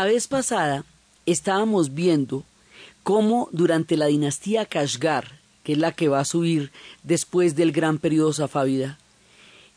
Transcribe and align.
La 0.00 0.06
vez 0.06 0.28
pasada 0.28 0.86
estábamos 1.26 1.94
viendo 1.94 2.42
cómo 3.02 3.50
durante 3.52 3.98
la 3.98 4.06
dinastía 4.06 4.64
Kashgar, 4.64 5.38
que 5.62 5.72
es 5.72 5.78
la 5.78 5.92
que 5.92 6.08
va 6.08 6.20
a 6.20 6.24
subir 6.24 6.72
después 7.02 7.54
del 7.54 7.70
gran 7.70 7.98
periodo 7.98 8.32
safávida, 8.32 8.98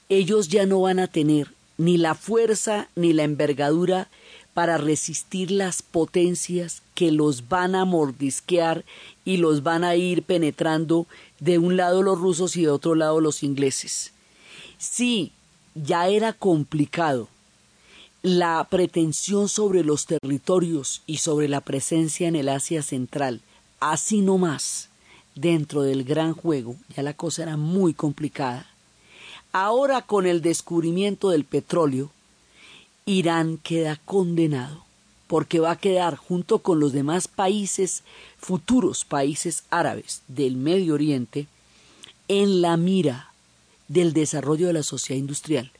ellos 0.08 0.48
ya 0.48 0.66
no 0.66 0.80
van 0.80 1.00
a 1.00 1.08
tener 1.08 1.52
ni 1.78 1.98
la 1.98 2.16
fuerza 2.16 2.88
ni 2.96 3.12
la 3.12 3.24
envergadura 3.24 4.08
para 4.54 4.78
resistir 4.78 5.52
las 5.52 5.82
potencias 5.82 6.84
que 6.96 7.12
los 7.12 7.50
van 7.50 7.76
a 7.76 7.84
mordisquear 7.84 8.86
y 9.26 9.36
los 9.36 9.62
van 9.62 9.84
a 9.84 9.98
ir 9.98 10.24
penetrando 10.24 11.06
de 11.42 11.58
un 11.58 11.76
lado 11.76 12.02
los 12.02 12.18
rusos 12.18 12.56
y 12.56 12.62
de 12.62 12.70
otro 12.70 12.96
lado 12.96 13.20
los 13.20 13.44
ingleses. 13.44 14.14
Sí, 14.78 15.34
ya 15.76 16.08
era 16.08 16.32
complicado 16.32 17.28
la 18.24 18.66
pretensión 18.70 19.50
sobre 19.50 19.84
los 19.84 20.06
territorios 20.06 21.02
y 21.06 21.18
sobre 21.18 21.50
la 21.50 21.60
presencia 21.60 22.26
en 22.26 22.38
el 22.38 22.48
Asia 22.48 22.82
Central, 22.82 23.42
así 23.82 24.22
no 24.22 24.38
más, 24.38 24.88
dentro 25.36 25.82
del 25.82 26.06
gran 26.06 26.34
juego, 26.34 26.78
ya 26.96 27.04
la 27.04 27.14
cosa 27.14 27.44
era 27.44 27.58
muy 27.58 27.94
complicada. 27.94 28.66
Ahora 29.52 30.04
con 30.04 30.26
el 30.26 30.42
descubrimiento 30.42 31.32
del 31.32 31.44
petróleo, 31.44 32.12
Irán 33.06 33.58
queda 33.58 34.00
condenado, 34.06 34.86
porque 35.28 35.60
va 35.60 35.72
a 35.72 35.78
quedar 35.80 36.16
junto 36.16 36.60
con 36.60 36.80
los 36.80 36.94
demás 36.94 37.28
países, 37.28 38.04
futuros 38.38 39.04
países 39.04 39.66
árabes 39.70 40.22
del 40.30 40.56
Medio 40.56 40.94
Oriente, 40.94 41.48
en 42.30 42.62
la 42.62 42.78
mira 42.78 43.34
del 43.90 44.14
desarrollo 44.14 44.68
de 44.68 44.74
la 44.74 44.84
sociedad 44.84 45.20
industrial 45.20 45.74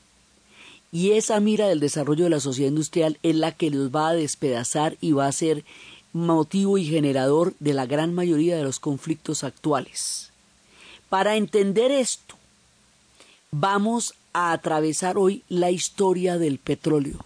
y 0.94 1.10
esa 1.14 1.40
mira 1.40 1.66
del 1.66 1.80
desarrollo 1.80 2.22
de 2.22 2.30
la 2.30 2.38
sociedad 2.38 2.68
industrial 2.68 3.18
es 3.24 3.34
la 3.34 3.50
que 3.50 3.68
los 3.68 3.90
va 3.90 4.10
a 4.10 4.14
despedazar 4.14 4.96
y 5.00 5.10
va 5.10 5.26
a 5.26 5.32
ser 5.32 5.64
motivo 6.12 6.78
y 6.78 6.84
generador 6.84 7.52
de 7.58 7.74
la 7.74 7.84
gran 7.84 8.14
mayoría 8.14 8.56
de 8.56 8.62
los 8.62 8.78
conflictos 8.78 9.42
actuales. 9.42 10.30
Para 11.08 11.34
entender 11.34 11.90
esto, 11.90 12.36
vamos 13.50 14.14
a 14.32 14.52
atravesar 14.52 15.18
hoy 15.18 15.42
la 15.48 15.72
historia 15.72 16.38
del 16.38 16.58
petróleo. 16.58 17.18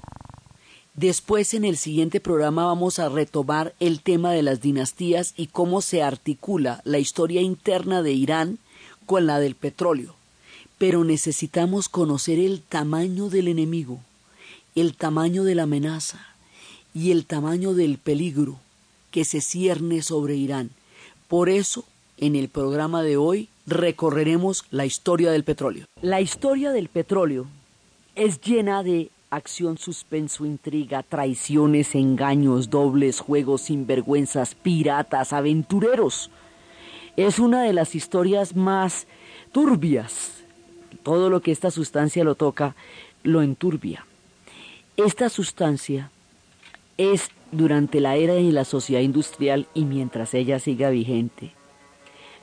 Después 0.95 1.53
en 1.53 1.67
el 1.67 1.77
siguiente 1.77 2.21
programa 2.21 2.65
vamos 2.65 2.99
a 2.99 3.11
retomar 3.11 3.75
el 3.81 4.01
tema 4.01 4.33
de 4.33 4.43
las 4.43 4.63
dinastías 4.63 5.35
y 5.37 5.49
cómo 5.49 5.83
se 5.83 6.03
articula 6.03 6.81
la 6.85 7.01
historia 7.01 7.43
interna 7.43 8.01
de 8.01 8.13
Irán 8.13 8.59
con 9.05 9.27
la 9.27 9.39
del 9.39 9.57
petróleo 9.57 10.18
pero 10.79 11.03
necesitamos 11.03 11.89
conocer 11.89 12.39
el 12.39 12.63
tamaño 12.63 13.29
del 13.29 13.49
enemigo, 13.49 14.01
el 14.77 14.95
tamaño 14.95 15.43
de 15.43 15.57
la 15.57 15.65
amenaza 15.65 16.25
y 16.95 17.11
el 17.11 17.27
tamaño 17.27 17.75
del 17.75 17.99
peligro 17.99 18.61
que 19.11 19.25
se 19.25 19.41
cierne 19.41 20.03
sobre 20.03 20.37
Irán. 20.37 20.71
Por 21.27 21.49
eso, 21.49 21.85
en 22.17 22.37
el 22.37 22.49
programa 22.49 23.03
de 23.03 23.17
hoy 23.17 23.49
recorreremos 23.67 24.65
la 24.71 24.87
historia 24.87 25.31
del 25.33 25.45
petróleo. 25.45 25.87
La 26.01 26.21
historia 26.21 26.71
del 26.71 26.89
petróleo 26.89 27.47
es 28.15 28.41
llena 28.41 28.83
de 28.83 29.11
acción, 29.31 29.79
suspenso, 29.79 30.47
intriga, 30.47 31.03
traiciones, 31.03 31.95
engaños, 31.95 32.71
dobles, 32.71 33.21
juegos, 33.21 33.63
sinvergüenzas, 33.63 34.55
piratas, 34.55 35.33
aventureros. 35.33 36.31
Es 37.17 37.39
una 37.39 37.63
de 37.63 37.73
las 37.73 37.95
historias 37.95 38.55
más 38.57 39.07
turbias 39.53 40.38
todo 41.03 41.31
lo 41.31 41.41
que 41.41 41.53
esta 41.53 41.71
sustancia 41.71 42.25
lo 42.25 42.35
toca 42.35 42.75
lo 43.23 43.43
enturbia. 43.43 44.07
Esta 44.97 45.29
sustancia 45.29 46.11
es 46.97 47.31
durante 47.53 48.01
la 48.01 48.17
era 48.17 48.35
de 48.35 48.53
la 48.53 48.65
sociedad 48.65 49.01
industrial 49.01 49.67
y 49.75 49.85
mientras 49.85 50.35
ella 50.35 50.59
siga 50.59 50.91
vigente. 50.91 51.53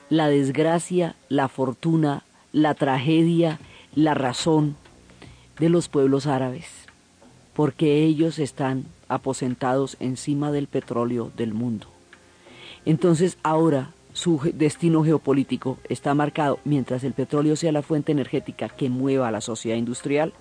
La 0.08 0.28
desgracia, 0.28 1.16
la 1.28 1.48
fortuna, 1.48 2.22
la 2.52 2.74
tragedia, 2.74 3.58
la 3.94 4.14
razón 4.14 4.76
de 5.58 5.68
los 5.68 5.88
pueblos 5.88 6.26
árabes, 6.26 6.66
porque 7.54 8.04
ellos 8.04 8.38
están 8.38 8.84
aposentados 9.08 9.96
encima 10.00 10.52
del 10.52 10.66
petróleo 10.66 11.30
del 11.36 11.54
mundo. 11.54 11.88
Entonces 12.84 13.36
ahora 13.42 13.90
su 14.16 14.40
destino 14.54 15.04
geopolítico 15.04 15.76
está 15.90 16.14
marcado, 16.14 16.58
mientras 16.64 17.04
el 17.04 17.12
petróleo 17.12 17.54
sea 17.54 17.70
la 17.70 17.82
fuente 17.82 18.12
energética 18.12 18.70
que 18.70 18.88
mueva 18.88 19.28
a 19.28 19.30
la 19.30 19.42
sociedad 19.42 19.76
industrial, 19.76 20.32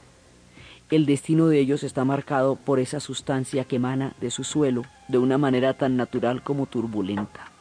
el 0.92 1.06
destino 1.06 1.48
de 1.48 1.60
ellos 1.60 1.84
está 1.84 2.06
marcado 2.06 2.56
por 2.56 2.80
esa 2.80 3.02
sustancia 3.02 3.66
que 3.66 3.76
emana 3.76 4.16
de 4.22 4.32
su 4.32 4.46
suelo 4.46 4.84
de 5.10 5.18
una 5.18 5.38
manera 5.38 5.74
tan 5.74 5.98
natural 5.98 6.42
como 6.42 6.68
turbulenta. 6.68 7.52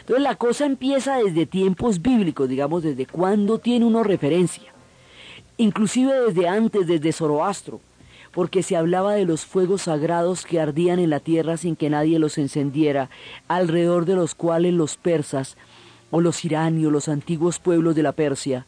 Entonces 0.00 0.22
la 0.22 0.36
cosa 0.36 0.64
empieza 0.64 1.18
desde 1.18 1.44
tiempos 1.44 2.00
bíblicos, 2.00 2.48
digamos, 2.48 2.82
desde 2.82 3.04
cuando 3.04 3.58
tiene 3.58 3.84
uno 3.84 4.02
referencia, 4.02 4.72
inclusive 5.58 6.14
desde 6.22 6.48
antes, 6.48 6.86
desde 6.86 7.12
Zoroastro, 7.12 7.82
porque 8.34 8.62
se 8.62 8.76
hablaba 8.76 9.14
de 9.14 9.24
los 9.24 9.44
fuegos 9.46 9.82
sagrados 9.82 10.44
que 10.44 10.60
ardían 10.60 10.98
en 10.98 11.10
la 11.10 11.20
tierra 11.20 11.56
sin 11.56 11.76
que 11.76 11.90
nadie 11.90 12.18
los 12.18 12.36
encendiera, 12.36 13.08
alrededor 13.48 14.06
de 14.06 14.16
los 14.16 14.34
cuales 14.34 14.74
los 14.74 14.96
persas, 14.96 15.56
o 16.10 16.20
los 16.20 16.44
iranios, 16.44 16.92
los 16.92 17.08
antiguos 17.08 17.58
pueblos 17.58 17.94
de 17.94 18.02
la 18.02 18.12
Persia, 18.12 18.66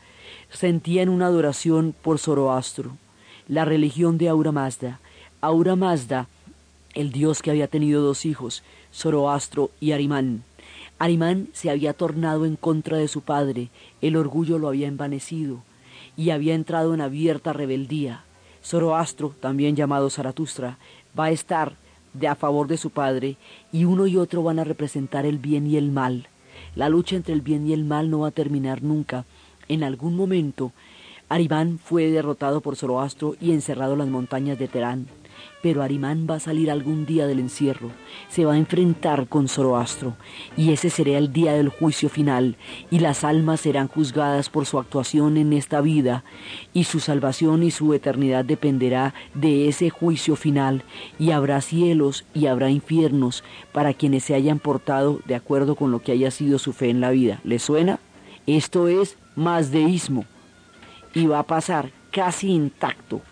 sentían 0.50 1.08
una 1.08 1.26
adoración 1.26 1.94
por 2.00 2.18
Zoroastro, 2.18 2.96
la 3.48 3.64
religión 3.64 4.18
de 4.18 4.28
Aura 4.28 4.52
Mazda. 4.52 5.00
Aura 5.40 5.76
Mazda, 5.76 6.28
el 6.94 7.12
dios 7.12 7.42
que 7.42 7.50
había 7.50 7.68
tenido 7.68 8.02
dos 8.02 8.24
hijos, 8.24 8.62
Zoroastro 8.92 9.70
y 9.80 9.92
Arimán. 9.92 10.42
Arimán 10.98 11.48
se 11.52 11.70
había 11.70 11.92
tornado 11.92 12.46
en 12.46 12.56
contra 12.56 12.96
de 12.96 13.08
su 13.08 13.20
padre, 13.20 13.68
el 14.00 14.16
orgullo 14.16 14.58
lo 14.58 14.68
había 14.68 14.88
envanecido, 14.88 15.62
y 16.16 16.30
había 16.30 16.54
entrado 16.54 16.94
en 16.94 17.00
abierta 17.00 17.52
rebeldía. 17.52 18.25
Zoroastro, 18.66 19.32
también 19.38 19.76
llamado 19.76 20.10
Zaratustra, 20.10 20.76
va 21.16 21.26
a 21.26 21.30
estar 21.30 21.74
de 22.14 22.26
a 22.26 22.34
favor 22.34 22.66
de 22.66 22.76
su 22.76 22.90
padre 22.90 23.36
y 23.70 23.84
uno 23.84 24.08
y 24.08 24.16
otro 24.16 24.42
van 24.42 24.58
a 24.58 24.64
representar 24.64 25.24
el 25.24 25.38
bien 25.38 25.68
y 25.68 25.76
el 25.76 25.92
mal. 25.92 26.26
La 26.74 26.88
lucha 26.88 27.14
entre 27.14 27.32
el 27.32 27.42
bien 27.42 27.68
y 27.68 27.72
el 27.72 27.84
mal 27.84 28.10
no 28.10 28.20
va 28.20 28.28
a 28.28 28.32
terminar 28.32 28.82
nunca. 28.82 29.24
En 29.68 29.84
algún 29.84 30.16
momento, 30.16 30.72
Arimán 31.28 31.78
fue 31.78 32.10
derrotado 32.10 32.60
por 32.60 32.74
Zoroastro 32.74 33.36
y 33.40 33.52
encerrado 33.52 33.92
en 33.92 34.00
las 34.00 34.08
montañas 34.08 34.58
de 34.58 34.66
Terán. 34.66 35.06
Pero 35.62 35.82
Arimán 35.82 36.26
va 36.30 36.36
a 36.36 36.40
salir 36.40 36.70
algún 36.70 37.06
día 37.06 37.26
del 37.26 37.40
encierro, 37.40 37.90
se 38.28 38.44
va 38.44 38.52
a 38.52 38.58
enfrentar 38.58 39.26
con 39.26 39.48
Zoroastro, 39.48 40.16
y 40.56 40.72
ese 40.72 40.90
será 40.90 41.18
el 41.18 41.32
día 41.32 41.54
del 41.54 41.70
juicio 41.70 42.08
final, 42.08 42.56
y 42.90 43.00
las 43.00 43.24
almas 43.24 43.60
serán 43.60 43.88
juzgadas 43.88 44.48
por 44.48 44.66
su 44.66 44.78
actuación 44.78 45.36
en 45.36 45.52
esta 45.52 45.80
vida, 45.80 46.24
y 46.72 46.84
su 46.84 47.00
salvación 47.00 47.62
y 47.62 47.70
su 47.70 47.92
eternidad 47.94 48.44
dependerá 48.44 49.14
de 49.34 49.68
ese 49.68 49.90
juicio 49.90 50.36
final, 50.36 50.84
y 51.18 51.30
habrá 51.32 51.60
cielos 51.60 52.24
y 52.34 52.46
habrá 52.46 52.70
infiernos 52.70 53.42
para 53.72 53.94
quienes 53.94 54.24
se 54.24 54.34
hayan 54.34 54.58
portado 54.58 55.20
de 55.24 55.34
acuerdo 55.34 55.74
con 55.74 55.90
lo 55.90 56.00
que 56.00 56.12
haya 56.12 56.30
sido 56.30 56.58
su 56.58 56.72
fe 56.72 56.90
en 56.90 57.00
la 57.00 57.10
vida. 57.10 57.40
¿Le 57.44 57.58
suena? 57.58 57.98
Esto 58.46 58.88
es 58.88 59.16
más 59.34 59.70
deísmo, 59.72 60.24
y 61.14 61.26
va 61.26 61.40
a 61.40 61.46
pasar 61.46 61.90
casi 62.10 62.50
intacto 62.50 63.22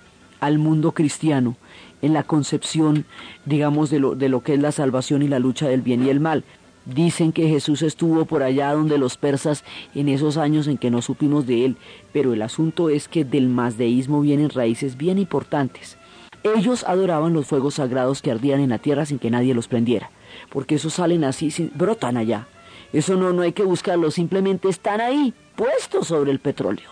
al 0.41 0.59
mundo 0.59 0.93
cristiano 0.93 1.57
en 2.05 2.13
la 2.13 2.23
concepción, 2.23 3.07
digamos, 3.47 3.89
de 3.89 3.99
lo, 3.99 4.15
de 4.15 4.29
lo 4.29 4.43
que 4.43 4.55
es 4.55 4.61
la 4.61 4.73
salvación 4.73 5.23
y 5.23 5.29
la 5.29 5.39
lucha 5.39 5.69
del 5.69 5.81
bien 5.81 6.05
y 6.05 6.11
el 6.11 6.21
mal. 6.21 6.45
Dicen 6.85 7.33
que 7.33 7.49
Jesús 7.49 7.81
estuvo 7.81 8.27
por 8.27 8.43
allá 8.43 8.75
donde 8.75 8.99
los 8.99 9.17
persas 9.17 9.65
en 9.95 10.11
esos 10.11 10.37
años 10.37 10.67
en 10.67 10.77
que 10.77 10.91
no 10.91 11.01
supimos 11.01 11.47
de 11.47 11.65
él, 11.65 11.77
pero 12.13 12.35
el 12.35 12.43
asunto 12.43 12.91
es 12.91 13.09
que 13.09 13.25
del 13.25 13.49
masdeísmo 13.49 14.21
vienen 14.21 14.51
raíces 14.51 14.99
bien 14.99 15.19
importantes. 15.19 15.97
Ellos 16.43 16.85
adoraban 16.87 17.33
los 17.33 17.47
fuegos 17.47 17.77
sagrados 17.77 18.21
que 18.21 18.31
ardían 18.31 18.61
en 18.61 18.69
la 18.69 18.79
tierra 18.79 19.07
sin 19.07 19.19
que 19.19 19.31
nadie 19.31 19.55
los 19.55 19.67
prendiera, 19.67 20.11
porque 20.51 20.75
esos 20.75 20.93
salen 20.93 21.25
así, 21.25 21.51
brotan 21.75 22.19
allá. 22.19 22.49
Eso 22.93 23.17
no, 23.17 23.33
no 23.33 23.41
hay 23.41 23.53
que 23.53 23.65
buscarlos, 23.65 24.13
simplemente 24.13 24.69
están 24.69 25.01
ahí, 25.01 25.33
puestos 25.57 26.09
sobre 26.09 26.33
el 26.33 26.39
petróleo. 26.39 26.91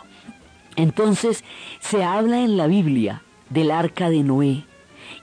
Entonces 0.75 1.45
se 1.81 2.03
habla 2.03 2.41
en 2.41 2.57
la 2.57 2.67
Biblia 2.67 3.23
del 3.51 3.71
arca 3.71 4.09
de 4.09 4.23
Noé, 4.23 4.65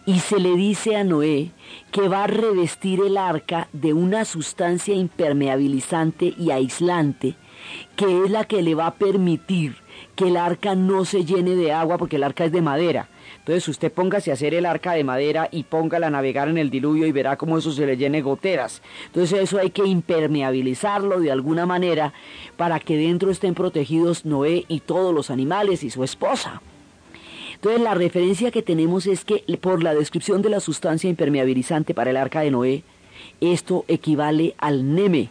y 0.06 0.20
se 0.20 0.40
le 0.40 0.56
dice 0.56 0.96
a 0.96 1.04
Noé 1.04 1.52
que 1.92 2.08
va 2.08 2.24
a 2.24 2.28
revestir 2.28 3.00
el 3.02 3.18
arca 3.18 3.68
de 3.74 3.94
una 3.94 4.26
sustancia 4.26 4.94
impermeabilizante 4.96 6.34
y 6.38 6.52
aislante, 6.52 7.36
que 7.96 8.24
es 8.24 8.32
la 8.32 8.46
que 8.46 8.62
le 8.62 8.76
va 8.76 8.88
a 8.88 8.96
permitir 8.96 9.76
que 10.16 10.28
el 10.30 10.38
arca 10.38 10.76
no 10.76 11.06
se 11.06 11.26
llene 11.26 11.56
de 11.56 11.72
agua 11.72 11.98
porque 11.98 12.16
el 12.16 12.24
arca 12.24 12.46
es 12.46 12.52
de 12.52 12.62
madera. 12.62 13.10
Entonces 13.40 13.68
usted 13.68 13.92
póngase 13.92 14.32
a 14.32 14.34
hacer 14.34 14.54
el 14.54 14.66
arca 14.66 14.94
de 14.94 15.04
madera 15.04 15.48
y 15.52 15.64
póngala 15.64 16.08
a 16.08 16.12
navegar 16.12 16.50
en 16.50 16.58
el 16.58 16.70
diluvio 16.70 17.06
y 17.06 17.12
verá 17.12 17.38
cómo 17.38 17.58
eso 17.58 17.72
se 17.72 17.86
le 17.86 17.98
llene 17.98 18.22
goteras. 18.22 18.82
Entonces 19.08 19.40
eso 19.40 19.60
hay 19.60 19.72
que 19.72 19.86
impermeabilizarlo 19.86 21.20
de 21.20 21.32
alguna 21.32 21.66
manera 21.66 22.14
para 22.58 22.80
que 22.80 22.98
dentro 22.98 23.32
estén 23.32 23.54
protegidos 23.54 24.26
Noé 24.26 24.66
y 24.68 24.82
todos 24.82 25.14
los 25.14 25.30
animales 25.30 25.84
y 25.84 25.90
su 25.90 26.04
esposa. 26.04 26.62
Entonces 27.60 27.82
la 27.82 27.94
referencia 27.94 28.52
que 28.52 28.62
tenemos 28.62 29.06
es 29.06 29.26
que 29.26 29.44
por 29.60 29.84
la 29.84 29.94
descripción 29.94 30.42
de 30.42 30.50
la 30.50 30.62
sustancia 30.62 31.10
impermeabilizante 31.10 31.94
para 31.94 32.10
el 32.10 32.16
arca 32.16 32.40
de 32.40 32.52
Noé, 32.52 32.84
esto 33.42 33.84
equivale 33.90 34.56
al 34.60 34.96
neme. 34.96 35.30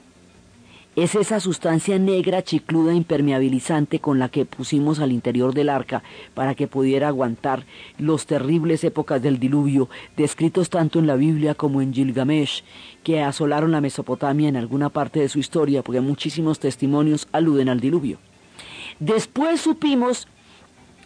Es 0.95 1.15
esa 1.15 1.41
sustancia 1.41 1.99
negra, 1.99 2.43
chicluda, 2.43 2.93
impermeabilizante 2.93 4.01
con 4.01 4.19
la 4.19 4.29
que 4.29 4.45
pusimos 4.45 4.99
al 4.99 5.11
interior 5.11 5.55
del 5.55 5.71
arca 5.71 6.03
para 6.35 6.55
que 6.55 6.67
pudiera 6.67 7.09
aguantar 7.09 7.65
los 7.97 8.27
terribles 8.27 8.85
épocas 8.85 9.23
del 9.23 9.39
diluvio, 9.39 9.89
descritos 10.15 10.69
tanto 10.69 10.99
en 10.99 11.07
la 11.07 11.17
Biblia 11.17 11.55
como 11.55 11.81
en 11.81 11.95
Gilgamesh, 11.95 12.63
que 13.05 13.23
asolaron 13.23 13.73
la 13.73 13.81
Mesopotamia 13.81 14.51
en 14.51 14.57
alguna 14.57 14.91
parte 14.91 15.21
de 15.21 15.31
su 15.31 15.39
historia, 15.39 15.83
porque 15.83 16.03
muchísimos 16.03 16.59
testimonios 16.59 17.27
aluden 17.33 17.71
al 17.71 17.81
diluvio. 17.81 18.19
Después 18.99 19.63
supimos 19.63 20.29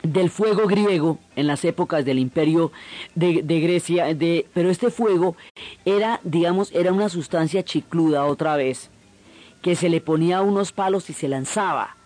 del 0.03 0.31
fuego 0.31 0.67
griego 0.67 1.19
en 1.37 1.47
las 1.47 1.65
épocas 1.65 2.05
del 2.05 2.19
imperio 2.19 2.73
de, 3.15 3.43
Grecia, 3.43 4.15
de, 4.15 4.47
pero 4.53 4.71
este 4.71 4.91
fuego 4.91 5.37
era, 5.85 6.21
digamos, 6.25 6.73
era 6.73 6.93
una 6.93 7.09
sustancia 7.09 7.63
chicluda 7.65 8.25
otra 8.27 8.57
vez, 8.57 8.91
que 9.61 9.77
se 9.77 9.89
le 9.89 10.01
ponía 10.01 10.43
unos 10.43 10.73
palos 10.73 11.09
y 11.11 11.13
se 11.13 11.29
lanzaba, 11.29 11.97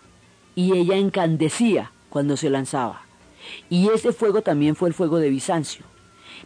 y 0.55 0.77
ella 0.77 0.95
encandecía 0.97 1.91
cuando 2.09 2.37
se 2.37 2.49
lanzaba. 2.49 3.01
Y 3.69 3.89
ese 3.89 4.11
fuego 4.11 4.41
también 4.41 4.75
fue 4.75 4.89
el 4.89 4.95
fuego 4.95 5.17
de 5.17 5.29
Bizancio, 5.29 5.85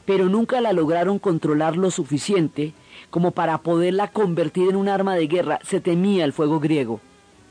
pero 0.06 0.30
nunca 0.30 0.62
la 0.62 0.74
lograron 0.74 1.19
controlar 1.19 1.75
lo 1.75 1.92
suficiente 1.92 2.74
como 3.09 3.31
para 3.31 3.57
poderla 3.57 4.07
convertir 4.09 4.69
en 4.69 4.75
un 4.75 4.88
arma 4.88 5.15
de 5.15 5.27
guerra. 5.27 5.59
Se 5.63 5.81
temía 5.81 6.24
el 6.24 6.33
fuego 6.33 6.59
griego 6.59 7.01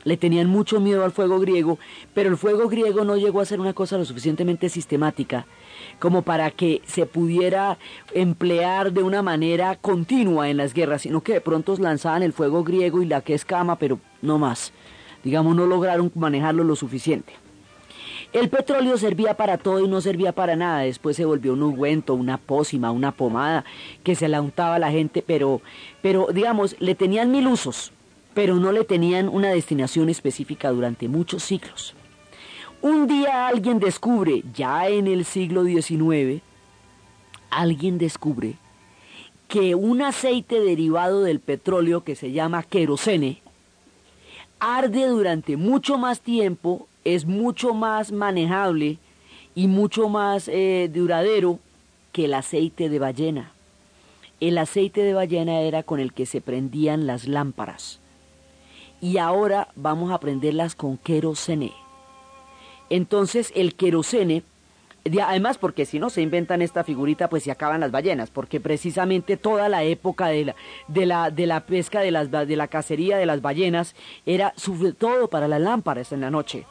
le 0.03 0.17
tenían 0.17 0.47
mucho 0.47 0.79
miedo 0.79 1.03
al 1.03 1.11
fuego 1.11 1.39
griego, 1.39 1.79
pero 2.13 2.29
el 2.29 2.37
fuego 2.37 2.67
griego 2.69 3.03
no 3.03 3.17
llegó 3.17 3.41
a 3.41 3.45
ser 3.45 3.59
una 3.59 3.73
cosa 3.73 3.97
lo 3.97 4.05
suficientemente 4.05 4.69
sistemática 4.69 5.45
como 5.99 6.23
para 6.23 6.51
que 6.51 6.81
se 6.85 7.05
pudiera 7.05 7.77
emplear 8.13 8.91
de 8.91 9.03
una 9.03 9.21
manera 9.21 9.75
continua 9.75 10.49
en 10.49 10.57
las 10.57 10.73
guerras, 10.73 11.03
sino 11.03 11.21
que 11.21 11.33
de 11.33 11.41
pronto 11.41 11.75
lanzaban 11.77 12.23
el 12.23 12.33
fuego 12.33 12.63
griego 12.63 13.01
y 13.01 13.05
la 13.05 13.21
que 13.21 13.33
escama, 13.33 13.77
pero 13.77 13.99
no 14.21 14.39
más. 14.39 14.73
Digamos, 15.23 15.55
no 15.55 15.67
lograron 15.67 16.11
manejarlo 16.15 16.63
lo 16.63 16.75
suficiente. 16.75 17.33
El 18.33 18.49
petróleo 18.49 18.97
servía 18.97 19.35
para 19.35 19.57
todo 19.57 19.83
y 19.83 19.87
no 19.87 19.99
servía 20.01 20.31
para 20.31 20.55
nada. 20.55 20.79
Después 20.79 21.17
se 21.17 21.25
volvió 21.25 21.53
un 21.53 21.63
ungüento, 21.63 22.13
una 22.13 22.37
pócima, 22.37 22.91
una 22.91 23.11
pomada 23.11 23.65
que 24.03 24.15
se 24.15 24.29
la 24.29 24.41
untaba 24.41 24.75
a 24.75 24.79
la 24.79 24.91
gente, 24.91 25.23
pero, 25.25 25.61
pero 26.01 26.27
digamos, 26.33 26.75
le 26.79 26.95
tenían 26.95 27.29
mil 27.29 27.47
usos 27.47 27.91
pero 28.33 28.55
no 28.55 28.71
le 28.71 28.83
tenían 28.83 29.27
una 29.27 29.49
destinación 29.49 30.09
específica 30.09 30.71
durante 30.71 31.07
muchos 31.07 31.43
siglos. 31.43 31.93
Un 32.81 33.07
día 33.07 33.47
alguien 33.47 33.79
descubre, 33.79 34.43
ya 34.53 34.87
en 34.87 35.07
el 35.07 35.25
siglo 35.25 35.63
XIX, 35.63 36.41
alguien 37.49 37.97
descubre 37.97 38.55
que 39.47 39.75
un 39.75 40.01
aceite 40.01 40.61
derivado 40.61 41.21
del 41.21 41.39
petróleo 41.39 42.03
que 42.03 42.15
se 42.15 42.31
llama 42.31 42.63
querosene 42.63 43.41
arde 44.59 45.07
durante 45.07 45.57
mucho 45.57 45.97
más 45.97 46.21
tiempo, 46.21 46.87
es 47.03 47.25
mucho 47.25 47.73
más 47.73 48.11
manejable 48.11 48.97
y 49.55 49.67
mucho 49.67 50.07
más 50.07 50.47
eh, 50.47 50.89
duradero 50.93 51.59
que 52.13 52.25
el 52.25 52.33
aceite 52.35 52.87
de 52.87 52.99
ballena. 52.99 53.51
El 54.39 54.57
aceite 54.57 55.01
de 55.01 55.13
ballena 55.13 55.61
era 55.61 55.83
con 55.83 55.99
el 55.99 56.13
que 56.13 56.25
se 56.25 56.41
prendían 56.41 57.05
las 57.07 57.27
lámparas 57.27 58.00
y 59.01 59.17
ahora 59.17 59.69
vamos 59.75 60.11
a 60.11 60.15
aprenderlas 60.15 60.75
con 60.75 60.97
querosene. 60.97 61.73
Entonces 62.89 63.51
el 63.55 63.75
querosene, 63.75 64.43
además 65.21 65.57
porque 65.57 65.85
si 65.85 65.97
no 65.97 66.09
se 66.09 66.21
inventan 66.21 66.61
esta 66.61 66.83
figurita 66.83 67.29
pues 67.29 67.43
se 67.43 67.51
acaban 67.51 67.81
las 67.81 67.91
ballenas, 67.91 68.29
porque 68.29 68.59
precisamente 68.59 69.35
toda 69.35 69.67
la 69.67 69.83
época 69.83 70.27
de 70.27 70.45
la, 70.45 70.55
de 70.87 71.05
la, 71.05 71.31
de 71.31 71.47
la 71.47 71.65
pesca, 71.65 72.01
de, 72.01 72.11
las, 72.11 72.29
de 72.31 72.55
la 72.55 72.67
cacería 72.67 73.17
de 73.17 73.25
las 73.25 73.41
ballenas, 73.41 73.95
era 74.25 74.53
sobre 74.55 74.93
todo 74.93 75.27
para 75.27 75.47
las 75.47 75.59
lámparas 75.59 76.11
en 76.11 76.21
la 76.21 76.29
noche 76.29 76.65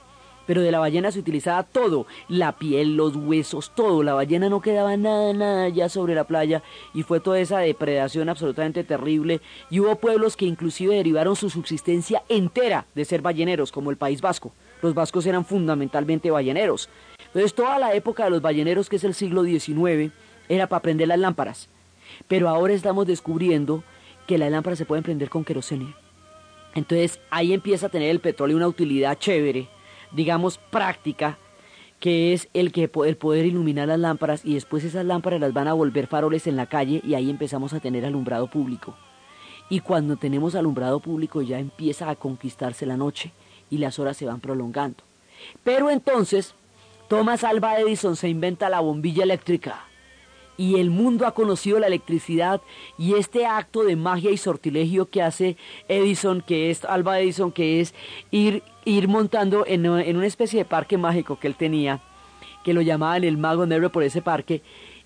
pero 0.51 0.63
de 0.63 0.73
la 0.73 0.81
ballena 0.81 1.13
se 1.13 1.21
utilizaba 1.21 1.63
todo, 1.63 2.09
la 2.27 2.59
piel, 2.59 2.97
los 2.97 3.15
huesos, 3.15 3.71
todo. 3.73 4.03
La 4.03 4.15
ballena 4.15 4.49
no 4.49 4.61
quedaba 4.61 4.97
nada, 4.97 5.33
nada 5.33 5.69
ya 5.69 5.89
sobre 5.89 6.17
la 6.17 6.25
playa 6.25 6.61
y 6.93 7.05
fue 7.05 7.21
toda 7.21 7.39
esa 7.39 7.61
depredación 7.61 8.29
absolutamente 8.29 8.83
terrible 8.83 9.41
y 9.71 9.79
hubo 9.79 9.95
pueblos 9.95 10.37
que 10.37 10.47
inclusive 10.47 10.97
derivaron 10.97 11.37
su 11.37 11.51
subsistencia 11.51 12.25
entera 12.29 12.85
de 12.97 13.05
ser 13.05 13.23
balleneros, 13.23 13.71
como 13.71 13.93
el 13.93 13.97
País 13.97 14.21
Vasco. 14.23 14.51
Los 14.83 14.93
vascos 14.93 15.25
eran 15.25 15.45
fundamentalmente 15.45 16.33
balleneros. 16.33 16.89
Entonces 17.27 17.55
toda 17.55 17.79
la 17.79 17.95
época 17.95 18.25
de 18.25 18.31
los 18.31 18.43
balleneros, 18.43 18.89
que 18.89 18.97
es 18.97 19.05
el 19.05 19.15
siglo 19.15 19.45
XIX, 19.45 20.13
era 20.49 20.67
para 20.67 20.83
prender 20.83 21.07
las 21.07 21.21
lámparas. 21.21 21.69
Pero 22.27 22.49
ahora 22.49 22.75
estamos 22.75 23.07
descubriendo 23.07 23.85
que 24.27 24.37
las 24.37 24.51
lámparas 24.51 24.81
se 24.81 24.85
pueden 24.85 25.05
prender 25.05 25.31
con 25.31 25.45
querosene. 25.45 25.95
Entonces 26.75 27.21
ahí 27.31 27.53
empieza 27.53 27.87
a 27.87 27.91
tener 27.91 28.11
el 28.11 28.19
petróleo 28.19 28.57
una 28.57 28.67
utilidad 28.67 29.17
chévere 29.17 29.69
digamos, 30.13 30.59
práctica, 30.59 31.39
que 31.99 32.33
es 32.33 32.49
el, 32.55 32.73
que, 32.73 32.91
el 33.07 33.17
poder 33.17 33.47
iluminar 33.47 33.89
las 33.89 33.99
lámparas 33.99 34.45
y 34.45 34.55
después 34.55 34.85
esas 34.85 35.05
lámparas 35.05 35.41
las 35.41 35.53
van 35.53 35.69
a 35.69 35.75
volver 35.75 36.07
faroles 36.07 36.47
en 36.47 36.57
la 36.57 36.67
calle 36.67 37.01
y 37.05 37.15
ahí 37.15 37.29
empezamos 37.29 37.73
a 37.73 37.81
tener 37.81 38.05
alumbrado 38.05 38.49
público. 38.49 38.97
Y 39.69 39.81
cuando 39.81 40.17
tenemos 40.17 40.55
alumbrado 40.55 41.01
público 41.01 41.43
ya 41.43 41.59
empieza 41.59 42.09
a 42.11 42.17
conquistarse 42.17 42.87
la 42.87 42.97
noche 42.97 43.33
y 43.71 43.79
las 43.79 43.99
horas 43.99 44.17
se 44.17 44.27
van 44.27 44.41
prolongando. 44.41 45.05
Pero 45.63 45.91
entonces, 45.91 46.55
Thomas 47.09 47.45
Alva 47.45 47.79
Edison 47.79 48.17
se 48.17 48.29
inventa 48.29 48.69
la 48.69 48.81
bombilla 48.81 49.23
eléctrica 49.23 49.90
y 50.61 50.79
el 50.79 50.91
mundo 50.91 51.27
ha 51.27 51.33
conocido 51.33 51.79
la 51.79 51.87
electricidad 51.87 52.61
y 52.99 53.15
este 53.15 53.47
acto 53.47 53.83
de 53.83 53.97
magia 53.97 54.31
y 54.31 54.37
sortilegio 54.37 55.09
que 55.09 55.23
hace 55.23 55.57
Edison, 55.89 56.43
que 56.43 56.71
es 56.71 56.85
Alba 56.85 57.19
Edison, 57.19 57.51
que 57.51 57.81
es 57.81 57.95
ir, 58.31 58.63
ir 58.85 59.09
montando 59.09 59.65
en, 59.67 59.89
una 59.89 60.27
especie 60.27 60.59
de 60.59 60.67
parque 60.67 60.99
mágico 60.99 61.39
que 61.39 61.47
él 61.47 61.55
tenía, 61.55 62.03
que 62.63 62.75
lo 62.75 62.83
llamaban 62.83 63.25
el 63.25 63.39
mago 63.39 63.65
negro 63.65 63.91
por 63.91 64.03
ese 64.03 64.21
parque, 64.21 64.61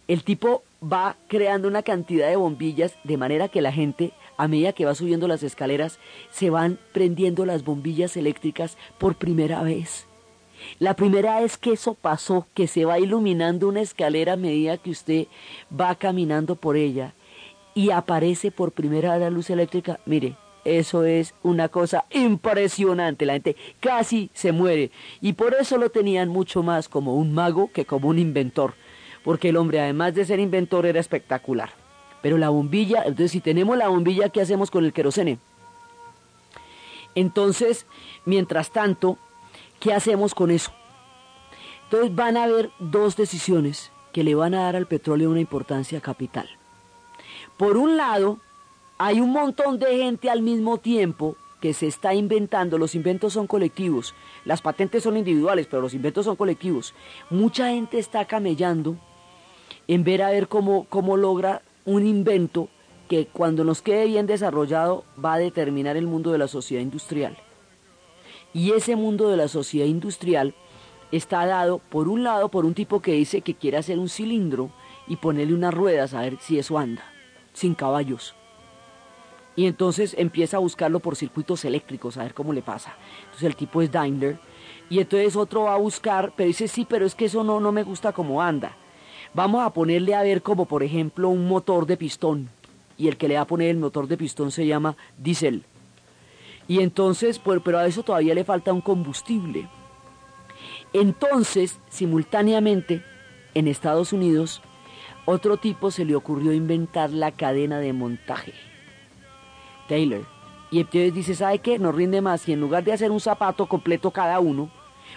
el 0.08 0.25
tipo 0.25 0.64
va 0.82 1.14
creando 1.28 1.68
una 1.68 1.84
cantidad 1.84 2.28
de 2.28 2.34
bombillas 2.34 2.99
de 3.04 3.16
manera 3.16 3.49
que 3.49 3.62
la 3.62 3.70
gente, 3.70 4.11
a 4.37 4.49
medida 4.49 4.73
que 4.73 4.87
va 4.87 4.96
subiendo 4.96 5.28
las 5.28 5.44
escaleras, 5.44 6.00
se 6.32 6.50
van 6.50 6.80
prendiendo 6.90 7.46
las 7.46 7.62
bombillas 7.62 8.16
eléctricas 8.16 8.76
por 8.99 9.14
primera 9.14 9.62
vez. 9.62 10.08
La 10.78 10.94
primera 10.94 11.42
es 11.42 11.56
que 11.56 11.73
eso 11.73 11.94
pasó, 11.94 12.47
que 12.54 12.66
se 12.66 12.85
va 12.85 12.99
iluminando 12.99 13.68
una 13.68 13.80
escalera 13.80 14.35
a 14.35 14.37
medida 14.37 14.78
que 14.78 14.90
usted 14.90 15.26
va 15.78 15.94
caminando 15.94 16.56
por 16.56 16.76
ella 16.76 17.14
y 17.75 17.90
aparece 17.90 18.50
por 18.50 18.73
primera 18.73 19.12
vez 19.12 19.21
la 19.21 19.30
luz 19.30 19.50
eléctrica. 19.50 20.00
Mire, 20.06 20.37
eso 20.64 21.04
es 21.04 21.35
una 21.42 21.68
cosa 21.68 22.04
impresionante. 22.11 23.26
La 23.26 23.35
gente 23.35 23.56
casi 23.80 24.30
se 24.33 24.52
muere. 24.52 24.90
Y 25.21 25.35
por 25.35 25.54
eso 25.54 25.76
lo 25.76 25.90
tenían 25.90 26.28
mucho 26.28 26.62
más 26.62 26.88
como 26.88 27.16
un 27.16 27.35
mago 27.35 27.71
que 27.73 27.85
como 27.85 28.09
un 28.09 28.18
inventor. 28.18 28.75
Porque 29.23 29.50
el 29.50 29.56
hombre, 29.56 29.80
además 29.80 30.14
de 30.14 30.25
ser 30.25 30.40
inventor, 30.40 30.87
era 30.87 31.00
espectacular. 31.00 31.71
Pero 32.23 32.38
la 32.38 32.49
bombilla, 32.49 33.00
entonces 33.00 33.33
si 33.33 33.40
tenemos 33.40 33.76
la 33.76 33.88
bombilla, 33.88 34.30
¿qué 34.30 34.40
hacemos 34.40 34.71
con 34.71 34.85
el 34.85 34.92
querosene? 34.92 35.38
Entonces, 37.14 37.87
mientras 38.25 38.71
tanto, 38.71 39.18
¿qué 39.85 39.93
hacemos 39.93 40.35
con 40.35 40.50
eso? 40.50 40.73
Entonces 41.85 42.14
van 42.17 42.38
a 42.38 42.45
haber 42.45 42.71
dos 42.79 43.17
decisiones 43.17 43.93
que 44.12 44.25
le 44.25 44.35
van 44.35 44.55
a 44.55 44.62
dar 44.62 44.76
al 44.76 44.87
petróleo 44.87 45.31
una 45.31 45.41
importancia 45.41 46.00
capital. 46.00 46.49
Por 47.59 47.76
un 47.76 47.99
lado, 47.99 48.38
hay 48.97 49.21
un 49.21 49.31
montón 49.31 49.79
de 49.79 49.99
gente 49.99 50.31
al 50.31 50.41
mismo 50.41 50.79
tiempo 50.79 51.37
que 51.61 51.75
se 51.75 51.87
está 51.87 52.14
inventando, 52.14 52.79
los 52.79 52.95
inventos 52.95 53.35
son 53.35 53.47
colectivos, 53.47 54.14
las 54.47 54.62
patentes 54.62 55.03
son 55.03 55.19
individuales, 55.19 55.67
pero 55.67 55.83
los 55.83 55.93
inventos 55.93 56.25
son 56.25 56.37
colectivos. 56.37 56.95
Mucha 57.29 57.69
gente 57.69 57.99
está 57.99 58.25
camellando 58.25 58.97
en 59.87 60.03
ver 60.03 60.23
a 60.23 60.31
ver 60.31 60.49
cómo, 60.49 60.87
cómo 60.88 61.19
logra 61.19 61.61
un 61.85 62.07
invento 62.07 62.71
que 63.07 63.26
cuando 63.26 63.64
nos 63.64 63.83
quede 63.83 64.07
bien 64.07 64.26
desarrollado 64.26 65.05
va 65.23 65.35
a 65.35 65.38
determinar 65.38 65.99
el 65.99 66.07
mundo 66.07 66.33
de 66.33 66.38
la 66.38 66.49
sociedad 66.49 66.83
industrial. 66.83 67.37
Y 68.54 68.70
ese 68.70 68.94
mundo 68.94 69.28
de 69.28 69.37
la 69.37 69.49
sociedad 69.49 69.87
industrial 69.87 70.54
está 71.11 71.44
dado, 71.44 71.78
por 71.78 72.08
un 72.08 72.23
lado, 72.23 72.49
por 72.49 72.64
un 72.64 72.73
tipo 72.73 73.02
que 73.02 73.12
dice 73.12 73.40
que 73.40 73.54
quiere 73.54 73.76
hacer 73.76 73.99
un 73.99 74.08
cilindro 74.08 74.70
y 75.08 75.16
ponerle 75.16 75.54
unas 75.54 75.75
ruedas 75.75 76.14
a 76.14 76.20
ver 76.20 76.38
si 76.40 76.58
eso 76.58 76.78
anda, 76.78 77.04
sin 77.52 77.75
caballos. 77.75 78.34
Y 79.56 79.66
entonces 79.66 80.14
empieza 80.18 80.56
a 80.56 80.61
buscarlo 80.61 81.00
por 81.00 81.16
circuitos 81.16 81.64
eléctricos, 81.64 82.16
a 82.16 82.23
ver 82.23 82.34
cómo 82.34 82.52
le 82.52 82.62
pasa. 82.62 82.94
Entonces 83.25 83.44
el 83.44 83.56
tipo 83.56 83.82
es 83.82 83.90
Daimler. 83.90 84.38
Y 84.88 85.00
entonces 85.00 85.37
otro 85.37 85.64
va 85.64 85.75
a 85.75 85.78
buscar, 85.78 86.32
pero 86.37 86.46
dice, 86.46 86.68
sí, 86.68 86.87
pero 86.88 87.06
es 87.06 87.14
que 87.14 87.26
eso 87.26 87.44
no, 87.44 87.61
no 87.61 87.73
me 87.73 87.82
gusta 87.82 88.12
como 88.12 88.40
anda. 88.40 88.76
Vamos 89.32 89.64
a 89.64 89.73
ponerle 89.73 90.14
a 90.14 90.23
ver 90.23 90.42
como 90.42 90.66
por 90.66 90.82
ejemplo 90.82 91.28
un 91.28 91.49
motor 91.49 91.87
de 91.87 91.96
pistón. 91.96 92.49
Y 92.96 93.08
el 93.08 93.16
que 93.16 93.26
le 93.26 93.34
va 93.34 93.42
a 93.42 93.46
poner 93.46 93.70
el 93.70 93.78
motor 93.78 94.06
de 94.06 94.16
pistón 94.16 94.52
se 94.52 94.66
llama 94.66 94.96
diésel. 95.18 95.64
Y 96.66 96.80
entonces, 96.80 97.38
pero 97.38 97.78
a 97.78 97.87
eso 97.87 98.02
todavía 98.02 98.35
le 98.35 98.44
falta 98.44 98.73
un 98.73 98.80
combustible. 98.80 99.68
Entonces, 100.92 101.78
simultáneamente, 101.88 103.02
en 103.54 103.68
Estados 103.68 104.12
Unidos, 104.12 104.62
otro 105.26 105.56
tipo 105.56 105.90
se 105.90 106.04
le 106.04 106.14
ocurrió 106.14 106.52
inventar 106.52 107.11
la 107.11 107.33
cadena 107.33 107.78
de 107.78 107.92
montaje. 107.92 108.52
Taylor. 109.88 110.25
Y 110.71 110.80
entonces 110.80 111.14
dice, 111.14 111.35
¿sabe 111.35 111.59
qué? 111.59 111.78
No 111.78 111.92
rinde 111.92 112.21
más. 112.21 112.49
Y 112.49 112.52
en 112.52 112.61
lugar 112.61 112.85
de 112.85 112.92
hacer 112.92 113.11
un 113.11 113.21
zapato 113.21 113.66
completo 113.66 114.11
cada 114.11 114.40
uno, 114.40 114.71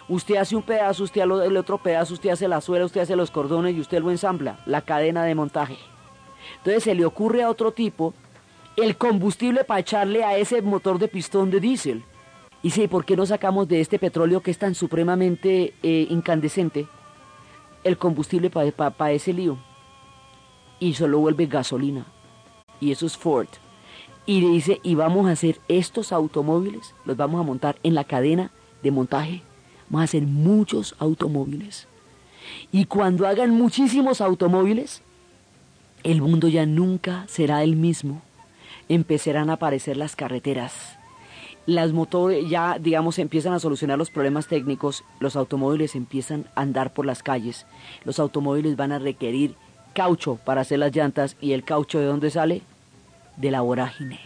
usted 0.07 0.35
hace 0.35 0.55
un 0.55 0.63
pedazo, 0.63 1.03
usted 1.03 1.21
hace 1.21 1.47
el 1.47 1.57
otro 1.57 1.77
pedazo, 1.77 2.13
usted 2.13 2.29
hace 2.29 2.47
la 2.47 2.61
suela, 2.61 2.85
usted 2.85 3.01
hace 3.01 3.15
los 3.15 3.31
cordones 3.31 3.75
y 3.75 3.81
usted 3.81 4.01
lo 4.01 4.11
ensambla. 4.11 4.59
La 4.65 4.81
cadena 4.81 5.23
de 5.23 5.35
montaje. 5.35 5.77
Entonces 6.57 6.83
se 6.83 6.95
le 6.95 7.05
ocurre 7.05 7.43
a 7.43 7.49
otro 7.49 7.71
tipo 7.71 8.13
el 8.77 8.97
combustible 8.97 9.63
para 9.65 9.81
echarle 9.81 10.23
a 10.23 10.37
ese 10.37 10.61
motor 10.61 10.97
de 10.99 11.09
pistón 11.09 11.51
de 11.51 11.59
diésel. 11.59 12.03
Y 12.63 12.69
dice, 12.69 12.87
¿por 12.87 13.05
qué 13.05 13.15
no 13.15 13.25
sacamos 13.25 13.67
de 13.67 13.81
este 13.81 13.99
petróleo 13.99 14.41
que 14.41 14.51
es 14.51 14.57
tan 14.57 14.73
supremamente 14.73 15.73
eh, 15.83 16.07
incandescente 16.09 16.87
el 17.83 17.97
combustible 17.97 18.49
para 18.49 19.11
ese 19.11 19.33
lío? 19.33 19.57
Y 20.79 20.93
solo 20.93 21.19
vuelve 21.19 21.47
gasolina. 21.47 22.05
Y 22.79 22.91
eso 22.91 23.05
es 23.05 23.17
Ford 23.17 23.47
y 24.27 24.41
dice, 24.41 24.81
y 24.83 24.93
vamos 24.93 25.25
a 25.25 25.31
hacer 25.31 25.59
estos 25.69 26.11
automóviles, 26.11 26.93
los 27.05 27.15
vamos 27.15 27.39
a 27.39 27.43
montar 27.43 27.77
en 27.81 27.95
la 27.95 28.03
cadena 28.03 28.51
de 28.83 28.91
montaje, 28.91 29.41
vamos 29.89 30.01
a 30.01 30.03
hacer 30.03 30.23
muchos 30.23 30.95
automóviles. 30.99 31.87
Y 32.73 32.85
cuando 32.85 33.25
hagan 33.25 33.51
muchísimos 33.51 34.19
automóviles, 34.19 35.01
el 36.03 36.21
mundo 36.21 36.49
ya 36.49 36.65
nunca 36.65 37.25
será 37.29 37.63
el 37.63 37.77
mismo. 37.77 38.21
Empezarán 38.89 39.49
a 39.49 39.53
aparecer 39.53 39.97
las 39.97 40.15
carreteras. 40.15 40.97
Las 41.65 41.91
motores 41.91 42.49
ya, 42.49 42.77
digamos, 42.79 43.19
empiezan 43.19 43.53
a 43.53 43.59
solucionar 43.59 43.97
los 43.97 44.09
problemas 44.09 44.47
técnicos, 44.47 45.03
los 45.19 45.35
automóviles 45.35 45.95
empiezan 45.95 46.45
a 46.55 46.61
andar 46.61 46.93
por 46.93 47.05
las 47.05 47.23
calles. 47.23 47.65
Los 48.05 48.19
automóviles 48.19 48.77
van 48.77 48.93
a 48.93 48.99
requerir 48.99 49.55
caucho 49.93 50.35
para 50.45 50.61
hacer 50.61 50.79
las 50.79 50.95
llantas 50.95 51.35
y 51.41 51.51
el 51.51 51.63
caucho 51.63 51.99
de 51.99 52.05
dónde 52.05 52.31
sale? 52.31 52.61
de 53.37 53.51
la 53.51 53.61
vorágine, 53.61 54.19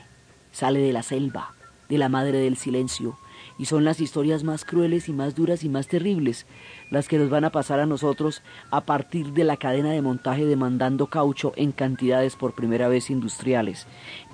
sale 0.51 0.80
de 0.80 0.94
la 0.94 1.03
selva, 1.03 1.53
de 1.89 1.98
la 1.98 2.10
madre 2.10 2.39
del 2.39 2.58
silencio, 2.58 3.18
y 3.62 3.65
son 3.65 3.84
las 3.84 4.01
historias 4.01 4.44
más 4.44 4.65
crueles 4.65 5.08
y 5.08 5.13
más 5.13 5.36
duras 5.36 5.63
y 5.63 5.70
más 5.70 5.88
terribles 5.88 6.48
las 6.89 7.08
que 7.08 7.20
nos 7.20 7.30
van 7.30 7.46
a 7.46 7.51
pasar 7.51 7.80
a 7.80 7.86
nosotros 7.86 8.41
a 8.72 8.82
partir 8.82 9.34
de 9.34 9.44
la 9.44 9.56
cadena 9.56 9.91
de 9.91 10.01
montaje 10.01 10.48
demandando 10.48 11.06
caucho 11.06 11.53
en 11.56 11.72
cantidades 11.72 12.36
por 12.36 12.56
primera 12.56 12.88
vez 12.88 13.12
industriales. 13.12 13.86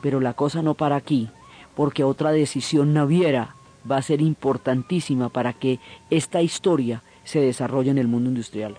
Pero 0.01 0.21
la 0.21 0.33
cosa 0.33 0.61
no 0.61 0.75
para 0.75 0.95
aquí, 0.95 1.29
porque 1.75 2.05
otra 2.05 2.31
decisión 2.31 2.93
naviera 2.93 3.57
va 3.89 3.97
a 3.97 4.01
ser 4.01 4.21
importantísima 4.21 5.27
para 5.27 5.51
que 5.51 5.81
esta 6.09 6.41
historia 6.41 7.03
se 7.25 7.41
desarrolle 7.41 7.91
en 7.91 7.97
el 7.97 8.07
mundo 8.07 8.29
industrial. 8.29 8.77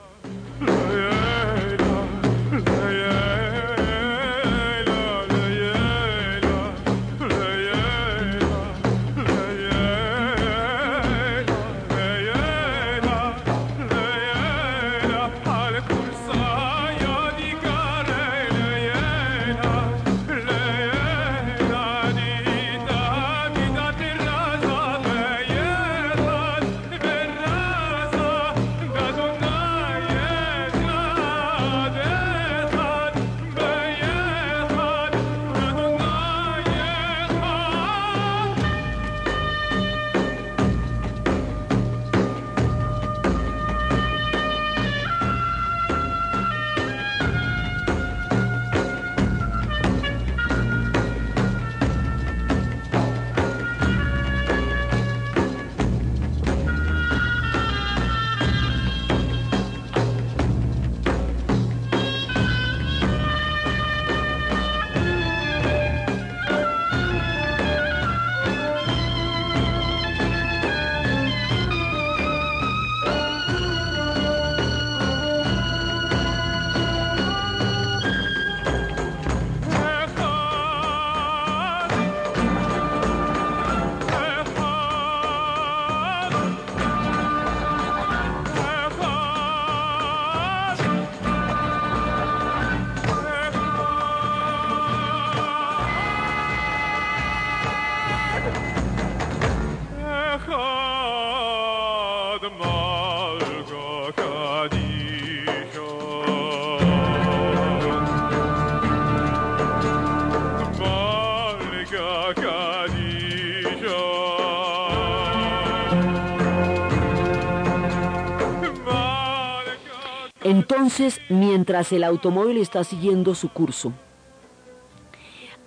Entonces, 120.48 121.20
mientras 121.28 121.92
el 121.92 122.02
automóvil 122.02 122.56
está 122.56 122.82
siguiendo 122.82 123.34
su 123.34 123.50
curso, 123.50 123.92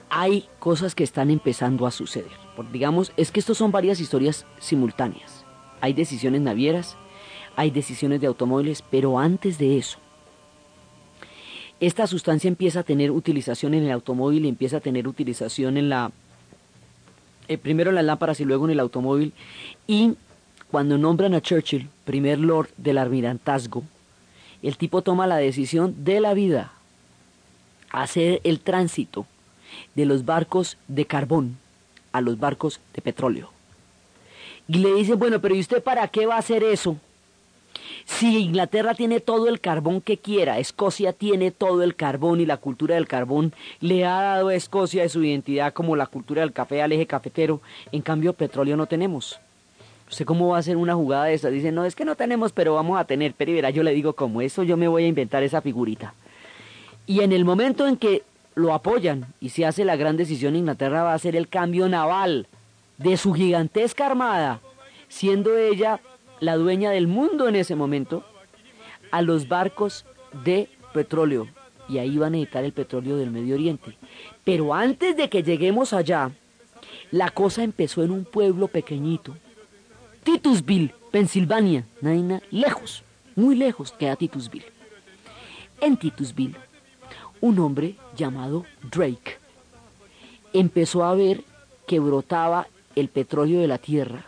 hay 0.09 0.47
cosas 0.57 0.95
que 0.95 1.03
están 1.03 1.29
empezando 1.29 1.85
a 1.85 1.91
suceder. 1.91 2.31
digamos, 2.73 3.13
es 3.15 3.29
que 3.29 3.39
estos 3.39 3.59
son 3.59 3.71
varias 3.71 3.99
historias 3.99 4.47
simultáneas. 4.57 5.45
Hay 5.81 5.93
decisiones 5.93 6.41
navieras, 6.41 6.97
hay 7.55 7.69
decisiones 7.69 8.21
de 8.21 8.27
automóviles, 8.27 8.83
pero 8.89 9.19
antes 9.19 9.59
de 9.59 9.77
eso, 9.77 9.99
esta 11.79 12.07
sustancia 12.07 12.47
empieza 12.47 12.79
a 12.79 12.83
tener 12.83 13.11
utilización 13.11 13.75
en 13.75 13.83
el 13.83 13.91
automóvil 13.91 14.45
y 14.45 14.49
empieza 14.49 14.77
a 14.77 14.81
tener 14.81 15.07
utilización 15.07 15.77
en 15.77 15.89
la, 15.89 16.11
eh, 17.47 17.59
primero 17.59 17.91
en 17.91 17.97
las 17.97 18.05
lámparas 18.05 18.39
y 18.39 18.45
luego 18.45 18.65
en 18.65 18.71
el 18.71 18.79
automóvil. 18.79 19.33
Y 19.85 20.15
cuando 20.71 20.97
nombran 20.97 21.35
a 21.35 21.41
Churchill, 21.41 21.87
primer 22.03 22.39
lord 22.39 22.69
del 22.77 22.97
almirantazgo, 22.97 23.83
el 24.63 24.77
tipo 24.77 25.01
toma 25.01 25.27
la 25.27 25.37
decisión 25.37 26.03
de 26.03 26.19
la 26.19 26.33
vida, 26.33 26.71
hacer 27.91 28.41
el 28.43 28.59
tránsito 28.59 29.25
de 29.95 30.05
los 30.05 30.25
barcos 30.25 30.77
de 30.87 31.05
carbón 31.05 31.57
a 32.11 32.21
los 32.21 32.39
barcos 32.39 32.79
de 32.93 33.01
petróleo. 33.01 33.49
Y 34.67 34.75
le 34.75 34.93
dicen, 34.93 35.17
bueno, 35.17 35.41
pero 35.41 35.55
¿y 35.55 35.59
usted 35.59 35.83
para 35.83 36.07
qué 36.07 36.25
va 36.25 36.35
a 36.35 36.39
hacer 36.39 36.63
eso? 36.63 36.97
Si 38.05 38.37
Inglaterra 38.39 38.93
tiene 38.93 39.19
todo 39.19 39.47
el 39.47 39.59
carbón 39.59 40.01
que 40.01 40.17
quiera, 40.17 40.59
Escocia 40.59 41.13
tiene 41.13 41.51
todo 41.51 41.83
el 41.83 41.95
carbón 41.95 42.41
y 42.41 42.45
la 42.45 42.57
cultura 42.57 42.95
del 42.95 43.07
carbón 43.07 43.53
le 43.79 44.05
ha 44.05 44.21
dado 44.21 44.49
a 44.49 44.55
Escocia 44.55 45.07
su 45.09 45.23
identidad 45.23 45.73
como 45.73 45.95
la 45.95 46.07
cultura 46.07 46.41
del 46.41 46.53
café 46.53 46.81
al 46.81 46.91
eje 46.91 47.07
cafetero, 47.07 47.61
en 47.91 48.01
cambio 48.01 48.33
petróleo 48.33 48.75
no 48.77 48.87
tenemos. 48.87 49.39
¿Usted 50.11 50.25
cómo 50.25 50.49
va 50.49 50.57
a 50.57 50.59
hacer 50.59 50.75
una 50.75 50.93
jugada 50.93 51.25
de 51.25 51.35
esa? 51.35 51.49
Dice, 51.49 51.71
no, 51.71 51.85
es 51.85 51.95
que 51.95 52.03
no 52.03 52.17
tenemos, 52.17 52.51
pero 52.51 52.73
vamos 52.73 52.99
a 52.99 53.05
tener. 53.05 53.33
Pero 53.33 53.53
verá, 53.53 53.69
yo 53.69 53.81
le 53.81 53.93
digo, 53.93 54.11
como 54.11 54.41
eso 54.41 54.63
yo 54.63 54.75
me 54.75 54.89
voy 54.89 55.05
a 55.05 55.07
inventar 55.07 55.41
esa 55.41 55.61
figurita. 55.61 56.13
Y 57.07 57.21
en 57.21 57.31
el 57.31 57.45
momento 57.45 57.87
en 57.87 57.95
que 57.95 58.23
lo 58.53 58.73
apoyan 58.73 59.27
y 59.39 59.49
se 59.49 59.65
hace 59.65 59.85
la 59.85 59.95
gran 59.95 60.17
decisión, 60.17 60.57
Inglaterra 60.57 61.03
va 61.03 61.13
a 61.13 61.15
hacer 61.15 61.37
el 61.37 61.47
cambio 61.47 61.87
naval 61.87 62.47
de 62.97 63.15
su 63.15 63.31
gigantesca 63.31 64.05
armada, 64.05 64.59
siendo 65.07 65.57
ella 65.57 66.01
la 66.41 66.57
dueña 66.57 66.91
del 66.91 67.07
mundo 67.07 67.47
en 67.47 67.55
ese 67.55 67.75
momento, 67.75 68.25
a 69.11 69.21
los 69.21 69.47
barcos 69.47 70.05
de 70.43 70.67
petróleo. 70.93 71.47
Y 71.87 71.99
ahí 71.99 72.17
van 72.17 72.33
a 72.33 72.37
necesitar 72.37 72.65
el 72.65 72.73
petróleo 72.73 73.15
del 73.15 73.31
Medio 73.31 73.55
Oriente. 73.55 73.95
Pero 74.43 74.73
antes 74.73 75.15
de 75.15 75.29
que 75.29 75.41
lleguemos 75.41 75.93
allá, 75.93 76.31
la 77.11 77.29
cosa 77.29 77.63
empezó 77.63 78.03
en 78.03 78.11
un 78.11 78.25
pueblo 78.25 78.67
pequeñito, 78.67 79.35
Titusville, 80.23 80.93
Pensilvania, 81.11 81.85
Naina, 82.01 82.41
lejos, 82.51 83.03
muy 83.35 83.55
lejos 83.55 83.91
queda 83.91 84.15
Titusville. 84.15 84.65
En 85.79 85.97
Titusville, 85.97 86.55
un 87.41 87.59
hombre 87.59 87.95
llamado 88.15 88.65
Drake 88.83 89.41
empezó 90.53 91.03
a 91.03 91.15
ver 91.15 91.43
que 91.87 91.99
brotaba 91.99 92.67
el 92.95 93.09
petróleo 93.09 93.61
de 93.61 93.67
la 93.67 93.77
tierra 93.77 94.25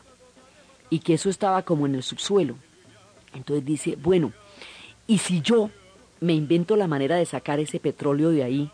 y 0.90 1.00
que 1.00 1.14
eso 1.16 1.30
estaba 1.30 1.64
como 1.64 1.86
en 1.86 1.96
el 1.96 2.04
subsuelo. 2.04 2.56
Entonces 3.34 3.66
dice, 3.66 3.98
bueno, 4.02 4.32
¿y 5.08 5.18
si 5.18 5.42
yo 5.42 5.70
me 6.20 6.34
invento 6.34 6.76
la 6.76 6.88
manera 6.88 7.16
de 7.18 7.26
sacar 7.26 7.60
ese 7.60 7.80
petróleo 7.80 8.30
de 8.30 8.44
ahí? 8.44 8.72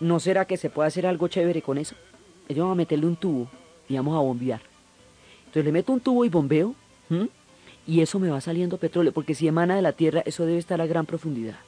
¿No 0.00 0.18
será 0.20 0.44
que 0.44 0.56
se 0.56 0.70
puede 0.70 0.88
hacer 0.88 1.06
algo 1.06 1.28
chévere 1.28 1.62
con 1.62 1.78
eso? 1.78 1.94
Yo 2.48 2.64
vamos 2.64 2.74
a 2.74 2.76
meterle 2.76 3.06
un 3.06 3.16
tubo 3.16 3.48
y 3.88 3.96
vamos 3.96 4.16
a 4.16 4.20
bombear. 4.20 4.71
Entonces 5.52 5.66
le 5.66 5.72
meto 5.72 5.92
un 5.92 6.00
tubo 6.00 6.24
y 6.24 6.30
bombeo 6.30 6.74
y 7.86 8.00
eso 8.00 8.18
me 8.18 8.30
va 8.30 8.40
saliendo 8.40 8.78
petróleo, 8.78 9.12
porque 9.12 9.34
si 9.34 9.46
emana 9.46 9.76
de 9.76 9.82
la 9.82 9.92
tierra, 9.92 10.22
eso 10.24 10.46
debe 10.46 10.58
estar 10.58 10.80
a 10.80 10.86
gran 10.86 11.04
profundidad. 11.04 11.58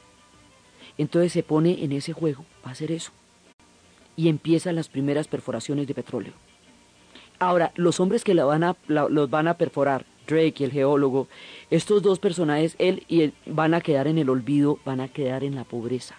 Entonces 0.96 1.32
se 1.32 1.42
pone 1.42 1.84
en 1.84 1.92
ese 1.92 2.14
juego, 2.14 2.46
va 2.64 2.70
a 2.70 2.72
hacer 2.72 2.90
eso. 2.90 3.12
Y 4.16 4.30
empiezan 4.30 4.76
las 4.76 4.88
primeras 4.88 5.28
perforaciones 5.28 5.86
de 5.86 5.92
petróleo. 5.92 6.32
Ahora, 7.38 7.72
los 7.74 8.00
hombres 8.00 8.24
que 8.24 8.32
la 8.32 8.46
van 8.46 8.64
a, 8.64 8.74
los 8.88 9.28
van 9.28 9.48
a 9.48 9.58
perforar, 9.58 10.06
Drake 10.26 10.54
y 10.60 10.64
el 10.64 10.72
geólogo, 10.72 11.28
estos 11.68 12.00
dos 12.00 12.18
personajes, 12.18 12.76
él 12.78 13.04
y 13.06 13.20
él, 13.20 13.34
van 13.44 13.74
a 13.74 13.82
quedar 13.82 14.06
en 14.06 14.16
el 14.16 14.30
olvido, 14.30 14.78
van 14.86 15.02
a 15.02 15.08
quedar 15.08 15.44
en 15.44 15.56
la 15.56 15.64
pobreza. 15.64 16.14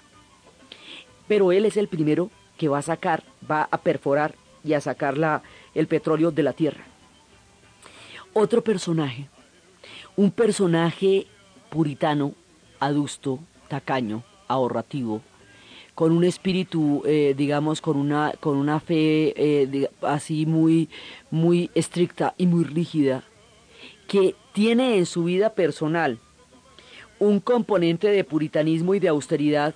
Pero 1.28 1.51
él 1.51 1.65
es 1.65 1.78
el 1.78 1.88
primero 1.88 2.30
que 2.60 2.67
va 2.67 2.78
a 2.78 2.84
sacar, 2.84 3.23
va 3.49 3.67
a 3.71 3.80
perforar 3.80 4.36
y 4.63 4.73
a 4.73 4.82
sacar 4.82 5.17
la, 5.17 5.41
el 5.73 5.88
petróleo 5.88 6.30
de 6.30 6.43
la 6.43 6.54
tierra. 6.54 6.86
Otro 8.38 8.65
personaje, 8.65 9.30
un 10.17 10.30
personaje 10.30 11.26
puritano, 11.69 12.34
adusto, 12.82 13.39
tacaño, 13.69 14.26
ahorrativo, 14.50 15.21
con 15.93 16.12
un 16.12 16.26
espíritu, 16.26 17.02
eh, 17.06 17.34
digamos, 17.38 17.80
con 17.80 17.95
una, 17.95 18.34
con 18.41 18.58
una 18.58 18.82
fe 18.82 19.34
eh, 19.38 19.89
así 20.02 20.45
muy, 20.45 20.89
muy 21.32 21.71
estricta 21.76 22.36
y 22.38 22.45
muy 22.45 22.65
rígida, 22.65 23.24
que 24.06 24.36
tiene 24.52 24.98
en 24.98 25.06
su 25.06 25.24
vida 25.24 25.52
personal 25.52 26.19
un 27.19 27.39
componente 27.39 28.10
de 28.10 28.26
puritanismo 28.26 28.95
y 28.95 29.00
de 29.00 29.08
austeridad 29.08 29.76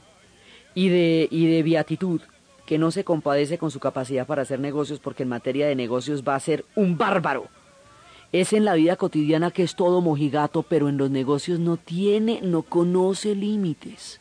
y 0.76 0.90
de, 0.90 1.30
y 1.32 1.48
de 1.48 1.64
beatitud, 1.64 2.20
que 2.66 2.78
no 2.78 2.92
se 2.92 3.06
compadece 3.06 3.58
con 3.58 3.72
su 3.72 3.80
capacidad 3.80 4.28
para 4.28 4.42
hacer 4.42 4.60
negocios, 4.60 5.00
porque 5.00 5.24
en 5.24 5.30
materia 5.30 5.66
de 5.66 5.78
negocios 5.78 6.26
va 6.28 6.36
a 6.36 6.42
ser 6.42 6.66
un 6.76 6.98
bárbaro. 6.98 7.48
Es 8.32 8.54
en 8.54 8.66
la 8.66 8.76
vida 8.76 8.96
cotidiana 8.96 9.52
que 9.52 9.64
es 9.64 9.76
todo 9.76 10.02
mojigato, 10.02 10.64
pero 10.64 10.90
en 10.90 10.98
los 10.98 11.10
negocios 11.10 11.60
no 11.60 11.78
tiene, 11.78 12.42
no 12.42 12.62
conoce 12.62 13.36
límites 13.36 14.20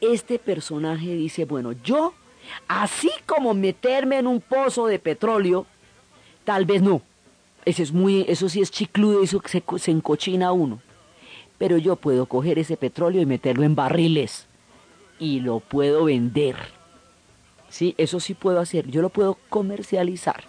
este 0.00 0.38
personaje 0.38 1.14
dice, 1.14 1.44
bueno, 1.44 1.72
yo, 1.72 2.14
así 2.68 3.10
como 3.26 3.54
meterme 3.54 4.18
en 4.18 4.26
un 4.26 4.40
pozo 4.40 4.86
de 4.86 4.98
petróleo, 4.98 5.66
tal 6.44 6.64
vez 6.64 6.82
no. 6.82 7.02
Eso, 7.64 7.82
es 7.82 7.92
muy, 7.92 8.24
eso 8.28 8.48
sí 8.48 8.60
es 8.60 8.70
chicludo, 8.70 9.22
eso 9.22 9.42
se, 9.44 9.62
se 9.78 9.90
encochina 9.90 10.52
uno. 10.52 10.80
Pero 11.58 11.78
yo 11.78 11.96
puedo 11.96 12.26
coger 12.26 12.58
ese 12.58 12.76
petróleo 12.76 13.22
y 13.22 13.26
meterlo 13.26 13.64
en 13.64 13.74
barriles 13.74 14.46
y 15.18 15.40
lo 15.40 15.60
puedo 15.60 16.04
vender. 16.04 16.56
Sí, 17.68 17.94
eso 17.98 18.20
sí 18.20 18.34
puedo 18.34 18.60
hacer. 18.60 18.86
Yo 18.88 19.02
lo 19.02 19.08
puedo 19.08 19.38
comercializar. 19.48 20.44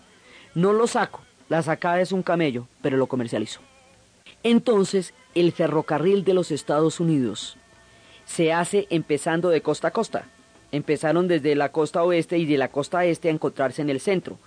No 0.54 0.74
lo 0.74 0.86
saco. 0.86 1.22
La 1.50 1.62
sacada 1.62 2.02
es 2.02 2.12
un 2.12 2.24
camello, 2.24 2.68
pero 2.82 2.98
lo 2.98 3.08
comercializo. 3.08 3.62
Entonces, 4.44 5.14
el 5.34 5.52
ferrocarril 5.52 6.24
de 6.24 6.34
los 6.34 6.52
Estados 6.52 7.00
Unidos 7.00 7.58
se 8.26 8.52
hace 8.52 8.88
empezando 8.90 9.50
de 9.50 9.62
costa 9.62 9.90
a 9.90 9.92
costa. 9.92 10.26
Empezaron 10.72 11.28
desde 11.30 11.56
la 11.56 11.72
costa 11.72 12.04
oeste 12.04 12.38
y 12.38 12.46
de 12.46 12.58
la 12.58 12.68
costa 12.68 13.06
este 13.06 13.30
a 13.30 13.32
encontrarse 13.32 13.82
en 13.82 13.90
el 13.90 14.02
centro. 14.02 14.38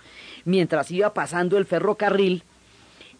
Mientras 0.45 0.91
iba 0.91 1.13
pasando 1.13 1.57
el 1.57 1.65
ferrocarril, 1.65 2.43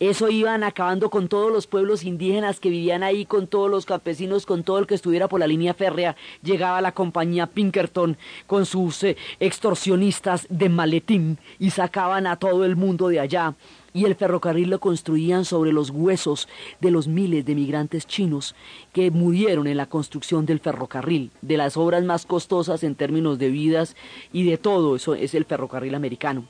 eso 0.02 0.30
iban 0.30 0.64
acabando 0.64 1.12
con 1.12 1.28
todos 1.28 1.54
los 1.54 1.68
pueblos 1.68 2.04
indígenas 2.04 2.60
que 2.60 2.72
vivían 2.72 3.04
ahí, 3.04 3.24
con 3.24 3.46
todos 3.46 3.70
los 3.70 3.86
campesinos, 3.86 4.48
con 4.48 4.64
todo 4.64 4.80
el 4.80 4.88
que 4.88 4.96
estuviera 4.96 5.28
por 5.28 5.40
la 5.40 5.46
línea 5.46 5.76
férrea. 5.76 6.16
Llegaba 6.42 6.82
la 6.82 6.92
compañía 6.92 7.46
Pinkerton 7.46 8.18
con 8.48 8.66
sus 8.66 9.04
eh, 9.04 9.16
extorsionistas 9.40 10.48
de 10.50 10.70
maletín 10.70 11.38
y 11.60 11.70
sacaban 11.70 12.26
a 12.26 12.38
todo 12.38 12.66
el 12.66 12.76
mundo 12.76 13.10
de 13.10 13.20
allá 13.20 13.54
y 13.94 14.06
el 14.06 14.16
ferrocarril 14.16 14.72
lo 14.72 14.80
construían 14.80 15.46
sobre 15.46 15.72
los 15.72 15.92
huesos 15.92 16.48
de 16.80 16.90
los 16.90 17.08
miles 17.08 17.46
de 17.46 17.54
migrantes 17.54 18.08
chinos 18.08 18.56
que 18.94 19.12
murieron 19.12 19.68
en 19.68 19.78
la 19.78 19.86
construcción 19.86 20.48
del 20.48 20.62
ferrocarril, 20.62 21.30
de 21.44 21.58
las 21.58 21.78
obras 21.78 22.04
más 22.04 22.26
costosas 22.26 22.84
en 22.84 22.96
términos 22.96 23.38
de 23.38 23.52
vidas 23.52 23.96
y 24.34 24.50
de 24.50 24.58
todo 24.58 24.96
eso 24.96 25.14
es 25.14 25.36
el 25.36 25.46
ferrocarril 25.46 25.94
americano. 25.94 26.48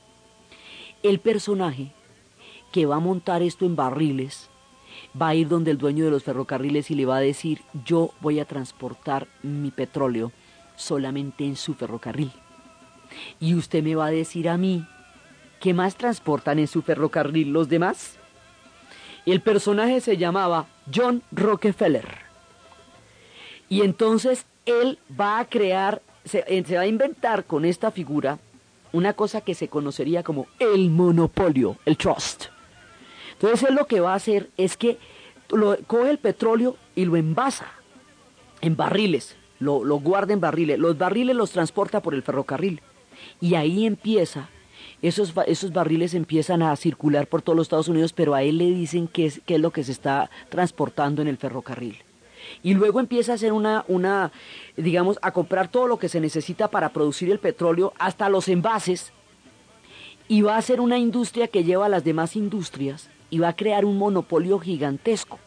El 1.02 1.18
personaje 1.18 1.92
que 2.72 2.86
va 2.86 2.96
a 2.96 3.00
montar 3.00 3.42
esto 3.42 3.64
en 3.64 3.76
barriles 3.76 4.48
va 5.20 5.28
a 5.28 5.34
ir 5.34 5.48
donde 5.48 5.70
el 5.70 5.78
dueño 5.78 6.04
de 6.04 6.10
los 6.10 6.24
ferrocarriles 6.24 6.90
y 6.90 6.94
le 6.94 7.06
va 7.06 7.16
a 7.16 7.20
decir 7.20 7.62
yo 7.84 8.10
voy 8.20 8.40
a 8.40 8.44
transportar 8.44 9.28
mi 9.42 9.70
petróleo 9.70 10.32
solamente 10.76 11.44
en 11.44 11.56
su 11.56 11.74
ferrocarril. 11.74 12.32
Y 13.38 13.54
usted 13.54 13.82
me 13.82 13.94
va 13.94 14.06
a 14.06 14.10
decir 14.10 14.48
a 14.48 14.56
mí 14.56 14.84
¿Qué 15.62 15.74
más 15.74 15.94
transportan 15.94 16.58
en 16.58 16.66
su 16.66 16.82
ferrocarril 16.82 17.52
los 17.52 17.68
demás? 17.68 18.16
El 19.24 19.40
personaje 19.42 20.00
se 20.00 20.16
llamaba 20.16 20.66
John 20.92 21.22
Rockefeller. 21.30 22.18
Y 23.68 23.82
entonces 23.82 24.44
él 24.66 24.98
va 25.18 25.38
a 25.38 25.44
crear, 25.44 26.02
se, 26.24 26.44
eh, 26.48 26.64
va 26.74 26.80
a 26.80 26.86
inventar 26.88 27.44
con 27.44 27.64
esta 27.64 27.92
figura 27.92 28.40
una 28.90 29.12
cosa 29.12 29.40
que 29.40 29.54
se 29.54 29.68
conocería 29.68 30.24
como 30.24 30.48
el 30.58 30.90
monopolio, 30.90 31.76
el 31.86 31.96
trust. 31.96 32.46
Entonces 33.42 33.68
él 33.68 33.74
lo 33.74 33.86
que 33.86 33.98
va 33.98 34.12
a 34.12 34.16
hacer 34.16 34.50
es 34.56 34.76
que 34.76 34.98
coge 35.88 36.10
el 36.10 36.18
petróleo 36.18 36.76
y 36.94 37.04
lo 37.06 37.16
envasa 37.16 37.66
en 38.60 38.76
barriles, 38.76 39.36
lo, 39.58 39.84
lo 39.84 39.96
guarda 39.96 40.32
en 40.32 40.40
barriles. 40.40 40.78
Los 40.78 40.96
barriles 40.96 41.34
los 41.34 41.50
transporta 41.50 42.00
por 42.00 42.14
el 42.14 42.22
ferrocarril. 42.22 42.80
Y 43.40 43.56
ahí 43.56 43.84
empieza 43.84 44.48
esos, 45.02 45.34
esos 45.48 45.72
barriles 45.72 46.14
empiezan 46.14 46.62
a 46.62 46.74
circular 46.76 47.26
por 47.26 47.42
todos 47.42 47.56
los 47.56 47.64
Estados 47.64 47.88
Unidos, 47.88 48.12
pero 48.12 48.34
a 48.34 48.44
él 48.44 48.58
le 48.58 48.66
dicen 48.66 49.08
qué 49.08 49.26
es, 49.26 49.40
qué 49.44 49.56
es 49.56 49.60
lo 49.60 49.72
que 49.72 49.82
se 49.82 49.90
está 49.90 50.30
transportando 50.48 51.20
en 51.20 51.26
el 51.26 51.36
ferrocarril. 51.36 51.98
y 52.62 52.74
luego 52.74 53.00
empieza 53.00 53.32
a 53.32 53.34
hacer 53.34 53.52
una, 53.52 53.84
una, 53.88 54.30
digamos, 54.76 55.18
a 55.22 55.32
comprar 55.32 55.68
todo 55.68 55.88
lo 55.88 55.98
que 55.98 56.08
se 56.08 56.20
necesita 56.20 56.68
para 56.68 56.90
producir 56.90 57.30
el 57.30 57.40
petróleo, 57.40 57.92
hasta 57.98 58.28
los 58.28 58.48
envases, 58.48 59.12
y 60.28 60.42
va 60.42 60.56
a 60.56 60.62
ser 60.62 60.80
una 60.80 60.98
industria 60.98 61.48
que 61.48 61.64
lleva 61.64 61.86
a 61.86 61.88
las 61.88 62.04
demás 62.04 62.36
industrias 62.36 63.10
y 63.32 63.38
va 63.38 63.48
a 63.48 63.56
crear 63.56 63.86
un 63.86 63.96
monopolio 63.96 64.58
gigantesco. 64.58 65.38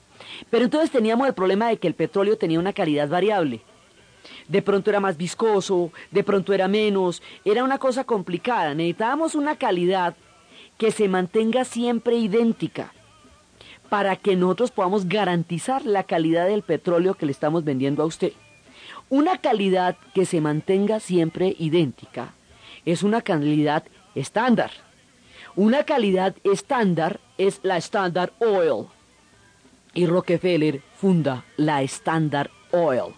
Pero 0.50 0.66
entonces 0.66 0.90
teníamos 0.90 1.28
el 1.28 1.36
problema 1.36 1.70
de 1.70 1.78
que 1.78 1.88
el 1.88 1.94
petróleo 1.94 2.36
tenía 2.36 2.60
una 2.60 2.74
calidad 2.74 3.08
variable. 3.08 3.62
De 4.48 4.64
pronto 4.64 4.90
era 4.90 5.00
más 5.00 5.18
viscoso, 5.18 5.92
de 6.10 6.24
pronto 6.24 6.52
era 6.52 6.68
menos, 6.68 7.22
era 7.46 7.64
una 7.64 7.78
cosa 7.78 8.04
complicada. 8.04 8.74
Necesitábamos 8.74 9.36
una 9.36 9.56
calidad 9.58 10.16
que 10.80 10.90
se 10.90 11.08
mantenga 11.08 11.64
siempre 11.64 12.16
idéntica 12.16 12.92
para 13.88 14.16
que 14.16 14.36
nosotros 14.36 14.72
podamos 14.72 15.08
garantizar 15.08 15.86
la 15.86 16.02
calidad 16.02 16.48
del 16.48 16.64
petróleo 16.64 17.14
que 17.14 17.28
le 17.28 17.32
estamos 17.32 17.64
vendiendo 17.64 18.02
a 18.02 18.08
usted. 18.08 18.34
Una 19.10 19.38
calidad 19.38 19.96
que 20.16 20.26
se 20.26 20.42
mantenga 20.42 21.00
siempre 21.00 21.56
idéntica 21.60 22.34
es 22.84 23.04
una 23.04 23.22
calidad 23.22 23.84
estándar. 24.16 24.72
Una 25.58 25.86
calidad 25.86 26.36
estándar 26.44 27.22
es 27.38 27.62
la 27.64 27.78
Standard 27.78 28.34
Oil. 28.40 28.88
Y 29.94 30.06
Rockefeller 30.06 30.82
funda 30.98 31.46
la 31.56 31.82
Standard 31.84 32.50
Oil. 32.72 33.14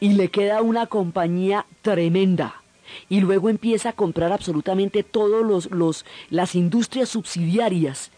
Y 0.00 0.14
le 0.14 0.30
queda 0.30 0.62
una 0.62 0.86
compañía 0.86 1.64
tremenda. 1.80 2.62
Y 3.08 3.20
luego 3.20 3.50
empieza 3.50 3.90
a 3.90 3.92
comprar 3.92 4.32
absolutamente 4.32 5.04
todas 5.04 5.44
los, 5.44 5.70
los, 5.70 6.04
las 6.28 6.56
industrias 6.56 7.10
subsidiarias 7.10 8.10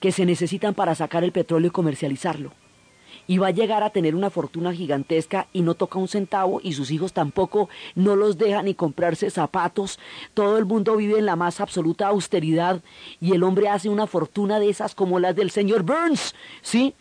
que 0.00 0.10
se 0.10 0.26
necesitan 0.26 0.74
para 0.74 0.96
sacar 0.96 1.22
el 1.22 1.30
petróleo 1.30 1.68
y 1.68 1.72
comercializarlo. 1.72 2.50
Y 3.30 3.38
va 3.38 3.46
a 3.46 3.52
llegar 3.52 3.84
a 3.84 3.90
tener 3.90 4.16
una 4.16 4.28
fortuna 4.28 4.72
gigantesca 4.72 5.46
y 5.52 5.62
no 5.62 5.74
toca 5.74 6.00
un 6.00 6.08
centavo 6.08 6.60
y 6.64 6.72
sus 6.72 6.90
hijos 6.90 7.12
tampoco 7.12 7.68
no 7.94 8.16
los 8.16 8.38
dejan 8.38 8.64
ni 8.64 8.74
comprarse 8.74 9.30
zapatos. 9.30 10.00
Todo 10.34 10.58
el 10.58 10.64
mundo 10.64 10.96
vive 10.96 11.16
en 11.16 11.26
la 11.26 11.36
más 11.36 11.60
absoluta 11.60 12.08
austeridad 12.08 12.82
y 13.20 13.32
el 13.32 13.44
hombre 13.44 13.68
hace 13.68 13.88
una 13.88 14.08
fortuna 14.08 14.58
de 14.58 14.68
esas 14.68 14.96
como 14.96 15.20
las 15.20 15.36
del 15.36 15.52
señor 15.52 15.84
Burns, 15.84 16.34
¿sí? 16.60 16.96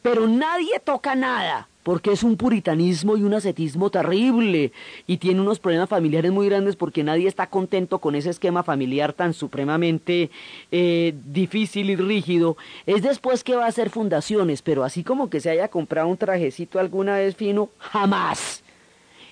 Pero 0.00 0.26
nadie 0.26 0.80
toca 0.80 1.14
nada 1.14 1.68
porque 1.84 2.10
es 2.10 2.24
un 2.24 2.36
puritanismo 2.36 3.16
y 3.16 3.22
un 3.22 3.34
ascetismo 3.34 3.90
terrible 3.90 4.72
y 5.06 5.18
tiene 5.18 5.40
unos 5.40 5.60
problemas 5.60 5.88
familiares 5.88 6.32
muy 6.32 6.48
grandes 6.48 6.74
porque 6.74 7.04
nadie 7.04 7.28
está 7.28 7.46
contento 7.46 8.00
con 8.00 8.16
ese 8.16 8.30
esquema 8.30 8.64
familiar 8.64 9.12
tan 9.12 9.34
supremamente 9.34 10.30
eh, 10.72 11.14
difícil 11.26 11.90
y 11.90 11.96
rígido. 11.96 12.56
Es 12.86 13.02
después 13.02 13.44
que 13.44 13.54
va 13.54 13.66
a 13.66 13.68
hacer 13.68 13.90
fundaciones, 13.90 14.62
pero 14.62 14.82
así 14.82 15.04
como 15.04 15.30
que 15.30 15.40
se 15.40 15.50
haya 15.50 15.68
comprado 15.68 16.08
un 16.08 16.16
trajecito 16.16 16.80
alguna 16.80 17.18
vez 17.18 17.36
fino, 17.36 17.68
jamás 17.78 18.64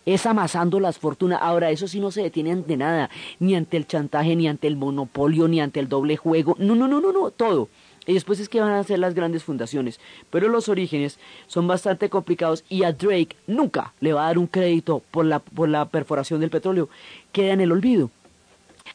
es 0.04 0.26
amasando 0.26 0.80
las 0.80 0.98
fortunas. 0.98 1.40
Ahora, 1.40 1.70
eso 1.70 1.88
sí 1.88 2.00
no 2.00 2.10
se 2.10 2.22
detiene 2.22 2.52
ante 2.52 2.76
nada, 2.76 3.08
ni 3.38 3.54
ante 3.54 3.76
el 3.76 3.86
chantaje, 3.86 4.36
ni 4.36 4.48
ante 4.48 4.66
el 4.66 4.76
monopolio, 4.76 5.48
ni 5.48 5.60
ante 5.60 5.80
el 5.80 5.88
doble 5.88 6.16
juego. 6.16 6.56
No, 6.58 6.74
no, 6.74 6.88
no, 6.88 7.00
no, 7.00 7.12
no, 7.12 7.30
todo. 7.30 7.68
Y 8.06 8.14
después 8.14 8.40
es 8.40 8.48
que 8.48 8.60
van 8.60 8.72
a 8.72 8.84
ser 8.84 8.98
las 8.98 9.14
grandes 9.14 9.44
fundaciones. 9.44 10.00
Pero 10.30 10.48
los 10.48 10.68
orígenes 10.68 11.18
son 11.46 11.68
bastante 11.68 12.08
complicados 12.08 12.64
y 12.68 12.82
a 12.82 12.92
Drake 12.92 13.36
nunca 13.46 13.92
le 14.00 14.12
va 14.12 14.24
a 14.24 14.26
dar 14.26 14.38
un 14.38 14.46
crédito 14.46 15.02
por 15.10 15.24
la, 15.24 15.38
por 15.38 15.68
la 15.68 15.84
perforación 15.84 16.40
del 16.40 16.50
petróleo. 16.50 16.88
Queda 17.32 17.52
en 17.52 17.60
el 17.60 17.72
olvido. 17.72 18.10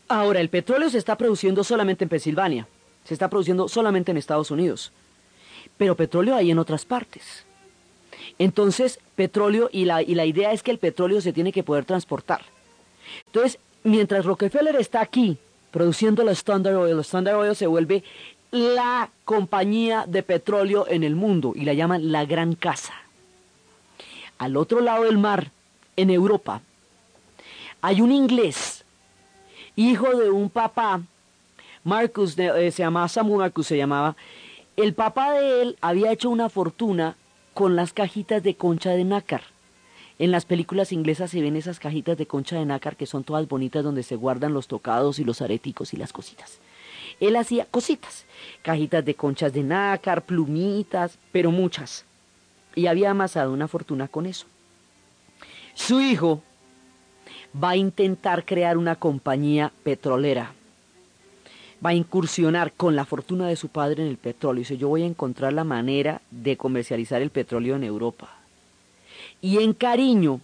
Ahora, 0.09 0.41
el 0.41 0.49
petróleo 0.49 0.89
se 0.89 0.97
está 0.97 1.17
produciendo 1.17 1.63
solamente 1.63 2.03
en 2.03 2.09
Pensilvania. 2.09 2.67
Se 3.05 3.13
está 3.13 3.29
produciendo 3.29 3.69
solamente 3.69 4.11
en 4.11 4.17
Estados 4.17 4.51
Unidos. 4.51 4.91
Pero 5.77 5.95
petróleo 5.95 6.35
hay 6.35 6.51
en 6.51 6.59
otras 6.59 6.85
partes. 6.85 7.45
Entonces, 8.39 8.99
petróleo, 9.15 9.69
y 9.71 9.85
la, 9.85 10.01
y 10.01 10.15
la 10.15 10.25
idea 10.25 10.51
es 10.51 10.63
que 10.63 10.71
el 10.71 10.79
petróleo 10.79 11.21
se 11.21 11.33
tiene 11.33 11.51
que 11.51 11.63
poder 11.63 11.85
transportar. 11.85 12.41
Entonces, 13.27 13.59
mientras 13.83 14.25
Rockefeller 14.25 14.75
está 14.75 15.01
aquí 15.01 15.37
produciendo 15.71 16.23
la 16.23 16.31
Standard 16.31 16.75
Oil, 16.75 16.95
la 16.95 17.01
Standard 17.01 17.37
Oil 17.37 17.55
se 17.55 17.67
vuelve 17.67 18.03
la 18.51 19.09
compañía 19.25 20.05
de 20.07 20.23
petróleo 20.23 20.85
en 20.87 21.03
el 21.03 21.15
mundo 21.15 21.53
y 21.55 21.61
la 21.61 21.73
llaman 21.73 22.11
la 22.11 22.25
Gran 22.25 22.55
Casa. 22.55 22.93
Al 24.37 24.55
otro 24.55 24.81
lado 24.81 25.03
del 25.03 25.17
mar, 25.17 25.51
en 25.95 26.09
Europa, 26.09 26.61
hay 27.81 28.01
un 28.01 28.11
inglés, 28.11 28.85
hijo 29.75 30.15
de 30.15 30.29
un 30.29 30.49
papá, 30.49 31.01
Marcus, 31.83 32.37
eh, 32.37 32.71
se 32.71 32.83
llamaba 32.83 33.07
Samuel 33.07 33.39
Marcus, 33.39 33.67
se 33.67 33.77
llamaba. 33.77 34.15
El 34.75 34.93
papá 34.93 35.31
de 35.31 35.61
él 35.61 35.77
había 35.81 36.11
hecho 36.11 36.29
una 36.29 36.49
fortuna 36.49 37.15
con 37.53 37.75
las 37.75 37.93
cajitas 37.93 38.43
de 38.43 38.55
concha 38.55 38.91
de 38.91 39.03
nácar. 39.03 39.41
En 40.19 40.31
las 40.31 40.45
películas 40.45 40.91
inglesas 40.91 41.31
se 41.31 41.41
ven 41.41 41.55
esas 41.55 41.79
cajitas 41.79 42.17
de 42.17 42.27
concha 42.27 42.57
de 42.57 42.65
nácar 42.65 42.95
que 42.97 43.05
son 43.05 43.23
todas 43.23 43.47
bonitas 43.47 43.83
donde 43.83 44.03
se 44.03 44.15
guardan 44.15 44.53
los 44.53 44.67
tocados 44.67 45.19
y 45.19 45.23
los 45.23 45.41
areticos 45.41 45.93
y 45.93 45.97
las 45.97 46.11
cositas. 46.11 46.59
Él 47.19 47.35
hacía 47.35 47.65
cositas, 47.65 48.25
cajitas 48.61 49.03
de 49.03 49.15
conchas 49.15 49.53
de 49.53 49.63
nácar, 49.63 50.23
plumitas, 50.23 51.17
pero 51.31 51.51
muchas. 51.51 52.05
Y 52.75 52.87
había 52.87 53.11
amasado 53.11 53.51
una 53.51 53.67
fortuna 53.67 54.07
con 54.07 54.25
eso. 54.25 54.45
Su 55.73 55.99
hijo 56.01 56.41
va 57.61 57.71
a 57.71 57.75
intentar 57.75 58.45
crear 58.45 58.77
una 58.77 58.95
compañía 58.95 59.71
petrolera. 59.83 60.53
Va 61.83 61.91
a 61.91 61.95
incursionar 61.95 62.71
con 62.73 62.95
la 62.95 63.05
fortuna 63.05 63.47
de 63.47 63.55
su 63.55 63.69
padre 63.69 64.03
en 64.03 64.09
el 64.09 64.17
petróleo. 64.17 64.59
Dice, 64.59 64.77
yo 64.77 64.89
voy 64.89 65.03
a 65.03 65.07
encontrar 65.07 65.53
la 65.53 65.63
manera 65.63 66.21
de 66.31 66.57
comercializar 66.57 67.21
el 67.21 67.29
petróleo 67.29 67.75
en 67.75 67.83
Europa. 67.83 68.29
Y 69.41 69.59
en 69.59 69.73
cariño 69.73 70.41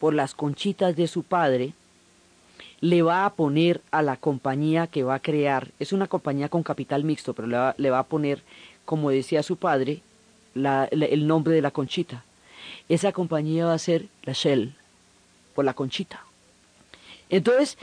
por 0.00 0.14
las 0.14 0.34
conchitas 0.34 0.96
de 0.96 1.06
su 1.06 1.22
padre, 1.22 1.74
le 2.82 3.02
va 3.02 3.24
a 3.24 3.34
poner 3.34 3.80
a 3.92 4.02
la 4.02 4.16
compañía 4.16 4.88
que 4.88 5.04
va 5.04 5.14
a 5.14 5.20
crear, 5.20 5.68
es 5.78 5.92
una 5.92 6.08
compañía 6.08 6.48
con 6.48 6.64
capital 6.64 7.04
mixto, 7.04 7.32
pero 7.32 7.46
le 7.46 7.56
va, 7.56 7.74
le 7.78 7.90
va 7.90 8.00
a 8.00 8.06
poner, 8.06 8.42
como 8.84 9.10
decía 9.10 9.44
su 9.44 9.56
padre, 9.56 10.02
el 10.54 11.26
nombre 11.28 11.54
de 11.54 11.62
la 11.62 11.70
conchita. 11.70 12.24
Esa 12.88 13.12
compañía 13.12 13.66
va 13.66 13.74
a 13.74 13.78
ser 13.78 14.06
la 14.24 14.32
Shell, 14.32 14.74
por 15.54 15.64
la 15.64 15.74
conchita. 15.74 16.24
Entonces, 17.30 17.78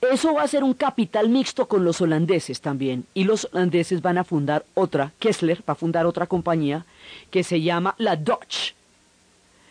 eso 0.00 0.32
va 0.32 0.42
a 0.42 0.48
ser 0.48 0.64
un 0.64 0.72
capital 0.72 1.28
mixto 1.28 1.68
con 1.68 1.84
los 1.84 2.00
holandeses 2.00 2.62
también. 2.62 3.04
Y 3.12 3.24
los 3.24 3.46
holandeses 3.52 4.00
van 4.00 4.16
a 4.16 4.24
fundar 4.24 4.64
otra, 4.72 5.12
Kessler 5.18 5.62
va 5.68 5.74
a 5.74 5.76
fundar 5.76 6.06
otra 6.06 6.26
compañía 6.26 6.86
que 7.30 7.44
se 7.44 7.60
llama 7.60 7.94
la 7.98 8.16
Dutch. 8.16 8.72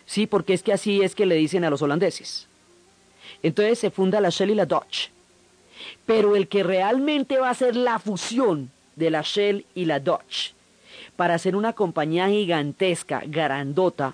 Sí, 0.06 0.28
porque 0.28 0.54
es 0.54 0.62
que 0.62 0.74
así 0.74 1.02
es 1.02 1.16
que 1.16 1.26
le 1.26 1.36
dicen 1.36 1.64
a 1.64 1.72
los 1.72 1.82
holandeses. 1.82 2.49
Entonces 3.44 3.80
se 3.80 3.92
funda 3.92 4.22
la 4.22 4.30
Shell 4.30 4.52
y 4.52 4.56
la 4.56 4.66
Dodge. 4.66 5.10
Pero 6.06 6.36
el 6.36 6.48
que 6.48 6.64
realmente 6.64 7.40
va 7.40 7.48
a 7.48 7.52
hacer 7.52 7.76
la 7.76 8.00
fusión 8.00 8.70
de 8.96 9.10
la 9.10 9.22
Shell 9.22 9.66
y 9.76 9.86
la 9.86 10.00
Dodge 10.00 10.54
para 11.16 11.34
hacer 11.34 11.56
una 11.58 11.74
compañía 11.74 12.30
gigantesca, 12.30 13.22
grandota, 13.26 14.14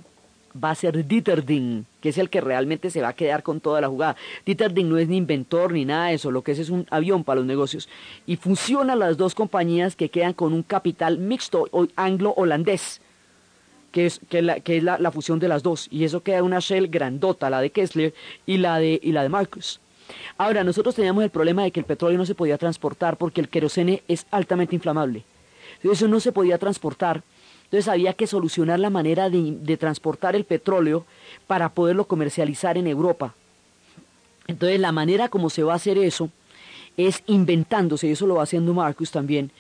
va 0.64 0.72
a 0.72 0.76
ser 0.76 1.06
Dieterding, 1.06 1.86
que 2.02 2.10
es 2.10 2.18
el 2.18 2.32
que 2.32 2.42
realmente 2.42 2.90
se 2.90 3.02
va 3.02 3.10
a 3.10 3.14
quedar 3.14 3.44
con 3.44 3.60
toda 3.60 3.80
la 3.80 3.90
jugada. 3.90 4.16
Dieterding 4.44 4.90
no 4.90 4.98
es 4.98 5.08
ni 5.08 5.18
inventor 5.18 5.72
ni 5.72 5.86
nada 5.86 6.08
de 6.08 6.16
eso, 6.16 6.32
lo 6.32 6.42
que 6.42 6.54
es 6.54 6.60
es 6.60 6.72
un 6.72 6.88
avión 6.90 7.24
para 7.24 7.38
los 7.38 7.46
negocios. 7.46 7.90
Y 8.26 8.38
fusiona 8.38 8.96
las 8.96 9.18
dos 9.18 9.36
compañías 9.36 9.96
que 9.96 10.10
quedan 10.10 10.34
con 10.34 10.54
un 10.54 10.64
capital 10.64 11.20
mixto 11.20 11.70
anglo-holandés 11.96 13.02
que 13.96 14.08
es, 14.08 14.20
que 14.28 14.42
la, 14.42 14.60
que 14.60 14.76
es 14.76 14.84
la, 14.84 15.10
fusión 15.10 15.40
de 15.40 15.48
las 15.48 15.64
dos. 15.64 15.88
Y 15.90 16.04
eso 16.04 16.22
queda 16.22 16.44
una 16.44 16.60
shell 16.60 16.90
grandota, 16.90 17.50
la 17.50 17.62
de 17.62 17.70
Kessler 17.70 18.14
y 18.46 18.58
la 18.58 18.78
de, 18.78 19.00
y 19.02 19.14
la 19.14 19.24
de 19.24 19.30
Marcus. 19.30 19.80
Ahora, 20.38 20.66
nosotros 20.66 20.96
teníamos 20.96 21.24
el 21.24 21.30
problema 21.30 21.64
de 21.64 21.72
que 21.72 21.80
el 21.80 21.86
petróleo 21.86 22.18
no 22.18 22.26
se 22.26 22.36
podía 22.36 22.58
transportar 22.58 23.16
porque 23.16 23.40
el 23.40 23.48
querosene 23.48 24.04
es 24.10 24.26
altamente 24.32 24.76
inflamable. 24.76 25.24
Eso 25.82 26.10
no 26.10 26.20
se 26.20 26.34
podía 26.34 26.58
transportar. 26.58 27.24
Entonces 27.64 27.88
había 27.88 28.12
que 28.12 28.28
solucionar 28.28 28.82
la 28.82 28.90
manera 28.90 29.30
de, 29.30 29.54
de 29.62 29.78
transportar 29.78 30.36
el 30.36 30.44
petróleo 30.44 31.06
para 31.48 31.70
poderlo 31.70 32.04
comercializar 32.06 32.78
en 32.78 32.88
Europa. 32.88 33.34
Entonces 34.48 34.78
la 34.78 34.92
manera 34.92 35.30
como 35.30 35.50
se 35.50 35.64
va 35.64 35.72
a 35.72 35.78
hacer 35.78 35.98
eso 35.98 36.30
es 36.98 37.24
inventándose, 37.28 38.08
y 38.08 38.12
eso 38.12 38.28
lo 38.28 38.36
va 38.36 38.44
haciendo 38.44 38.74
Marcus 38.74 39.12
también, 39.12 39.52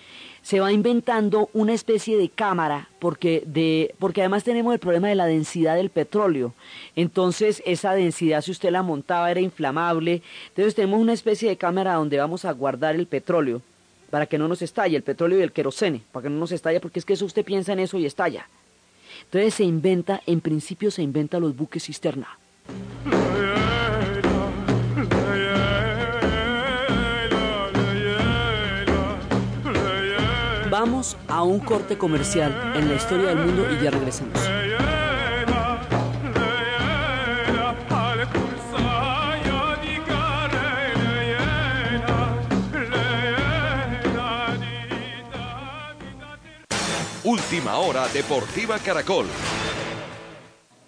se 0.45 0.59
va 0.59 0.71
inventando 0.71 1.49
una 1.53 1.73
especie 1.73 2.19
de 2.19 2.29
cámara, 2.29 2.87
porque, 2.99 3.41
de, 3.47 3.95
porque 3.97 4.21
además 4.21 4.43
tenemos 4.43 4.71
el 4.75 4.79
problema 4.79 5.07
de 5.07 5.15
la 5.15 5.25
densidad 5.25 5.75
del 5.75 5.89
petróleo. 5.89 6.53
Entonces, 6.95 7.63
esa 7.65 7.95
densidad, 7.95 8.43
si 8.43 8.51
usted 8.51 8.69
la 8.69 8.83
montaba, 8.83 9.31
era 9.31 9.39
inflamable. 9.39 10.21
Entonces, 10.49 10.75
tenemos 10.75 10.99
una 10.99 11.13
especie 11.13 11.49
de 11.49 11.57
cámara 11.57 11.95
donde 11.95 12.19
vamos 12.19 12.45
a 12.45 12.51
guardar 12.51 12.93
el 12.93 13.07
petróleo 13.07 13.63
para 14.11 14.27
que 14.27 14.37
no 14.37 14.47
nos 14.47 14.61
estalle, 14.61 14.95
el 14.95 15.01
petróleo 15.01 15.39
y 15.39 15.41
el 15.41 15.51
querosene, 15.51 16.03
para 16.11 16.25
que 16.25 16.29
no 16.29 16.37
nos 16.37 16.51
estalle, 16.51 16.79
porque 16.79 16.99
es 16.99 17.05
que 17.05 17.13
eso 17.13 17.25
usted 17.25 17.43
piensa 17.43 17.73
en 17.73 17.79
eso 17.79 17.97
y 17.97 18.05
estalla. 18.05 18.47
Entonces 19.23 19.55
se 19.55 19.63
inventa, 19.63 20.21
en 20.27 20.41
principio 20.41 20.91
se 20.91 21.01
inventa 21.01 21.39
los 21.39 21.55
buques 21.55 21.85
cisterna. 21.85 22.37
Vamos 30.85 31.17
a 31.27 31.41
un 31.41 31.59
corte 31.61 31.97
comercial 31.97 32.73
en 32.75 32.87
la 32.87 32.93
historia 32.93 33.29
del 33.29 33.39
mundo 33.39 33.65
y 33.71 33.83
ya 33.83 33.89
regresamos. 33.89 34.39
Última 47.23 47.77
hora 47.77 48.07
Deportiva 48.09 48.77
Caracol. 48.77 49.25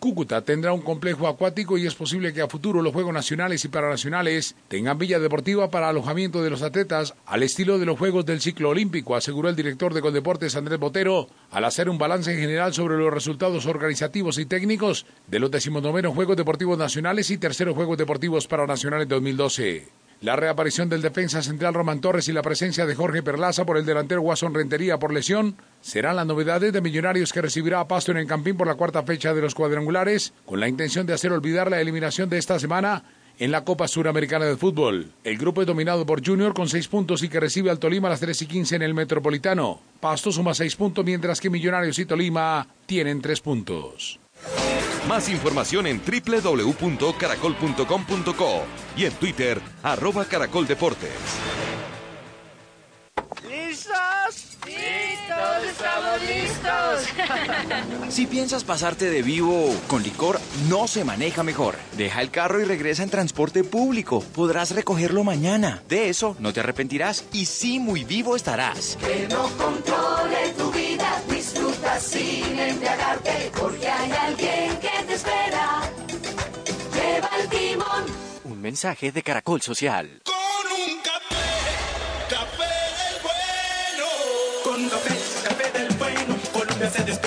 Cúcuta 0.08 0.42
tendrá 0.42 0.72
un 0.72 0.80
complejo 0.80 1.28
acuático 1.28 1.78
y 1.78 1.86
es 1.86 1.94
posible 1.94 2.32
que 2.32 2.42
a 2.42 2.48
futuro 2.48 2.82
los 2.82 2.94
Juegos 2.94 3.14
Nacionales 3.14 3.66
y 3.66 3.68
Paranacionales 3.68 4.56
tengan 4.70 4.98
villa 4.98 5.20
deportiva 5.20 5.70
para 5.70 5.90
alojamiento 5.90 6.42
de 6.42 6.50
los 6.50 6.62
atletas 6.62 7.14
al 7.26 7.44
estilo 7.44 7.78
de 7.78 7.86
los 7.86 8.00
Juegos 8.00 8.26
del 8.26 8.40
Ciclo 8.40 8.70
Olímpico, 8.70 9.18
aseguró 9.18 9.50
el 9.50 9.58
director 9.58 9.94
de 9.94 10.00
Coldeportes 10.00 10.56
Andrés 10.56 10.80
Botero 10.80 11.28
al 11.52 11.66
hacer 11.66 11.90
un 11.90 11.98
balance 11.98 12.34
general 12.34 12.74
sobre 12.74 12.96
los 12.98 13.14
resultados 13.14 13.66
organizativos 13.66 14.38
y 14.38 14.46
técnicos 14.46 15.06
de 15.28 15.40
los 15.40 15.52
decimonovenos 15.52 16.16
Juegos 16.16 16.38
Deportivos 16.38 16.78
Nacionales 16.78 17.30
y 17.30 17.38
terceros 17.38 17.76
Juegos 17.76 17.98
Deportivos 17.98 18.48
Paranacionales 18.48 19.10
2012. 19.10 20.07
La 20.20 20.36
reaparición 20.36 20.90
del 20.90 21.04
defensa 21.04 21.44
central 21.44 21.76
Román 21.76 22.02
Torres 22.02 22.28
y 22.28 22.34
la 22.34 22.42
presencia 22.42 22.88
de 22.88 22.96
Jorge 22.96 23.22
Perlaza 23.22 23.66
por 23.66 23.78
el 23.78 23.86
delantero 23.86 24.22
Guasón 24.22 24.56
Rentería 24.56 24.98
por 24.98 25.14
lesión 25.14 25.56
serán 25.80 26.16
las 26.16 26.26
novedades 26.26 26.74
de 26.74 26.82
Millonarios 26.82 27.32
que 27.32 27.42
recibirá 27.42 27.82
a 27.82 27.88
Pasto 27.88 28.12
en 28.12 28.18
el 28.18 28.26
Campín 28.26 28.58
por 28.58 28.66
la 28.66 28.74
cuarta 28.74 29.04
fecha 29.04 29.36
de 29.36 29.42
los 29.42 29.54
cuadrangulares, 29.54 30.34
con 30.44 30.60
la 30.60 30.68
intención 30.68 31.06
de 31.06 31.14
hacer 31.14 31.32
olvidar 31.32 31.70
la 31.70 31.80
eliminación 31.80 32.30
de 32.30 32.40
esta 32.40 32.58
semana 32.58 33.04
en 33.38 33.52
la 33.52 33.64
Copa 33.64 33.88
Suramericana 33.88 34.46
de 34.46 34.58
Fútbol. 34.58 35.12
El 35.24 35.38
grupo 35.38 35.62
es 35.62 35.68
dominado 35.68 36.04
por 36.08 36.26
Junior 36.26 36.56
con 36.56 36.68
seis 36.68 36.88
puntos 36.88 37.22
y 37.22 37.30
que 37.30 37.40
recibe 37.40 37.70
al 37.70 37.78
Tolima 37.78 38.08
a 38.08 38.12
las 38.12 38.20
3 38.20 38.42
y 38.42 38.48
15 38.48 38.78
en 38.78 38.82
el 38.82 38.96
Metropolitano. 38.96 39.80
Pasto 40.00 40.32
suma 40.32 40.56
seis 40.56 40.76
puntos 40.76 41.06
mientras 41.06 41.40
que 41.40 41.52
Millonarios 41.52 42.00
y 42.00 42.06
Tolima 42.06 42.68
tienen 42.88 43.22
tres 43.22 43.40
puntos. 43.40 44.20
Más 45.08 45.30
información 45.30 45.88
en 45.88 46.02
www.caracol.com.co 46.06 48.64
y 48.98 49.06
en 49.06 49.14
Twitter, 49.14 49.62
arroba 49.84 50.26
caracoldeportes. 50.26 51.12
¿Listos? 53.50 54.58
¡Listos! 54.66 55.64
¡Estamos 55.70 56.22
listos! 56.22 57.08
Si 58.10 58.26
piensas 58.26 58.64
pasarte 58.64 59.10
de 59.10 59.22
vivo 59.22 59.76
con 59.88 60.02
licor, 60.02 60.40
no 60.70 60.88
se 60.88 61.04
maneja 61.04 61.44
mejor. 61.44 61.76
Deja 61.98 62.22
el 62.22 62.32
carro 62.32 62.62
y 62.62 62.64
regresa 62.64 63.04
en 63.04 63.10
transporte 63.10 63.64
público. 63.64 64.22
Podrás 64.34 64.72
recogerlo 64.72 65.24
mañana. 65.24 65.84
De 65.90 66.10
eso 66.10 66.36
no 66.40 66.54
te 66.54 66.62
arrepentirás 66.62 67.26
y 67.34 67.46
sí 67.46 67.80
muy 67.80 68.04
vivo 68.06 68.36
estarás. 68.36 68.98
Que 68.98 69.28
no 69.30 69.44
controle 69.58 70.50
tu 70.58 70.67
sin 72.00 72.60
embriagarte, 72.60 73.52
porque 73.60 73.88
hay 73.88 74.12
alguien 74.12 74.78
que 74.80 75.04
te 75.08 75.14
espera. 75.14 75.82
Lleva 76.94 77.30
el 77.42 77.50
timón. 77.50 78.06
Un 78.44 78.62
mensaje 78.62 79.12
de 79.12 79.24
Caracol 79.24 79.62
Social. 79.62 80.22
Con 80.24 80.36
un 80.36 81.00
café, 81.02 81.36
café 82.30 82.64
del 83.00 83.22
bueno. 83.24 84.08
Con 84.64 84.84
un 84.84 84.90
café, 84.90 85.16
café 85.48 85.80
del 85.80 85.94
bueno. 85.98 86.36
Colombia 86.54 86.90
se 86.90 87.04
despierta 87.04 87.27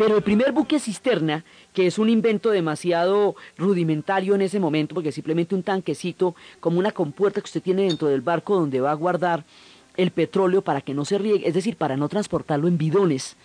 Pero 0.00 0.16
el 0.16 0.22
primer 0.22 0.52
buque 0.52 0.80
cisterna, 0.80 1.44
que 1.74 1.86
es 1.86 1.98
un 1.98 2.08
invento 2.08 2.48
demasiado 2.48 3.36
rudimentario 3.58 4.34
en 4.34 4.40
ese 4.40 4.58
momento, 4.58 4.94
porque 4.94 5.10
es 5.10 5.14
simplemente 5.14 5.54
un 5.54 5.62
tanquecito, 5.62 6.34
como 6.58 6.78
una 6.78 6.90
compuerta 6.90 7.42
que 7.42 7.44
usted 7.44 7.60
tiene 7.60 7.82
dentro 7.82 8.08
del 8.08 8.22
barco 8.22 8.54
donde 8.54 8.80
va 8.80 8.92
a 8.92 8.94
guardar 8.94 9.44
el 9.98 10.10
petróleo 10.10 10.62
para 10.62 10.80
que 10.80 10.94
no 10.94 11.04
se 11.04 11.18
riegue, 11.18 11.46
es 11.46 11.52
decir, 11.52 11.76
para 11.76 11.98
no 11.98 12.08
transportarlo 12.08 12.66
en 12.66 12.78
bidones. 12.78 13.36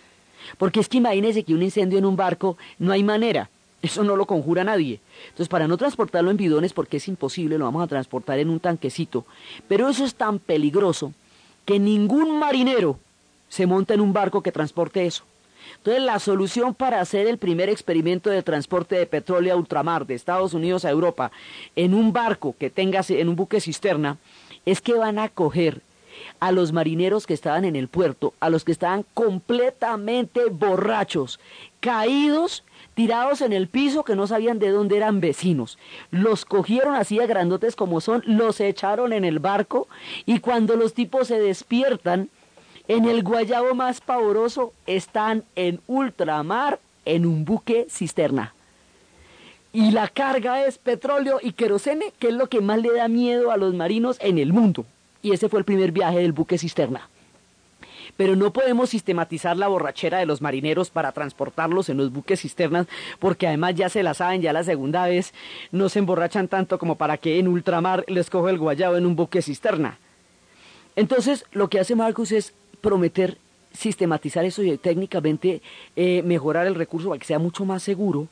Porque 0.56 0.80
es 0.80 0.88
que 0.88 0.96
imagínese 0.96 1.42
que 1.42 1.52
un 1.52 1.62
incendio 1.62 1.98
en 1.98 2.06
un 2.06 2.16
barco 2.16 2.56
no 2.78 2.90
hay 2.90 3.02
manera, 3.02 3.50
eso 3.82 4.02
no 4.02 4.16
lo 4.16 4.24
conjura 4.24 4.64
nadie. 4.64 4.98
Entonces, 5.24 5.48
para 5.48 5.68
no 5.68 5.76
transportarlo 5.76 6.30
en 6.30 6.38
bidones, 6.38 6.72
porque 6.72 6.96
es 6.96 7.06
imposible, 7.06 7.58
lo 7.58 7.66
vamos 7.66 7.84
a 7.84 7.86
transportar 7.86 8.38
en 8.38 8.48
un 8.48 8.60
tanquecito. 8.60 9.26
Pero 9.68 9.90
eso 9.90 10.06
es 10.06 10.14
tan 10.14 10.38
peligroso 10.38 11.12
que 11.66 11.78
ningún 11.78 12.38
marinero 12.38 12.98
se 13.50 13.66
monta 13.66 13.92
en 13.92 14.00
un 14.00 14.14
barco 14.14 14.42
que 14.42 14.52
transporte 14.52 15.04
eso. 15.04 15.24
Entonces, 15.76 16.02
la 16.02 16.18
solución 16.18 16.74
para 16.74 17.00
hacer 17.00 17.26
el 17.26 17.38
primer 17.38 17.68
experimento 17.68 18.30
de 18.30 18.42
transporte 18.42 18.96
de 18.96 19.06
petróleo 19.06 19.54
a 19.54 19.56
ultramar 19.56 20.06
de 20.06 20.14
Estados 20.14 20.54
Unidos 20.54 20.84
a 20.84 20.90
Europa 20.90 21.30
en 21.74 21.94
un 21.94 22.12
barco 22.12 22.54
que 22.58 22.70
tenga 22.70 23.02
en 23.08 23.28
un 23.28 23.36
buque 23.36 23.60
cisterna 23.60 24.18
es 24.64 24.80
que 24.80 24.94
van 24.94 25.18
a 25.18 25.28
coger 25.28 25.82
a 26.40 26.52
los 26.52 26.72
marineros 26.72 27.26
que 27.26 27.34
estaban 27.34 27.64
en 27.64 27.76
el 27.76 27.88
puerto, 27.88 28.34
a 28.40 28.50
los 28.50 28.64
que 28.64 28.72
estaban 28.72 29.04
completamente 29.14 30.46
borrachos, 30.50 31.40
caídos, 31.80 32.64
tirados 32.94 33.40
en 33.42 33.52
el 33.52 33.68
piso 33.68 34.04
que 34.04 34.16
no 34.16 34.26
sabían 34.26 34.58
de 34.58 34.70
dónde 34.70 34.96
eran 34.96 35.20
vecinos. 35.20 35.78
Los 36.10 36.44
cogieron 36.44 36.94
así 36.94 37.20
a 37.20 37.26
grandotes 37.26 37.76
como 37.76 38.00
son, 38.00 38.22
los 38.26 38.60
echaron 38.60 39.12
en 39.12 39.24
el 39.24 39.38
barco 39.38 39.88
y 40.24 40.40
cuando 40.40 40.76
los 40.76 40.94
tipos 40.94 41.28
se 41.28 41.38
despiertan, 41.38 42.30
en 42.88 43.04
el 43.06 43.22
guayabo 43.22 43.74
más 43.74 44.00
pavoroso 44.00 44.72
están 44.86 45.44
en 45.56 45.80
ultramar 45.86 46.78
en 47.04 47.26
un 47.26 47.44
buque 47.44 47.86
cisterna. 47.90 48.54
Y 49.72 49.90
la 49.90 50.08
carga 50.08 50.64
es 50.64 50.78
petróleo 50.78 51.38
y 51.42 51.52
querosene, 51.52 52.12
que 52.18 52.28
es 52.28 52.34
lo 52.34 52.48
que 52.48 52.60
más 52.60 52.80
le 52.80 52.92
da 52.92 53.08
miedo 53.08 53.50
a 53.50 53.56
los 53.56 53.74
marinos 53.74 54.16
en 54.20 54.38
el 54.38 54.52
mundo. 54.52 54.86
Y 55.20 55.32
ese 55.32 55.48
fue 55.48 55.58
el 55.58 55.64
primer 55.64 55.92
viaje 55.92 56.18
del 56.18 56.32
buque 56.32 56.58
cisterna. 56.58 57.08
Pero 58.16 58.36
no 58.36 58.52
podemos 58.52 58.90
sistematizar 58.90 59.56
la 59.56 59.68
borrachera 59.68 60.18
de 60.18 60.26
los 60.26 60.40
marineros 60.40 60.88
para 60.88 61.12
transportarlos 61.12 61.90
en 61.90 61.98
los 61.98 62.10
buques 62.10 62.40
cisternas, 62.40 62.86
porque 63.18 63.46
además 63.46 63.74
ya 63.74 63.88
se 63.90 64.02
la 64.02 64.14
saben, 64.14 64.40
ya 64.40 64.54
la 64.54 64.64
segunda 64.64 65.06
vez 65.06 65.34
no 65.72 65.88
se 65.88 65.98
emborrachan 65.98 66.48
tanto 66.48 66.78
como 66.78 66.96
para 66.96 67.18
que 67.18 67.38
en 67.38 67.48
ultramar 67.48 68.04
les 68.08 68.30
coja 68.30 68.50
el 68.50 68.58
guayabo 68.58 68.96
en 68.96 69.04
un 69.04 69.16
buque 69.16 69.42
cisterna. 69.42 69.98
Entonces, 70.94 71.44
lo 71.52 71.68
que 71.68 71.78
hace 71.78 71.94
Marcus 71.94 72.32
es 72.32 72.54
prometer 72.86 73.36
sistematizar 73.72 74.44
eso 74.44 74.62
y 74.62 74.78
técnicamente 74.78 75.60
eh, 75.96 76.22
mejorar 76.22 76.68
el 76.68 76.76
recurso 76.76 77.08
para 77.08 77.18
que 77.18 77.26
sea 77.26 77.40
mucho 77.40 77.64
más 77.64 77.82
seguro, 77.82 78.28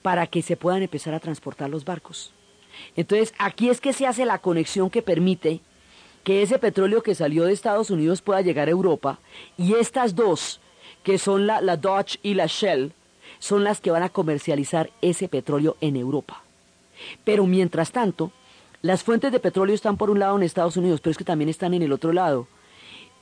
para 0.00 0.26
que 0.26 0.40
se 0.40 0.56
puedan 0.56 0.82
empezar 0.82 1.12
a 1.12 1.20
transportar 1.20 1.68
los 1.68 1.84
barcos. 1.84 2.32
Entonces, 2.96 3.34
aquí 3.36 3.68
es 3.68 3.82
que 3.82 3.92
se 3.92 4.06
hace 4.06 4.24
la 4.24 4.38
conexión 4.38 4.88
que 4.88 5.02
permite 5.02 5.60
que 6.24 6.40
ese 6.40 6.58
petróleo 6.58 7.02
que 7.02 7.14
salió 7.14 7.44
de 7.44 7.52
Estados 7.52 7.90
Unidos 7.90 8.22
pueda 8.22 8.40
llegar 8.40 8.68
a 8.68 8.70
Europa 8.70 9.18
y 9.58 9.74
estas 9.74 10.14
dos, 10.14 10.58
que 11.02 11.18
son 11.18 11.46
la, 11.46 11.60
la 11.60 11.76
Dodge 11.76 12.18
y 12.22 12.32
la 12.32 12.46
Shell, 12.46 12.94
son 13.40 13.62
las 13.62 13.82
que 13.82 13.90
van 13.90 14.04
a 14.04 14.08
comercializar 14.08 14.88
ese 15.02 15.28
petróleo 15.28 15.76
en 15.82 15.96
Europa. 15.96 16.42
Pero 17.24 17.44
mientras 17.44 17.92
tanto, 17.92 18.32
las 18.80 19.02
fuentes 19.02 19.32
de 19.32 19.38
petróleo 19.38 19.74
están 19.74 19.98
por 19.98 20.08
un 20.08 20.18
lado 20.18 20.34
en 20.38 20.44
Estados 20.44 20.78
Unidos, 20.78 21.02
pero 21.02 21.10
es 21.10 21.18
que 21.18 21.24
también 21.24 21.50
están 21.50 21.74
en 21.74 21.82
el 21.82 21.92
otro 21.92 22.14
lado. 22.14 22.48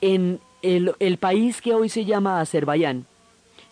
En 0.00 0.38
el, 0.62 0.94
el 0.98 1.18
país 1.18 1.60
que 1.60 1.74
hoy 1.74 1.88
se 1.88 2.04
llama 2.04 2.40
Azerbaiyán 2.40 3.06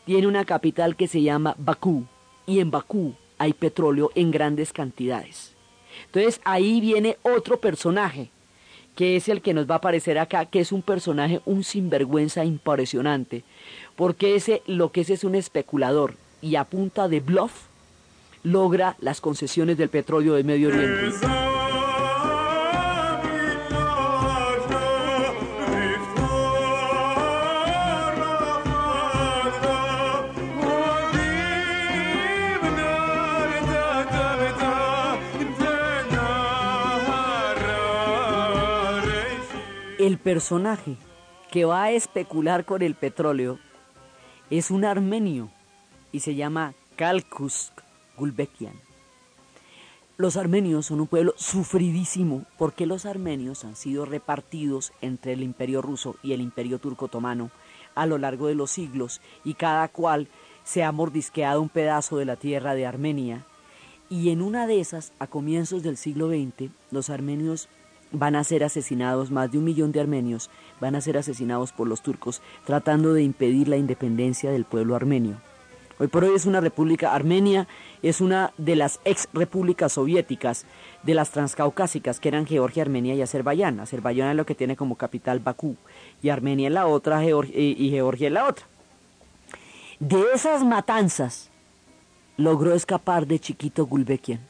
tiene 0.06 0.26
una 0.26 0.44
capital 0.44 0.96
que 0.96 1.06
se 1.06 1.22
llama 1.22 1.54
Bakú 1.58 2.04
y 2.46 2.60
en 2.60 2.70
Bakú 2.70 3.14
hay 3.38 3.52
petróleo 3.52 4.10
en 4.14 4.30
grandes 4.30 4.72
cantidades. 4.72 5.54
Entonces 6.06 6.40
ahí 6.44 6.80
viene 6.80 7.18
otro 7.22 7.60
personaje 7.60 8.30
que 8.98 9.14
es 9.14 9.28
el 9.28 9.42
que 9.42 9.54
nos 9.54 9.70
va 9.70 9.74
a 9.74 9.78
aparecer 9.78 10.18
acá, 10.18 10.46
que 10.46 10.58
es 10.58 10.72
un 10.72 10.82
personaje, 10.82 11.40
un 11.44 11.62
sinvergüenza 11.62 12.44
impresionante, 12.44 13.44
porque 13.94 14.34
ese, 14.34 14.60
lo 14.66 14.90
que 14.90 15.02
es 15.02 15.10
es 15.10 15.22
un 15.22 15.36
especulador 15.36 16.14
y 16.42 16.56
a 16.56 16.64
punta 16.64 17.06
de 17.06 17.20
bluff 17.20 17.66
logra 18.42 18.96
las 18.98 19.20
concesiones 19.20 19.78
del 19.78 19.88
petróleo 19.88 20.34
de 20.34 20.42
Medio 20.42 20.70
Oriente. 20.70 21.47
El 40.08 40.16
personaje 40.16 40.96
que 41.50 41.66
va 41.66 41.82
a 41.82 41.90
especular 41.90 42.64
con 42.64 42.80
el 42.80 42.94
petróleo 42.94 43.58
es 44.48 44.70
un 44.70 44.86
armenio 44.86 45.50
y 46.12 46.20
se 46.20 46.34
llama 46.34 46.72
Kalkus 46.96 47.72
Gulbekian. 48.16 48.72
Los 50.16 50.38
armenios 50.38 50.86
son 50.86 51.02
un 51.02 51.08
pueblo 51.08 51.34
sufridísimo 51.36 52.46
porque 52.56 52.86
los 52.86 53.04
armenios 53.04 53.66
han 53.66 53.76
sido 53.76 54.06
repartidos 54.06 54.94
entre 55.02 55.34
el 55.34 55.42
imperio 55.42 55.82
ruso 55.82 56.16
y 56.22 56.32
el 56.32 56.40
imperio 56.40 56.78
turco 56.78 57.04
otomano 57.04 57.50
a 57.94 58.06
lo 58.06 58.16
largo 58.16 58.46
de 58.46 58.54
los 58.54 58.70
siglos 58.70 59.20
y 59.44 59.52
cada 59.52 59.88
cual 59.88 60.26
se 60.64 60.84
ha 60.84 60.90
mordisqueado 60.90 61.60
un 61.60 61.68
pedazo 61.68 62.16
de 62.16 62.24
la 62.24 62.36
tierra 62.36 62.72
de 62.74 62.86
Armenia. 62.86 63.44
Y 64.08 64.30
en 64.30 64.40
una 64.40 64.66
de 64.66 64.80
esas, 64.80 65.12
a 65.18 65.26
comienzos 65.26 65.82
del 65.82 65.98
siglo 65.98 66.30
XX, 66.30 66.70
los 66.90 67.10
armenios 67.10 67.68
van 68.12 68.36
a 68.36 68.44
ser 68.44 68.64
asesinados, 68.64 69.30
más 69.30 69.50
de 69.50 69.58
un 69.58 69.64
millón 69.64 69.92
de 69.92 70.00
armenios 70.00 70.50
van 70.80 70.94
a 70.94 71.00
ser 71.00 71.18
asesinados 71.18 71.72
por 71.72 71.88
los 71.88 72.02
turcos 72.02 72.40
tratando 72.64 73.12
de 73.12 73.22
impedir 73.22 73.68
la 73.68 73.76
independencia 73.76 74.50
del 74.50 74.64
pueblo 74.64 74.94
armenio. 74.94 75.40
Hoy 76.00 76.06
por 76.06 76.22
hoy 76.22 76.36
es 76.36 76.46
una 76.46 76.60
república, 76.60 77.12
Armenia 77.12 77.66
es 78.02 78.20
una 78.20 78.52
de 78.56 78.76
las 78.76 79.00
ex 79.04 79.28
repúblicas 79.32 79.94
soviéticas 79.94 80.64
de 81.02 81.14
las 81.14 81.30
transcaucásicas 81.32 82.20
que 82.20 82.28
eran 82.28 82.46
Georgia, 82.46 82.84
Armenia 82.84 83.16
y 83.16 83.22
Azerbaiyán. 83.22 83.80
Azerbaiyán 83.80 84.30
es 84.30 84.36
lo 84.36 84.46
que 84.46 84.54
tiene 84.54 84.76
como 84.76 84.94
capital 84.94 85.40
Bakú 85.40 85.74
y 86.22 86.28
Armenia 86.28 86.68
es 86.68 86.74
la 86.74 86.86
otra 86.86 87.24
y 87.24 87.90
Georgia 87.90 88.28
es 88.28 88.32
la 88.32 88.46
otra. 88.46 88.64
De 89.98 90.22
esas 90.32 90.64
matanzas 90.64 91.50
logró 92.36 92.74
escapar 92.74 93.26
de 93.26 93.40
chiquito 93.40 93.84
Gulbekian 93.84 94.47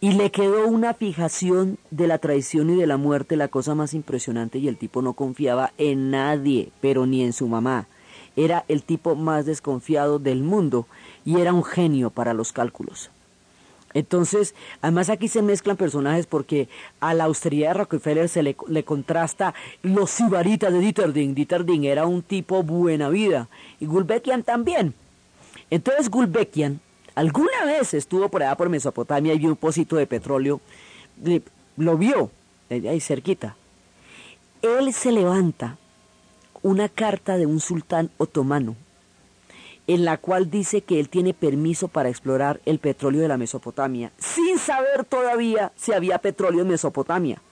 y 0.00 0.12
le 0.12 0.30
quedó 0.30 0.66
una 0.66 0.94
fijación 0.94 1.78
de 1.90 2.06
la 2.06 2.18
traición 2.18 2.70
y 2.70 2.76
de 2.76 2.86
la 2.86 2.96
muerte, 2.96 3.36
la 3.36 3.48
cosa 3.48 3.74
más 3.74 3.92
impresionante, 3.92 4.58
y 4.58 4.66
el 4.66 4.78
tipo 4.78 5.02
no 5.02 5.12
confiaba 5.12 5.72
en 5.76 6.10
nadie, 6.10 6.70
pero 6.80 7.06
ni 7.06 7.22
en 7.22 7.34
su 7.34 7.48
mamá. 7.48 7.86
Era 8.34 8.64
el 8.68 8.82
tipo 8.82 9.14
más 9.14 9.44
desconfiado 9.44 10.18
del 10.18 10.42
mundo 10.42 10.86
y 11.24 11.40
era 11.40 11.52
un 11.52 11.64
genio 11.64 12.10
para 12.10 12.32
los 12.32 12.52
cálculos. 12.52 13.10
Entonces, 13.92 14.54
además 14.80 15.10
aquí 15.10 15.28
se 15.28 15.42
mezclan 15.42 15.76
personajes 15.76 16.26
porque 16.26 16.68
a 17.00 17.12
la 17.12 17.24
austeridad 17.24 17.68
de 17.68 17.74
Rockefeller 17.74 18.28
se 18.28 18.42
le, 18.42 18.84
contrasta 18.84 19.52
los 19.82 20.10
sibaritas 20.10 20.72
de 20.72 20.78
Dieterding. 20.78 21.34
Dieterding 21.34 21.84
era 21.84 22.06
un 22.06 22.22
tipo 22.22 22.62
buena 22.62 23.08
vida 23.08 23.48
y 23.80 23.86
Gulbekian 23.86 24.44
también. 24.44 24.94
Entonces 25.70 26.08
Gulbekian 26.08 26.80
alguna 27.14 27.64
vez 27.64 27.94
estuvo 27.94 28.28
por 28.28 28.42
allá 28.42 28.56
por 28.56 28.68
Mesopotamia 28.68 29.34
y 29.34 29.38
vio 29.38 29.50
un 29.50 29.56
pocito 29.56 29.96
de 29.96 30.06
petróleo, 30.06 30.60
lo 31.76 31.96
vio, 31.96 32.30
ahí 32.70 33.00
cerquita. 33.00 33.56
Él 34.62 34.92
se 34.92 35.12
levanta 35.12 35.78
una 36.62 36.88
carta 36.88 37.36
de 37.36 37.46
un 37.46 37.60
sultán 37.60 38.10
otomano 38.18 38.76
en 39.86 40.04
la 40.04 40.18
cual 40.18 40.50
dice 40.50 40.82
que 40.82 41.00
él 41.00 41.08
tiene 41.08 41.34
permiso 41.34 41.88
para 41.88 42.08
explorar 42.08 42.60
el 42.64 42.78
petróleo 42.78 43.22
de 43.22 43.28
la 43.28 43.36
Mesopotamia, 43.36 44.12
sin 44.18 44.56
saber 44.58 45.04
todavía 45.04 45.72
si 45.74 45.92
había 45.92 46.18
petróleo 46.18 46.62
en 46.62 46.68
Mesopotamia. 46.68 47.42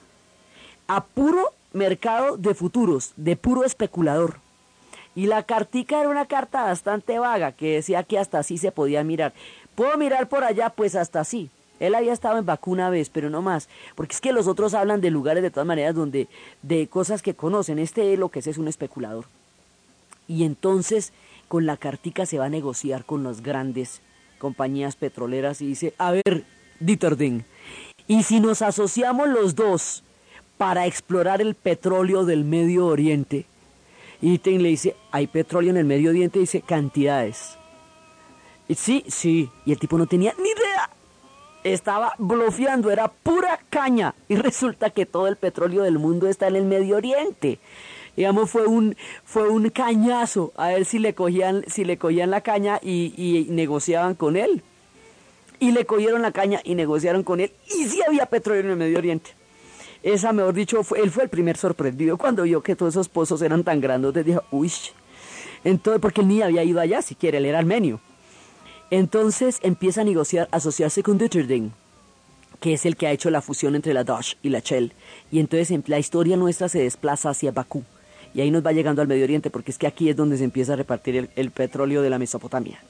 A 0.86 1.04
puro 1.04 1.52
mercado 1.72 2.36
de 2.36 2.54
futuros, 2.54 3.12
de 3.16 3.34
puro 3.34 3.64
especulador. 3.64 4.36
Y 5.18 5.26
la 5.26 5.42
cartica 5.42 5.98
era 5.98 6.10
una 6.10 6.26
carta 6.26 6.62
bastante 6.62 7.18
vaga 7.18 7.50
que 7.50 7.74
decía 7.74 8.04
que 8.04 8.20
hasta 8.20 8.38
así 8.38 8.56
se 8.56 8.70
podía 8.70 9.02
mirar. 9.02 9.32
¿Puedo 9.74 9.98
mirar 9.98 10.28
por 10.28 10.44
allá? 10.44 10.70
Pues 10.70 10.94
hasta 10.94 11.18
así. 11.18 11.50
Él 11.80 11.96
había 11.96 12.12
estado 12.12 12.38
en 12.38 12.46
Bakú 12.46 12.70
una 12.70 12.88
vez, 12.88 13.10
pero 13.10 13.28
no 13.28 13.42
más. 13.42 13.68
Porque 13.96 14.14
es 14.14 14.20
que 14.20 14.32
los 14.32 14.46
otros 14.46 14.74
hablan 14.74 15.00
de 15.00 15.10
lugares 15.10 15.42
de 15.42 15.50
todas 15.50 15.66
maneras 15.66 15.96
donde, 15.96 16.28
de 16.62 16.86
cosas 16.86 17.20
que 17.20 17.34
conocen. 17.34 17.80
Este 17.80 18.16
lo 18.16 18.28
que 18.28 18.38
es 18.38 18.46
es 18.46 18.58
un 18.58 18.68
especulador. 18.68 19.24
Y 20.28 20.44
entonces 20.44 21.12
con 21.48 21.66
la 21.66 21.76
cartica 21.76 22.24
se 22.24 22.38
va 22.38 22.44
a 22.44 22.48
negociar 22.48 23.04
con 23.04 23.24
las 23.24 23.42
grandes 23.42 24.02
compañías 24.38 24.94
petroleras 24.94 25.60
y 25.60 25.66
dice, 25.66 25.94
a 25.98 26.12
ver, 26.12 26.44
Dieterding, 26.78 27.44
y 28.06 28.22
si 28.22 28.38
nos 28.38 28.62
asociamos 28.62 29.26
los 29.26 29.56
dos 29.56 30.04
para 30.58 30.86
explorar 30.86 31.40
el 31.40 31.56
petróleo 31.56 32.24
del 32.24 32.44
Medio 32.44 32.86
Oriente, 32.86 33.46
y 34.20 34.38
le 34.58 34.68
dice, 34.70 34.96
¿hay 35.10 35.26
petróleo 35.26 35.70
en 35.70 35.76
el 35.76 35.84
Medio 35.84 36.10
Oriente? 36.10 36.38
Dice, 36.38 36.60
cantidades. 36.62 37.56
Y 38.66 38.74
sí, 38.74 39.04
sí. 39.08 39.50
Y 39.64 39.72
el 39.72 39.78
tipo 39.78 39.96
no 39.96 40.06
tenía 40.06 40.34
ni 40.38 40.48
idea. 40.48 40.90
Estaba 41.64 42.14
bloqueando, 42.18 42.90
era 42.90 43.08
pura 43.08 43.60
caña. 43.70 44.14
Y 44.28 44.36
resulta 44.36 44.90
que 44.90 45.06
todo 45.06 45.26
el 45.28 45.36
petróleo 45.36 45.82
del 45.82 45.98
mundo 45.98 46.28
está 46.28 46.48
en 46.48 46.56
el 46.56 46.64
Medio 46.64 46.96
Oriente. 46.96 47.58
Digamos, 48.16 48.50
fue 48.50 48.66
un, 48.66 48.96
fue 49.24 49.48
un 49.48 49.70
cañazo 49.70 50.52
a 50.56 50.68
ver 50.68 50.84
si 50.84 50.98
le 50.98 51.14
cogían, 51.14 51.64
si 51.68 51.84
le 51.84 51.98
cogían 51.98 52.30
la 52.30 52.40
caña 52.40 52.80
y, 52.82 53.14
y 53.16 53.46
negociaban 53.50 54.16
con 54.16 54.36
él. 54.36 54.62
Y 55.60 55.72
le 55.72 55.86
cogieron 55.86 56.22
la 56.22 56.32
caña 56.32 56.60
y 56.64 56.74
negociaron 56.74 57.22
con 57.22 57.40
él. 57.40 57.52
Y 57.66 57.84
sí 57.84 58.00
había 58.06 58.26
petróleo 58.26 58.62
en 58.62 58.70
el 58.70 58.76
Medio 58.76 58.98
Oriente. 58.98 59.37
Esa, 60.08 60.32
mejor 60.32 60.54
dicho, 60.54 60.82
fue, 60.84 61.00
él 61.00 61.10
fue 61.10 61.24
el 61.24 61.28
primer 61.28 61.58
sorprendido 61.58 62.16
cuando 62.16 62.44
vio 62.44 62.62
que 62.62 62.74
todos 62.74 62.94
esos 62.94 63.10
pozos 63.10 63.42
eran 63.42 63.62
tan 63.62 63.78
grandes. 63.78 64.24
Dijo, 64.24 64.42
uy, 64.50 64.72
entonces, 65.64 66.00
porque 66.00 66.22
él 66.22 66.28
ni 66.28 66.40
había 66.40 66.64
ido 66.64 66.80
allá 66.80 67.02
siquiera, 67.02 67.36
él 67.36 67.44
era 67.44 67.58
armenio. 67.58 68.00
Entonces 68.90 69.58
empieza 69.62 70.00
a 70.00 70.04
negociar, 70.04 70.48
asociarse 70.50 71.02
con 71.02 71.18
Ditterding, 71.18 71.72
que 72.58 72.72
es 72.72 72.86
el 72.86 72.96
que 72.96 73.06
ha 73.06 73.12
hecho 73.12 73.28
la 73.28 73.42
fusión 73.42 73.74
entre 73.74 73.92
la 73.92 74.02
Dosh 74.02 74.36
y 74.42 74.48
la 74.48 74.60
Shell. 74.60 74.94
Y 75.30 75.40
entonces 75.40 75.78
la 75.88 75.98
historia 75.98 76.38
nuestra 76.38 76.70
se 76.70 76.82
desplaza 76.82 77.28
hacia 77.28 77.52
Bakú. 77.52 77.84
Y 78.32 78.40
ahí 78.40 78.50
nos 78.50 78.64
va 78.64 78.72
llegando 78.72 79.02
al 79.02 79.08
Medio 79.08 79.24
Oriente, 79.24 79.50
porque 79.50 79.72
es 79.72 79.76
que 79.76 79.86
aquí 79.86 80.08
es 80.08 80.16
donde 80.16 80.38
se 80.38 80.44
empieza 80.44 80.72
a 80.72 80.76
repartir 80.76 81.28
el 81.36 81.50
petróleo 81.50 82.00
de 82.00 82.08
la 82.08 82.18
Mesopotamia. 82.18 82.80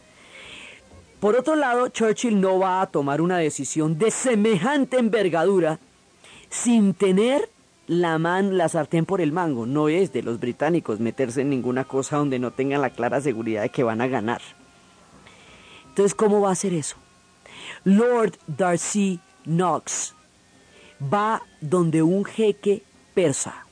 Por 1.18 1.34
otro 1.34 1.56
lado, 1.56 1.88
Churchill 1.88 2.40
no 2.40 2.60
va 2.60 2.80
a 2.80 2.86
tomar 2.86 3.20
una 3.20 3.38
decisión 3.38 3.98
de 3.98 4.12
semejante 4.12 4.98
envergadura 4.98 5.80
sin 6.50 6.94
tener 6.94 7.48
la 7.86 8.18
man, 8.18 8.56
la 8.56 8.68
sartén 8.68 9.06
por 9.06 9.20
el 9.20 9.32
mango. 9.32 9.66
No 9.66 9.88
es 9.88 10.12
de 10.12 10.22
los 10.22 10.38
británicos 10.38 11.00
meterse 11.00 11.40
en 11.40 11.50
ninguna 11.50 11.84
cosa 11.84 12.18
donde 12.18 12.38
no 12.38 12.52
tengan 12.52 12.82
la 12.82 12.90
clara 12.90 13.20
seguridad 13.20 13.62
de 13.62 13.70
que 13.70 13.82
van 13.82 14.00
a 14.00 14.06
ganar. 14.06 14.40
Entonces, 15.88 16.14
¿cómo 16.14 16.40
va 16.40 16.50
a 16.50 16.52
hacer 16.52 16.74
eso? 16.74 16.96
Lord 17.84 18.34
Darcy 18.46 19.20
Knox 19.44 20.14
va 21.02 21.42
donde 21.60 22.02
un 22.02 22.24
jeque 22.24 22.82
persa. 23.14 23.66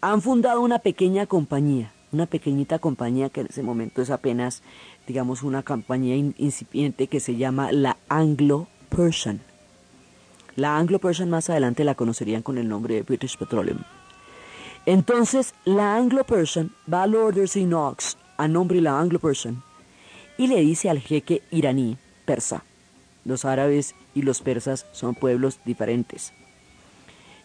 Han 0.00 0.22
fundado 0.22 0.60
una 0.60 0.78
pequeña 0.78 1.26
compañía, 1.26 1.92
una 2.12 2.26
pequeñita 2.26 2.78
compañía 2.78 3.30
que 3.30 3.40
en 3.40 3.46
ese 3.48 3.62
momento 3.62 4.02
es 4.02 4.10
apenas, 4.10 4.62
digamos, 5.06 5.42
una 5.42 5.62
compañía 5.62 6.16
incipiente 6.16 7.06
que 7.06 7.18
se 7.18 7.36
llama 7.36 7.72
la 7.72 7.96
Anglo-Persian 8.08 9.40
la 10.56 10.78
Anglo-Persian 10.78 11.30
más 11.30 11.48
adelante 11.50 11.84
la 11.84 11.94
conocerían 11.94 12.42
con 12.42 12.58
el 12.58 12.68
nombre 12.68 12.96
de 12.96 13.02
British 13.02 13.36
Petroleum. 13.38 13.78
Entonces, 14.86 15.54
la 15.64 15.96
Anglo-Persian 15.96 16.72
va 16.92 17.02
a 17.02 17.06
Lord 17.06 17.34
Knox 17.34 18.16
a 18.36 18.48
nombre 18.48 18.76
de 18.76 18.82
la 18.82 18.98
Anglo-Persian 18.98 19.62
y 20.38 20.46
le 20.46 20.60
dice 20.60 20.90
al 20.90 21.00
jeque 21.00 21.42
iraní, 21.50 21.96
persa, 22.24 22.64
los 23.24 23.44
árabes 23.44 23.94
y 24.14 24.22
los 24.22 24.40
persas 24.40 24.86
son 24.92 25.14
pueblos 25.14 25.60
diferentes. 25.64 26.32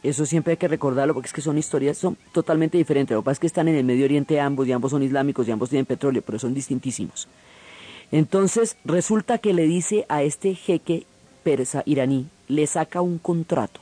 Eso 0.03 0.25
siempre 0.25 0.51
hay 0.51 0.57
que 0.57 0.67
recordarlo 0.67 1.13
porque 1.13 1.27
es 1.27 1.33
que 1.33 1.41
son 1.41 1.57
historias, 1.57 1.97
son 1.97 2.17
totalmente 2.31 2.77
diferentes. 2.77 3.13
Lo 3.13 3.21
que 3.21 3.25
pasa 3.25 3.33
es 3.33 3.39
que 3.39 3.47
están 3.47 3.67
en 3.67 3.75
el 3.75 3.83
Medio 3.83 4.05
Oriente 4.05 4.39
ambos 4.39 4.67
y 4.67 4.71
ambos 4.71 4.91
son 4.91 5.03
islámicos 5.03 5.47
y 5.47 5.51
ambos 5.51 5.69
tienen 5.69 5.85
petróleo, 5.85 6.23
pero 6.25 6.39
son 6.39 6.53
distintísimos. 6.53 7.27
Entonces 8.11 8.77
resulta 8.83 9.37
que 9.37 9.53
le 9.53 9.63
dice 9.63 10.05
a 10.09 10.23
este 10.23 10.55
jeque 10.55 11.05
persa 11.43 11.83
iraní, 11.85 12.27
le 12.51 12.67
saca 12.67 12.99
un 12.99 13.17
contrato 13.17 13.79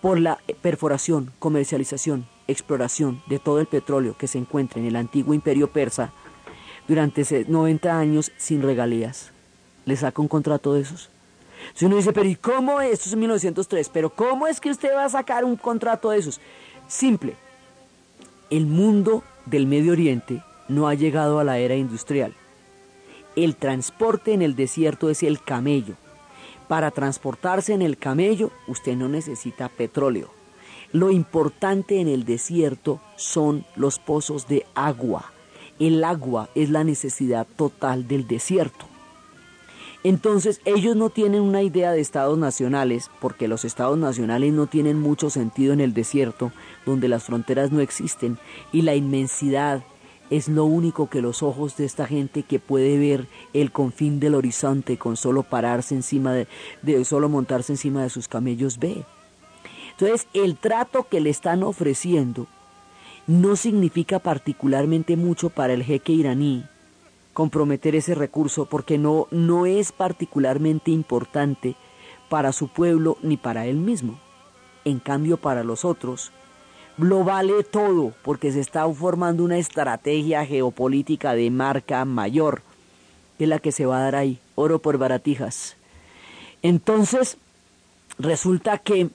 por 0.00 0.18
la 0.18 0.38
perforación, 0.62 1.32
comercialización, 1.38 2.26
exploración 2.48 3.22
de 3.26 3.38
todo 3.38 3.60
el 3.60 3.66
petróleo 3.66 4.16
que 4.16 4.26
se 4.26 4.38
encuentra 4.38 4.80
en 4.80 4.86
el 4.86 4.96
antiguo 4.96 5.34
imperio 5.34 5.70
persa 5.70 6.12
durante 6.88 7.44
90 7.46 7.98
años 7.98 8.32
sin 8.38 8.62
regalías. 8.62 9.32
Le 9.84 9.96
saca 9.96 10.22
un 10.22 10.28
contrato 10.28 10.72
de 10.72 10.80
esos. 10.80 11.10
Si 11.74 11.84
uno 11.84 11.96
dice, 11.96 12.14
pero 12.14 12.26
¿y 12.26 12.36
cómo 12.36 12.80
es? 12.80 12.94
Esto 12.94 13.08
es 13.08 13.12
en 13.12 13.20
1903, 13.20 13.90
pero 13.90 14.08
¿cómo 14.08 14.46
es 14.46 14.58
que 14.58 14.70
usted 14.70 14.94
va 14.94 15.04
a 15.04 15.10
sacar 15.10 15.44
un 15.44 15.56
contrato 15.56 16.08
de 16.08 16.18
esos? 16.18 16.40
Simple. 16.88 17.36
El 18.48 18.64
mundo 18.64 19.22
del 19.44 19.66
Medio 19.66 19.92
Oriente 19.92 20.42
no 20.68 20.88
ha 20.88 20.94
llegado 20.94 21.38
a 21.38 21.44
la 21.44 21.58
era 21.58 21.76
industrial. 21.76 22.34
El 23.36 23.56
transporte 23.56 24.32
en 24.32 24.40
el 24.40 24.56
desierto 24.56 25.10
es 25.10 25.22
el 25.22 25.42
camello. 25.42 25.96
Para 26.72 26.90
transportarse 26.90 27.74
en 27.74 27.82
el 27.82 27.98
camello 27.98 28.50
usted 28.66 28.96
no 28.96 29.06
necesita 29.06 29.68
petróleo. 29.68 30.30
Lo 30.90 31.10
importante 31.10 32.00
en 32.00 32.08
el 32.08 32.24
desierto 32.24 32.98
son 33.14 33.66
los 33.76 33.98
pozos 33.98 34.48
de 34.48 34.64
agua. 34.74 35.34
El 35.78 36.02
agua 36.02 36.48
es 36.54 36.70
la 36.70 36.82
necesidad 36.82 37.46
total 37.56 38.08
del 38.08 38.26
desierto. 38.26 38.86
Entonces 40.02 40.62
ellos 40.64 40.96
no 40.96 41.10
tienen 41.10 41.42
una 41.42 41.60
idea 41.60 41.92
de 41.92 42.00
estados 42.00 42.38
nacionales, 42.38 43.10
porque 43.20 43.48
los 43.48 43.66
estados 43.66 43.98
nacionales 43.98 44.54
no 44.54 44.66
tienen 44.66 44.98
mucho 44.98 45.28
sentido 45.28 45.74
en 45.74 45.80
el 45.82 45.92
desierto, 45.92 46.52
donde 46.86 47.06
las 47.06 47.24
fronteras 47.24 47.70
no 47.70 47.80
existen 47.80 48.38
y 48.72 48.80
la 48.80 48.94
inmensidad 48.94 49.82
es 50.32 50.48
lo 50.48 50.64
único 50.64 51.10
que 51.10 51.20
los 51.20 51.42
ojos 51.42 51.76
de 51.76 51.84
esta 51.84 52.06
gente 52.06 52.42
que 52.42 52.58
puede 52.58 52.98
ver 52.98 53.26
el 53.52 53.70
confín 53.70 54.18
del 54.18 54.34
horizonte 54.34 54.96
con 54.96 55.16
solo 55.16 55.42
pararse 55.42 55.94
encima 55.94 56.32
de, 56.32 56.48
de 56.80 57.04
solo 57.04 57.28
montarse 57.28 57.72
encima 57.74 58.02
de 58.02 58.10
sus 58.10 58.28
camellos 58.28 58.78
ve. 58.78 59.04
Entonces, 59.90 60.26
el 60.32 60.56
trato 60.56 61.06
que 61.08 61.20
le 61.20 61.28
están 61.28 61.62
ofreciendo 61.62 62.46
no 63.26 63.56
significa 63.56 64.18
particularmente 64.18 65.16
mucho 65.16 65.50
para 65.50 65.74
el 65.74 65.84
jeque 65.84 66.12
iraní 66.12 66.64
comprometer 67.32 67.94
ese 67.94 68.14
recurso 68.14 68.66
porque 68.66 68.98
no, 68.98 69.26
no 69.30 69.66
es 69.66 69.92
particularmente 69.92 70.90
importante 70.90 71.76
para 72.28 72.52
su 72.52 72.68
pueblo 72.68 73.18
ni 73.22 73.36
para 73.36 73.66
él 73.66 73.76
mismo. 73.76 74.18
En 74.84 74.98
cambio, 74.98 75.36
para 75.36 75.64
los 75.64 75.84
otros, 75.84 76.32
lo 76.98 77.24
vale 77.24 77.64
todo 77.64 78.12
porque 78.22 78.52
se 78.52 78.60
está 78.60 78.88
formando 78.92 79.44
una 79.44 79.58
estrategia 79.58 80.44
geopolítica 80.44 81.34
de 81.34 81.50
marca 81.50 82.04
mayor, 82.04 82.62
que 83.38 83.44
es 83.44 83.50
la 83.50 83.58
que 83.58 83.72
se 83.72 83.86
va 83.86 83.98
a 83.98 84.02
dar 84.02 84.16
ahí, 84.16 84.38
oro 84.54 84.78
por 84.78 84.98
baratijas. 84.98 85.76
Entonces, 86.62 87.38
resulta 88.18 88.78
que 88.78 89.10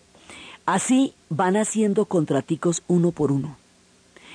así 0.66 1.14
van 1.30 1.56
haciendo 1.56 2.06
contraticos 2.06 2.84
uno 2.88 3.12
por 3.12 3.32
uno. 3.32 3.58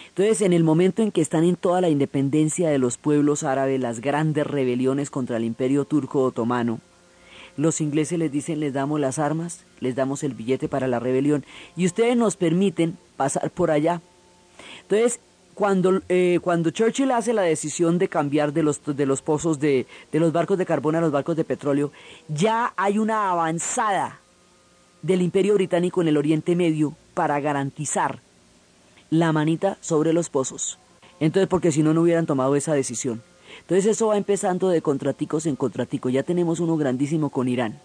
Entonces, 0.09 0.43
en 0.43 0.53
el 0.53 0.63
momento 0.63 1.03
en 1.03 1.11
que 1.11 1.23
están 1.23 1.45
en 1.45 1.57
toda 1.57 1.81
la 1.81 1.89
independencia 1.89 2.69
de 2.69 2.79
los 2.79 2.99
pueblos 2.99 3.45
árabes, 3.45 3.81
las 3.81 4.01
grandes 4.01 4.47
rebeliones 4.47 5.09
contra 5.11 5.39
el 5.39 5.45
imperio 5.45 5.87
turco 5.87 6.23
otomano, 6.23 6.81
los 7.57 7.81
ingleses 7.81 8.19
les 8.19 8.33
dicen, 8.33 8.61
les 8.61 8.73
damos 8.73 9.01
las 9.01 9.19
armas, 9.19 9.65
les 9.81 9.95
damos 9.95 10.23
el 10.23 10.35
billete 10.35 10.69
para 10.69 10.87
la 10.87 11.01
rebelión 11.01 11.45
y 11.77 11.87
ustedes 11.87 12.17
nos 12.17 12.37
permiten 12.37 12.97
pasar 13.23 13.51
por 13.51 13.71
allá. 13.71 14.01
Entonces, 14.83 15.21
cuando, 15.55 16.01
eh, 16.09 16.39
cuando 16.43 16.71
Churchill 16.71 17.11
hace 17.11 17.33
la 17.33 17.43
decisión 17.43 17.99
de 17.99 18.09
cambiar 18.09 18.53
de 18.53 18.63
los, 18.63 18.81
de 18.85 19.07
los 19.07 19.23
pozos 19.23 19.61
de, 19.61 19.87
de 20.11 20.21
los 20.21 20.33
barcos 20.33 20.59
de 20.59 20.67
carbón 20.67 20.97
a 20.97 21.01
los 21.01 21.13
barcos 21.13 21.37
de 21.37 21.45
petróleo, 21.45 21.93
ya 22.29 22.73
hay 22.77 22.99
una 22.99 23.31
avanzada 23.31 24.19
del 25.03 25.23
imperio 25.23 25.55
británico 25.55 26.01
en 26.01 26.09
el 26.09 26.17
Oriente 26.17 26.57
Medio 26.57 26.95
para 27.15 27.39
garantizar 27.41 28.21
la 29.11 29.33
manita 29.33 29.77
sobre 29.81 30.13
los 30.13 30.31
pozos. 30.31 30.79
Entonces, 31.21 31.49
porque 31.49 31.71
si 31.71 31.83
no, 31.83 31.93
no 31.93 32.03
hubieran 32.03 32.27
tomado 32.27 32.57
esa 32.57 32.73
decisión. 32.73 33.23
Entonces 33.61 33.87
eso 33.87 34.09
va 34.09 34.17
empezando 34.17 34.69
de 34.71 34.83
contraticos 34.83 35.47
en 35.47 35.57
contratico. 35.57 36.09
Ya 36.09 36.23
tenemos 36.23 36.61
uno 36.61 36.77
grandísimo 36.77 37.31
con 37.31 37.49
Irán. 37.49 37.79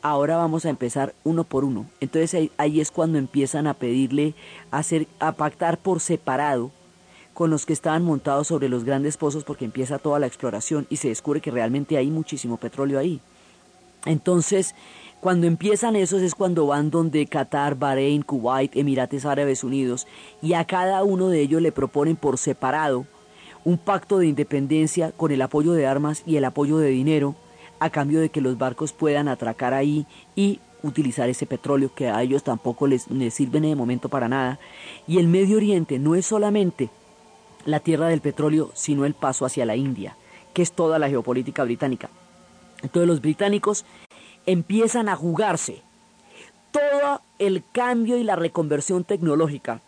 Ahora 0.00 0.36
vamos 0.36 0.64
a 0.64 0.70
empezar 0.70 1.14
uno 1.24 1.44
por 1.44 1.64
uno. 1.64 1.86
Entonces 2.00 2.50
ahí, 2.56 2.80
es 2.80 2.90
cuando 2.90 3.18
empiezan 3.18 3.66
a 3.66 3.74
pedirle 3.74 4.34
a, 4.70 4.78
hacer, 4.78 5.08
a 5.18 5.32
pactar 5.32 5.78
por 5.78 6.00
separado 6.00 6.70
con 7.34 7.50
los 7.50 7.66
que 7.66 7.72
estaban 7.72 8.04
montados 8.04 8.48
sobre 8.48 8.68
los 8.68 8.84
grandes 8.84 9.16
pozos 9.16 9.44
porque 9.44 9.64
empieza 9.64 9.98
toda 9.98 10.18
la 10.18 10.26
exploración 10.26 10.86
y 10.90 10.96
se 10.96 11.08
descubre 11.08 11.40
que 11.40 11.50
realmente 11.50 11.96
hay 11.96 12.08
muchísimo 12.08 12.56
petróleo 12.56 12.98
ahí. 12.98 13.20
Entonces, 14.06 14.74
cuando 15.20 15.46
empiezan 15.46 15.96
esos 15.96 16.22
es 16.22 16.34
cuando 16.34 16.66
van 16.66 16.90
donde 16.90 17.26
Qatar, 17.26 17.76
Bahrein, 17.76 18.22
Kuwait, 18.22 18.76
Emirates 18.76 19.24
Árabes 19.24 19.64
Unidos 19.64 20.06
y 20.40 20.52
a 20.54 20.64
cada 20.64 21.02
uno 21.02 21.28
de 21.28 21.40
ellos 21.40 21.60
le 21.60 21.72
proponen 21.72 22.14
por 22.14 22.38
separado 22.38 23.04
un 23.64 23.78
pacto 23.78 24.18
de 24.18 24.28
independencia 24.28 25.12
con 25.12 25.32
el 25.32 25.42
apoyo 25.42 25.72
de 25.72 25.86
armas 25.86 26.22
y 26.24 26.36
el 26.36 26.44
apoyo 26.44 26.78
de 26.78 26.88
dinero 26.90 27.34
a 27.80 27.90
cambio 27.90 28.20
de 28.20 28.30
que 28.30 28.40
los 28.40 28.58
barcos 28.58 28.92
puedan 28.92 29.28
atracar 29.28 29.74
ahí 29.74 30.06
y 30.34 30.60
utilizar 30.82 31.28
ese 31.28 31.46
petróleo 31.46 31.92
que 31.94 32.08
a 32.08 32.22
ellos 32.22 32.44
tampoco 32.44 32.86
les, 32.86 33.10
les 33.10 33.34
sirve 33.34 33.60
de 33.60 33.74
momento 33.74 34.08
para 34.08 34.28
nada. 34.28 34.58
Y 35.06 35.18
el 35.18 35.28
Medio 35.28 35.56
Oriente 35.56 35.98
no 35.98 36.14
es 36.14 36.26
solamente 36.26 36.90
la 37.64 37.80
tierra 37.80 38.08
del 38.08 38.20
petróleo, 38.20 38.70
sino 38.74 39.04
el 39.04 39.14
paso 39.14 39.44
hacia 39.44 39.66
la 39.66 39.76
India, 39.76 40.16
que 40.54 40.62
es 40.62 40.72
toda 40.72 40.98
la 40.98 41.08
geopolítica 41.08 41.64
británica. 41.64 42.10
Entonces 42.82 43.08
los 43.08 43.20
británicos 43.20 43.84
empiezan 44.46 45.08
a 45.08 45.16
jugarse 45.16 45.82
todo 46.70 47.20
el 47.38 47.62
cambio 47.72 48.18
y 48.18 48.24
la 48.24 48.36
reconversión 48.36 49.04
tecnológica 49.04 49.80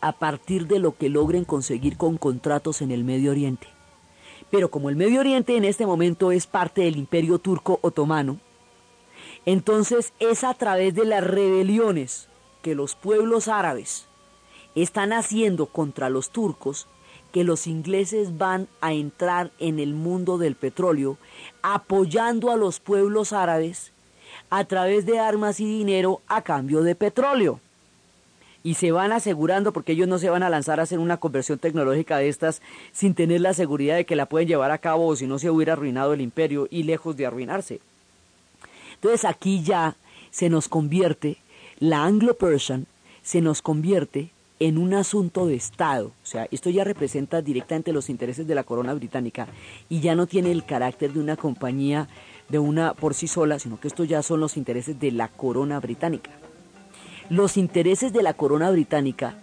a 0.00 0.12
partir 0.12 0.66
de 0.66 0.78
lo 0.78 0.96
que 0.96 1.08
logren 1.08 1.44
conseguir 1.44 1.96
con 1.96 2.18
contratos 2.18 2.82
en 2.82 2.90
el 2.90 3.04
Medio 3.04 3.30
Oriente. 3.32 3.66
Pero 4.50 4.70
como 4.70 4.88
el 4.88 4.96
Medio 4.96 5.20
Oriente 5.20 5.56
en 5.56 5.64
este 5.64 5.86
momento 5.86 6.32
es 6.32 6.46
parte 6.46 6.82
del 6.82 6.96
imperio 6.96 7.38
turco 7.38 7.78
otomano, 7.82 8.38
entonces 9.44 10.12
es 10.20 10.44
a 10.44 10.54
través 10.54 10.94
de 10.94 11.04
las 11.04 11.24
rebeliones 11.24 12.28
que 12.62 12.74
los 12.74 12.94
pueblos 12.94 13.48
árabes 13.48 14.06
están 14.74 15.12
haciendo 15.12 15.66
contra 15.66 16.10
los 16.10 16.30
turcos 16.30 16.86
que 17.32 17.44
los 17.44 17.66
ingleses 17.66 18.38
van 18.38 18.68
a 18.80 18.92
entrar 18.92 19.50
en 19.58 19.78
el 19.78 19.92
mundo 19.92 20.38
del 20.38 20.54
petróleo 20.54 21.18
apoyando 21.62 22.50
a 22.50 22.56
los 22.56 22.80
pueblos 22.80 23.32
árabes 23.32 23.92
a 24.50 24.64
través 24.64 25.04
de 25.04 25.18
armas 25.18 25.60
y 25.60 25.66
dinero 25.66 26.22
a 26.26 26.42
cambio 26.42 26.82
de 26.82 26.94
petróleo 26.94 27.60
y 28.68 28.74
se 28.74 28.92
van 28.92 29.12
asegurando, 29.12 29.72
porque 29.72 29.92
ellos 29.92 30.08
no 30.08 30.18
se 30.18 30.28
van 30.28 30.42
a 30.42 30.50
lanzar 30.50 30.78
a 30.78 30.82
hacer 30.82 30.98
una 30.98 31.16
conversión 31.16 31.58
tecnológica 31.58 32.18
de 32.18 32.28
estas 32.28 32.60
sin 32.92 33.14
tener 33.14 33.40
la 33.40 33.54
seguridad 33.54 33.96
de 33.96 34.04
que 34.04 34.14
la 34.14 34.26
pueden 34.26 34.46
llevar 34.46 34.72
a 34.72 34.76
cabo 34.76 35.06
o 35.06 35.16
si 35.16 35.26
no 35.26 35.38
se 35.38 35.48
hubiera 35.48 35.72
arruinado 35.72 36.12
el 36.12 36.20
imperio 36.20 36.68
y 36.70 36.82
lejos 36.82 37.16
de 37.16 37.24
arruinarse. 37.24 37.80
Entonces 38.96 39.24
aquí 39.24 39.62
ya 39.62 39.96
se 40.30 40.50
nos 40.50 40.68
convierte, 40.68 41.38
la 41.78 42.04
Anglo-Persian 42.04 42.84
se 43.22 43.40
nos 43.40 43.62
convierte 43.62 44.32
en 44.60 44.76
un 44.76 44.92
asunto 44.92 45.46
de 45.46 45.54
Estado. 45.54 46.08
O 46.22 46.26
sea, 46.26 46.46
esto 46.50 46.68
ya 46.68 46.84
representa 46.84 47.40
directamente 47.40 47.94
los 47.94 48.10
intereses 48.10 48.46
de 48.46 48.54
la 48.54 48.64
corona 48.64 48.92
británica 48.92 49.48
y 49.88 50.00
ya 50.00 50.14
no 50.14 50.26
tiene 50.26 50.52
el 50.52 50.66
carácter 50.66 51.14
de 51.14 51.20
una 51.20 51.36
compañía 51.36 52.06
de 52.50 52.58
una 52.58 52.92
por 52.92 53.14
sí 53.14 53.28
sola, 53.28 53.58
sino 53.58 53.80
que 53.80 53.88
esto 53.88 54.04
ya 54.04 54.22
son 54.22 54.40
los 54.40 54.58
intereses 54.58 55.00
de 55.00 55.10
la 55.10 55.28
corona 55.28 55.80
británica 55.80 56.32
los 57.30 57.56
intereses 57.56 58.12
de 58.12 58.22
la 58.22 58.34
corona 58.34 58.70
británica 58.70 59.36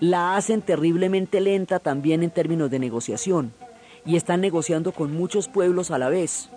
la 0.00 0.36
hacen 0.36 0.62
terriblemente 0.62 1.40
lenta 1.40 1.78
también 1.78 2.22
en 2.22 2.30
términos 2.30 2.70
de 2.70 2.78
negociación 2.78 3.52
y 4.04 4.16
están 4.16 4.40
negociando 4.40 4.92
con 4.92 5.14
muchos 5.14 5.48
pueblos 5.48 5.90
a 5.90 5.98
la 5.98 6.08
vez. 6.08 6.50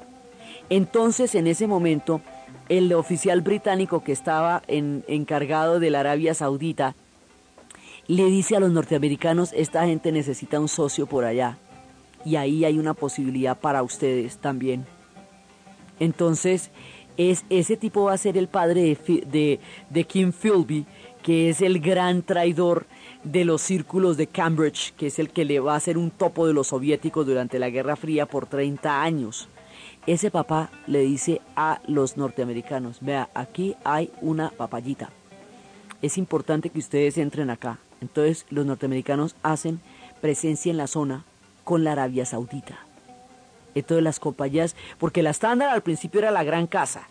Entonces, 0.69 1.35
en 1.35 1.47
ese 1.47 1.67
momento, 1.67 2.21
el 2.69 2.91
oficial 2.93 3.41
británico 3.41 4.03
que 4.03 4.11
estaba 4.11 4.63
encargado 4.67 5.79
de 5.79 5.91
la 5.91 5.99
Arabia 5.99 6.33
Saudita 6.33 6.95
le 8.07 8.25
dice 8.25 8.55
a 8.55 8.59
los 8.59 8.71
norteamericanos, 8.71 9.53
esta 9.53 9.85
gente 9.85 10.11
necesita 10.11 10.59
un 10.59 10.67
socio 10.67 11.05
por 11.05 11.25
allá 11.25 11.57
y 12.23 12.37
ahí 12.37 12.65
hay 12.65 12.79
una 12.79 12.95
posibilidad 12.95 13.57
para 13.57 13.83
ustedes 13.83 14.37
también. 14.37 14.85
Entonces, 15.99 16.71
es, 17.17 17.45
ese 17.49 17.77
tipo 17.77 18.03
va 18.05 18.13
a 18.13 18.17
ser 18.17 18.37
el 18.37 18.47
padre 18.47 18.97
de, 19.07 19.59
de, 19.89 20.03
Kim 20.05 20.31
Philby, 20.31 20.85
que 21.23 21.49
es 21.49 21.61
el 21.61 21.79
gran 21.79 22.21
traidor 22.21 22.85
de 23.23 23.45
los 23.45 23.61
círculos 23.61 24.17
de 24.17 24.27
Cambridge, 24.27 24.93
que 24.95 25.07
es 25.07 25.19
el 25.19 25.29
que 25.29 25.45
le 25.45 25.59
va 25.59 25.73
a 25.73 25.77
hacer 25.77 25.97
un 25.97 26.11
topo 26.11 26.45
de 26.47 26.53
los 26.53 26.67
soviéticos 26.67 27.25
durante 27.25 27.59
la 27.59 27.69
Guerra 27.69 27.95
Fría 27.95 28.25
por 28.25 28.47
30 28.47 29.01
años. 29.01 29.47
Ese 30.05 30.29
papá 30.29 30.69
le 30.85 30.99
dice 30.99 31.41
a 31.55 31.81
los 31.87 32.17
norteamericanos, 32.17 32.99
vea, 33.01 33.29
aquí 33.33 33.75
hay 33.83 34.11
una 34.21 34.51
papayita. 34.51 35.09
Es 36.01 36.17
importante 36.17 36.69
que 36.69 36.79
ustedes 36.79 37.17
entren 37.17 37.49
acá. 37.49 37.79
Entonces 38.01 38.45
los 38.49 38.65
norteamericanos 38.65 39.35
hacen 39.41 39.79
presencia 40.21 40.69
en 40.69 40.77
la 40.77 40.87
zona 40.87 41.25
con 41.63 41.83
la 41.83 41.93
Arabia 41.93 42.25
Saudita 42.25 42.85
de 43.75 44.01
las 44.01 44.19
compañías, 44.19 44.75
porque 44.97 45.21
la 45.21 45.31
estándar 45.31 45.69
al 45.69 45.81
principio 45.81 46.21
era 46.21 46.31
la 46.31 46.43
gran 46.43 46.65
casa. 46.67 47.07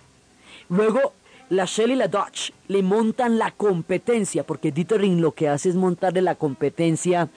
Luego 0.68 1.12
la 1.50 1.66
Shell 1.66 1.90
y 1.90 1.96
la 1.96 2.08
Dodge 2.08 2.52
le 2.68 2.82
montan 2.82 3.38
la 3.38 3.50
competencia, 3.50 4.44
porque 4.44 4.72
Dietering 4.72 5.20
lo 5.20 5.32
que 5.32 5.48
hace 5.48 5.68
es 5.68 5.74
montarle 5.74 6.22
la 6.22 6.36
competencia 6.36 7.28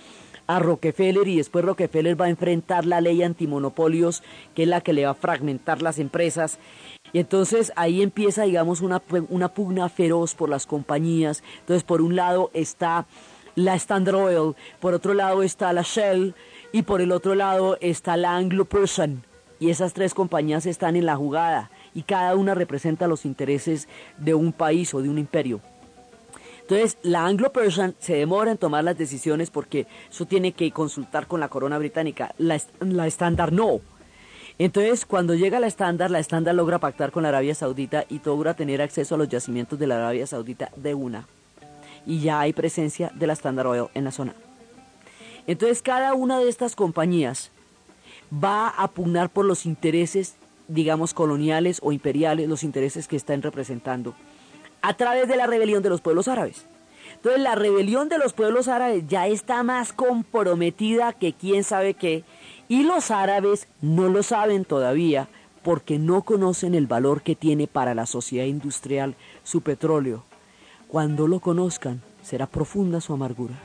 a 0.47 0.59
Rockefeller 0.59 1.27
y 1.27 1.37
después 1.37 1.65
Rockefeller 1.65 2.19
va 2.19 2.25
a 2.25 2.29
enfrentar 2.29 2.85
la 2.85 3.01
ley 3.01 3.21
antimonopolios, 3.21 4.23
que 4.55 4.63
es 4.63 4.69
la 4.69 4.79
que 4.79 4.93
le 4.93 5.03
va 5.03 5.11
a 5.11 5.15
fragmentar 5.15 5.81
las 5.81 5.99
empresas. 5.99 6.57
Y 7.11 7.19
entonces 7.19 7.73
ahí 7.75 8.01
empieza, 8.01 8.43
digamos, 8.43 8.79
una, 8.79 9.01
una 9.29 9.49
pugna 9.49 9.89
feroz 9.89 10.35
por 10.35 10.49
las 10.49 10.65
compañías. 10.65 11.43
Entonces, 11.59 11.83
por 11.83 12.01
un 12.01 12.15
lado 12.15 12.49
está 12.53 13.05
la 13.55 13.75
Standard 13.75 14.15
Oil, 14.15 14.55
por 14.79 14.93
otro 14.93 15.13
lado 15.13 15.43
está 15.43 15.73
la 15.73 15.81
Shell, 15.81 16.35
y 16.71 16.83
por 16.83 17.01
el 17.01 17.11
otro 17.11 17.35
lado 17.35 17.77
está 17.81 18.17
la 18.17 18.35
Anglo-Persian. 18.35 19.23
Y 19.59 19.69
esas 19.71 19.93
tres 19.93 20.13
compañías 20.13 20.65
están 20.65 20.95
en 20.95 21.05
la 21.05 21.15
jugada 21.15 21.71
y 21.95 22.03
cada 22.03 22.35
una 22.35 22.53
representa 22.53 23.07
los 23.07 23.25
intereses 23.25 23.87
de 24.17 24.35
un 24.35 24.53
país 24.53 24.93
o 24.93 25.01
de 25.01 25.09
un 25.09 25.17
imperio. 25.17 25.61
Entonces, 26.61 26.97
la 27.01 27.25
Anglo-Persian 27.25 27.95
se 27.97 28.17
demora 28.17 28.51
en 28.51 28.57
tomar 28.57 28.83
las 28.83 28.97
decisiones 28.97 29.49
porque 29.49 29.87
eso 30.11 30.25
tiene 30.25 30.51
que 30.51 30.69
consultar 30.71 31.25
con 31.25 31.39
la 31.39 31.47
corona 31.47 31.77
británica. 31.77 32.35
La, 32.37 32.57
estándar 33.07 33.53
no. 33.53 33.79
Entonces, 34.59 35.05
cuando 35.05 35.33
llega 35.33 35.61
la 35.61 35.67
estándar, 35.67 36.11
la 36.11 36.19
estándar 36.19 36.55
logra 36.55 36.77
pactar 36.77 37.11
con 37.11 37.23
la 37.23 37.29
Arabia 37.29 37.55
Saudita 37.55 38.03
y 38.09 38.19
logra 38.23 38.53
tener 38.53 38.81
acceso 38.81 39.15
a 39.15 39.17
los 39.17 39.29
yacimientos 39.29 39.79
de 39.79 39.87
la 39.87 39.95
Arabia 39.95 40.27
Saudita 40.27 40.69
de 40.75 40.93
una. 40.93 41.25
Y 42.05 42.19
ya 42.19 42.41
hay 42.41 42.51
presencia 42.51 43.11
de 43.15 43.27
la 43.27 43.33
Standard 43.33 43.67
Oil 43.67 43.87
en 43.93 44.03
la 44.03 44.11
zona. 44.11 44.33
Entonces 45.47 45.81
cada 45.81 46.13
una 46.13 46.39
de 46.39 46.49
estas 46.49 46.75
compañías 46.75 47.51
va 48.31 48.67
a 48.67 48.89
pugnar 48.89 49.29
por 49.29 49.45
los 49.45 49.65
intereses, 49.65 50.35
digamos, 50.67 51.13
coloniales 51.13 51.79
o 51.81 51.93
imperiales, 51.93 52.49
los 52.49 52.63
intereses 52.63 53.07
que 53.07 53.15
están 53.15 53.41
representando, 53.41 54.13
a 54.81 54.93
través 54.95 55.27
de 55.27 55.37
la 55.37 55.47
rebelión 55.47 55.81
de 55.81 55.89
los 55.89 56.01
pueblos 56.01 56.27
árabes. 56.27 56.65
Entonces 57.15 57.41
la 57.41 57.55
rebelión 57.55 58.09
de 58.09 58.17
los 58.17 58.33
pueblos 58.33 58.67
árabes 58.67 59.05
ya 59.07 59.27
está 59.27 59.63
más 59.63 59.93
comprometida 59.93 61.13
que 61.13 61.33
quién 61.33 61.63
sabe 61.63 61.93
qué, 61.93 62.23
y 62.67 62.83
los 62.83 63.11
árabes 63.11 63.67
no 63.81 64.09
lo 64.09 64.23
saben 64.23 64.65
todavía 64.65 65.29
porque 65.63 65.97
no 65.99 66.21
conocen 66.23 66.75
el 66.75 66.87
valor 66.87 67.21
que 67.21 67.35
tiene 67.35 67.67
para 67.67 67.95
la 67.95 68.05
sociedad 68.05 68.45
industrial 68.45 69.15
su 69.43 69.61
petróleo. 69.61 70.23
Cuando 70.87 71.27
lo 71.27 71.39
conozcan, 71.39 72.01
será 72.21 72.47
profunda 72.47 73.01
su 73.01 73.13
amargura. 73.13 73.55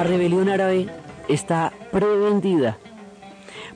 La 0.00 0.04
rebelión 0.04 0.48
árabe 0.48 0.86
está 1.28 1.74
prevendida 1.92 2.78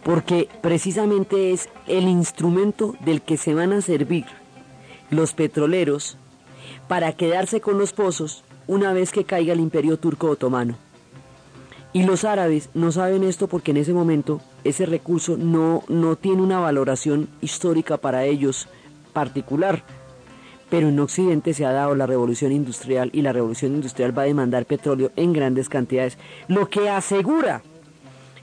porque 0.02 0.48
precisamente 0.62 1.52
es 1.52 1.68
el 1.86 2.08
instrumento 2.08 2.94
del 3.00 3.20
que 3.20 3.36
se 3.36 3.52
van 3.52 3.74
a 3.74 3.82
servir 3.82 4.24
los 5.10 5.34
petroleros 5.34 6.16
para 6.88 7.12
quedarse 7.12 7.60
con 7.60 7.76
los 7.76 7.92
pozos 7.92 8.42
una 8.66 8.94
vez 8.94 9.10
que 9.10 9.24
caiga 9.24 9.52
el 9.52 9.60
imperio 9.60 9.98
turco 9.98 10.30
otomano. 10.30 10.76
Y 11.92 12.04
los 12.04 12.24
árabes 12.24 12.70
no 12.72 12.90
saben 12.90 13.22
esto 13.22 13.46
porque 13.46 13.72
en 13.72 13.76
ese 13.76 13.92
momento 13.92 14.40
ese 14.64 14.86
recurso 14.86 15.36
no, 15.36 15.82
no 15.88 16.16
tiene 16.16 16.40
una 16.40 16.58
valoración 16.58 17.28
histórica 17.42 17.98
para 17.98 18.24
ellos 18.24 18.66
particular. 19.12 19.82
Pero 20.70 20.88
en 20.88 20.98
Occidente 20.98 21.54
se 21.54 21.66
ha 21.66 21.72
dado 21.72 21.94
la 21.94 22.06
revolución 22.06 22.52
industrial 22.52 23.10
y 23.12 23.22
la 23.22 23.32
revolución 23.32 23.74
industrial 23.74 24.16
va 24.16 24.22
a 24.22 24.26
demandar 24.26 24.66
petróleo 24.66 25.12
en 25.16 25.32
grandes 25.32 25.68
cantidades, 25.68 26.18
lo 26.48 26.68
que 26.68 26.88
asegura 26.88 27.62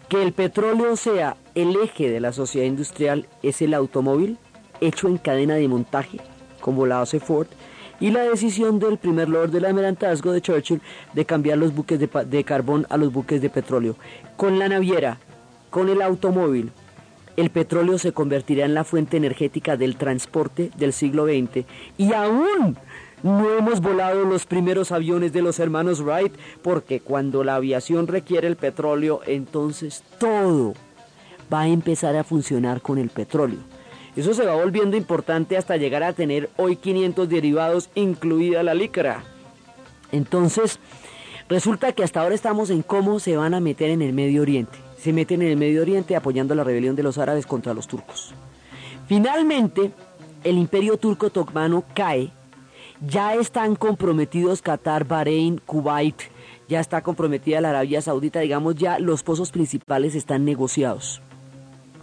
que 0.07 0.21
el 0.21 0.33
petróleo 0.33 0.95
sea 0.97 1.37
el 1.55 1.75
eje 1.77 2.09
de 2.09 2.19
la 2.19 2.33
sociedad 2.33 2.67
industrial 2.67 3.27
es 3.43 3.61
el 3.61 3.73
automóvil 3.73 4.37
hecho 4.81 5.07
en 5.07 5.17
cadena 5.17 5.55
de 5.55 5.67
montaje, 5.67 6.19
como 6.59 6.85
la 6.85 7.01
hace 7.01 7.19
Ford, 7.19 7.47
y 8.01 8.09
la 8.09 8.23
decisión 8.23 8.79
del 8.79 8.97
primer 8.97 9.29
Lord 9.29 9.51
del 9.51 9.63
Almirantazgo 9.63 10.31
de 10.31 10.41
Churchill 10.41 10.81
de 11.13 11.23
cambiar 11.23 11.59
los 11.59 11.73
buques 11.73 11.99
de, 11.99 12.09
de 12.25 12.43
carbón 12.43 12.87
a 12.89 12.97
los 12.97 13.13
buques 13.13 13.41
de 13.41 13.49
petróleo. 13.49 13.95
Con 14.35 14.59
la 14.59 14.67
naviera, 14.67 15.19
con 15.69 15.87
el 15.87 16.01
automóvil, 16.01 16.71
el 17.37 17.49
petróleo 17.49 17.97
se 17.97 18.11
convertirá 18.11 18.65
en 18.65 18.73
la 18.73 18.83
fuente 18.83 19.17
energética 19.17 19.77
del 19.77 19.95
transporte 19.95 20.71
del 20.77 20.93
siglo 20.93 21.25
XX 21.25 21.65
y 21.97 22.13
aún 22.13 22.77
no 23.23 23.49
hemos 23.57 23.81
volado 23.81 24.25
los 24.25 24.45
primeros 24.45 24.91
aviones 24.91 25.31
de 25.31 25.41
los 25.41 25.59
hermanos 25.59 26.01
Wright 26.01 26.33
porque 26.61 26.99
cuando 26.99 27.43
la 27.43 27.55
aviación 27.55 28.07
requiere 28.07 28.47
el 28.47 28.55
petróleo, 28.55 29.21
entonces 29.27 30.03
todo 30.19 30.73
va 31.51 31.61
a 31.61 31.67
empezar 31.67 32.15
a 32.15 32.23
funcionar 32.23 32.81
con 32.81 32.97
el 32.97 33.09
petróleo. 33.09 33.59
Eso 34.15 34.33
se 34.33 34.45
va 34.45 34.55
volviendo 34.55 34.97
importante 34.97 35.55
hasta 35.55 35.77
llegar 35.77 36.03
a 36.03 36.13
tener 36.13 36.49
hoy 36.57 36.75
500 36.75 37.29
derivados, 37.29 37.89
incluida 37.95 38.63
la 38.63 38.73
licra. 38.73 39.23
Entonces, 40.11 40.79
resulta 41.47 41.93
que 41.93 42.03
hasta 42.03 42.21
ahora 42.21 42.35
estamos 42.35 42.69
en 42.69 42.81
cómo 42.81 43.19
se 43.19 43.37
van 43.37 43.53
a 43.53 43.61
meter 43.61 43.89
en 43.89 44.01
el 44.01 44.13
Medio 44.13 44.41
Oriente. 44.41 44.77
Se 45.01 45.13
meten 45.13 45.41
en 45.41 45.49
el 45.49 45.57
Medio 45.57 45.81
Oriente 45.81 46.15
apoyando 46.15 46.53
la 46.53 46.63
rebelión 46.63 46.95
de 46.95 47.03
los 47.03 47.17
árabes 47.17 47.47
contra 47.47 47.73
los 47.73 47.87
turcos. 47.87 48.33
Finalmente, 49.07 49.91
el 50.43 50.57
imperio 50.57 50.97
turco 50.97 51.27
otomano 51.27 51.83
cae. 51.95 52.31
Ya 53.05 53.33
están 53.33 53.75
comprometidos 53.75 54.61
Qatar, 54.61 55.05
Bahrein, 55.05 55.59
Kuwait, 55.65 56.21
ya 56.69 56.79
está 56.79 57.01
comprometida 57.01 57.59
la 57.61 57.71
Arabia 57.71 58.01
Saudita, 58.01 58.41
digamos, 58.41 58.75
ya 58.75 58.99
los 58.99 59.23
pozos 59.23 59.51
principales 59.51 60.13
están 60.13 60.45
negociados 60.45 61.21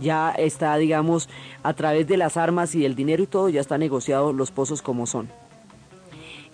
ya 0.00 0.30
está, 0.30 0.76
digamos, 0.76 1.28
a 1.62 1.74
través 1.74 2.06
de 2.06 2.16
las 2.16 2.36
armas 2.36 2.74
y 2.74 2.84
el 2.84 2.94
dinero 2.94 3.22
y 3.22 3.26
todo, 3.26 3.48
ya 3.48 3.60
está 3.60 3.78
negociado 3.78 4.32
los 4.32 4.50
pozos 4.50 4.82
como 4.82 5.06
son. 5.06 5.28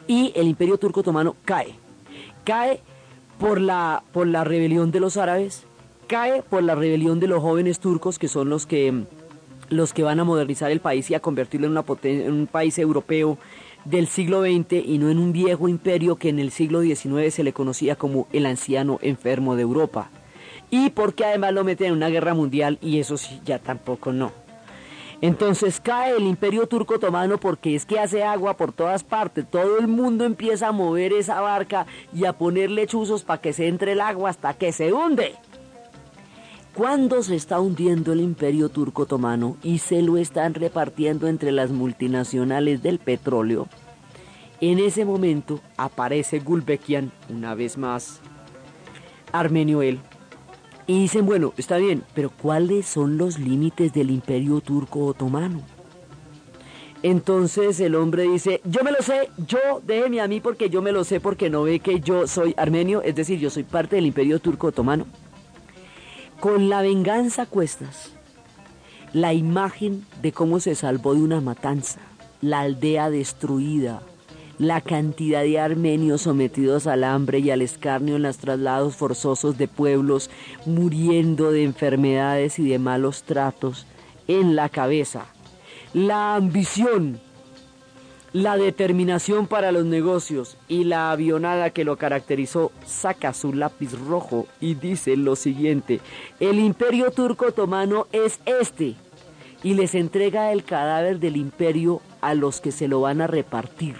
Y 0.07 0.33
el 0.37 0.49
imperio 0.49 0.79
turco 0.79 1.01
otomano 1.01 1.37
cae. 1.45 1.75
Cae 2.45 2.81
por 3.39 3.61
la, 3.61 4.03
por 4.13 4.27
la 4.27 4.45
rebelión 4.45 4.91
de 4.91 5.01
los 5.01 5.17
árabes, 5.17 5.67
cae 6.05 6.43
por 6.43 6.63
la 6.63 6.75
rebelión 6.75 7.21
de 7.21 7.27
los 7.27 7.43
jóvenes 7.43 7.81
turcos, 7.81 8.19
que 8.19 8.29
son 8.29 8.49
los 8.49 8.67
que, 8.67 9.05
los 9.69 9.93
que 9.93 10.03
van 10.03 10.21
a 10.21 10.25
modernizar 10.25 10.71
el 10.71 10.81
país 10.81 11.11
y 11.11 11.15
a 11.15 11.21
convertirlo 11.21 11.67
en, 11.67 11.85
en 12.03 12.33
un 12.33 12.47
país 12.47 12.79
europeo 12.79 13.39
del 13.85 14.07
siglo 14.07 14.43
XX 14.43 14.85
y 14.85 14.99
no 14.99 15.11
en 15.11 15.19
un 15.19 15.33
viejo 15.33 15.69
imperio 15.69 16.17
que 16.17 16.31
en 16.31 16.39
el 16.39 16.51
siglo 16.51 16.81
XIX 16.81 17.33
se 17.33 17.45
le 17.45 17.53
conocía 17.53 17.97
como 17.97 18.27
el 18.33 18.47
anciano 18.47 18.99
enfermo 19.03 19.57
de 19.57 19.63
Europa 19.63 20.11
y 20.71 20.91
porque 20.91 21.25
además 21.25 21.53
lo 21.53 21.65
meten 21.65 21.89
en 21.89 21.93
una 21.93 22.09
guerra 22.09 22.35
mundial 22.35 22.79
y 22.81 22.99
eso 22.99 23.17
sí, 23.17 23.41
ya 23.45 23.59
tampoco 23.59 24.13
no. 24.13 24.33
Entonces 25.21 25.81
cae 25.81 26.17
el 26.17 26.25
imperio 26.25 26.67
turco 26.67 26.97
otomano 26.97 27.39
porque 27.39 27.75
es 27.75 27.87
que 27.87 27.99
hace 27.99 28.25
agua 28.25 28.57
por 28.57 28.73
todas 28.73 29.05
partes. 29.05 29.49
Todo 29.49 29.79
el 29.79 29.89
mundo 29.89 30.25
empieza 30.25 30.69
a 30.69 30.73
mover 30.73 31.13
esa 31.13 31.41
barca 31.41 31.87
y 32.13 32.25
a 32.25 32.33
ponerle 32.33 32.87
chuzos 32.87 33.23
para 33.23 33.41
que 33.41 33.53
se 33.53 33.69
entre 33.69 33.93
el 33.93 34.01
agua 34.01 34.31
hasta 34.31 34.55
que 34.55 34.73
se 34.73 34.93
hunde. 34.93 35.37
Cuando 36.75 37.23
se 37.23 37.37
está 37.37 37.61
hundiendo 37.61 38.13
el 38.13 38.21
imperio 38.21 38.69
turco 38.69 39.03
otomano 39.03 39.57
y 39.63 39.79
se 39.79 40.03
lo 40.03 40.17
están 40.17 40.55
repartiendo 40.55 41.29
entre 41.29 41.53
las 41.53 41.71
multinacionales 41.71 42.83
del 42.83 42.99
petróleo, 42.99 43.69
en 44.61 44.81
ese 44.81 45.05
momento 45.05 45.61
aparece 45.77 46.41
Gulbekian 46.41 47.13
una 47.29 47.55
vez 47.55 47.79
más, 47.79 48.21
armenio 49.31 49.83
él, 49.83 50.01
y 50.89 50.99
dicen, 50.99 51.27
bueno, 51.27 51.55
está 51.57 51.77
bien, 51.77 52.03
pero 52.13 52.31
¿cuáles 52.31 52.87
son 52.87 53.19
los 53.19 53.39
límites 53.39 53.93
del 53.93 54.11
imperio 54.11 54.61
turco 54.61 55.07
otomano? 55.07 55.63
Entonces 57.05 57.79
el 57.79 57.95
hombre 57.95 58.25
dice, 58.25 58.61
yo 58.65 58.83
me 58.83 58.91
lo 58.91 59.01
sé, 59.01 59.31
yo 59.47 59.81
déjeme 59.87 60.21
a 60.21 60.27
mí 60.27 60.41
porque 60.41 60.71
yo 60.71 60.83
me 60.83 60.91
lo 60.91 61.05
sé 61.05 61.21
porque 61.21 61.51
no 61.51 61.63
ve 61.63 61.79
que 61.79 62.01
yo 62.01 62.27
soy 62.27 62.53
armenio, 62.57 63.01
es 63.03 63.15
decir, 63.15 63.39
yo 63.39 63.49
soy 63.49 63.63
parte 63.63 63.95
del 63.95 64.07
imperio 64.07 64.41
turco 64.41 64.67
otomano. 64.67 65.07
Con 66.45 66.69
la 66.69 66.83
venganza 66.83 67.47
cuestas, 67.47 68.13
la 69.15 69.33
imagen 69.33 70.05
de 70.21 70.33
cómo 70.33 70.61
se 70.61 70.75
salvó 70.75 71.15
de 71.15 71.23
una 71.23 71.41
matanza, 71.41 72.01
la 72.43 72.61
aldea 72.61 73.09
destruida, 73.09 74.03
la 74.59 74.83
cantidad 74.83 75.41
de 75.43 75.59
armenios 75.59 76.21
sometidos 76.21 76.87
al 76.87 77.03
hambre 77.05 77.39
y 77.39 77.51
al 77.51 77.63
escarnio 77.63 78.17
en 78.17 78.25
los 78.25 78.37
traslados 78.37 78.95
forzosos 78.95 79.57
de 79.57 79.69
pueblos, 79.69 80.29
muriendo 80.67 81.51
de 81.51 81.65
enfermedades 81.65 82.59
y 82.59 82.69
de 82.69 82.79
malos 82.79 83.23
tratos 83.23 83.87
en 84.29 84.55
la 84.55 84.69
cabeza. 84.69 85.25
La 85.95 86.35
ambición, 86.35 87.21
la 88.35 88.57
determinación 88.57 89.47
para 89.47 89.71
los 89.71 89.85
negocios 89.85 90.57
y 90.67 90.83
la 90.83 91.13
avionada 91.13 91.71
que 91.71 91.85
lo 91.85 91.97
caracterizó 91.97 92.73
saca 92.85 93.33
su 93.33 93.53
lápiz 93.53 93.93
rojo 93.93 94.49
y 94.61 94.75
dice 94.75 95.17
lo 95.17 95.37
siguiente, 95.37 96.01
el 96.41 96.59
imperio 96.59 97.13
turco 97.13 97.47
otomano 97.47 98.09
es 98.11 98.41
este 98.45 98.97
y 99.63 99.75
les 99.75 99.95
entrega 99.95 100.51
el 100.51 100.65
cadáver 100.65 101.21
del 101.21 101.37
imperio 101.37 102.03
a 102.21 102.35
los 102.35 102.61
que 102.61 102.73
se 102.73 102.89
lo 102.89 103.03
van 103.03 103.21
a 103.21 103.29
repartir 103.29 103.95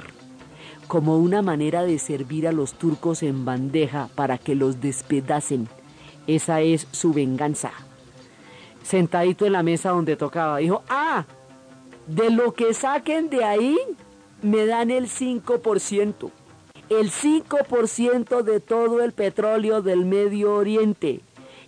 como 0.89 1.17
una 1.17 1.41
manera 1.41 1.85
de 1.85 2.01
servir 2.01 2.49
a 2.49 2.53
los 2.53 2.75
turcos 2.75 3.23
en 3.23 3.45
bandeja 3.45 4.09
para 4.17 4.37
que 4.37 4.55
los 4.55 4.81
despedacen. 4.81 5.69
Esa 6.27 6.61
es 6.61 6.89
su 6.91 7.13
venganza. 7.13 7.71
Sentadito 8.83 9.47
en 9.47 9.53
la 9.53 9.63
mesa 9.63 9.91
donde 9.91 10.17
tocaba, 10.17 10.59
dijo, 10.59 10.83
ah, 10.89 11.25
de 12.07 12.31
lo 12.31 12.53
que 12.53 12.75
saquen 12.75 13.31
de 13.31 13.45
ahí, 13.45 13.79
me 14.45 14.67
dan 14.67 14.91
el 14.91 15.09
5%. 15.09 16.31
El 16.91 17.11
5% 17.11 18.43
de 18.43 18.61
todo 18.61 19.03
el 19.03 19.13
petróleo 19.13 19.81
del 19.81 20.05
Medio 20.05 20.55
Oriente. 20.55 21.23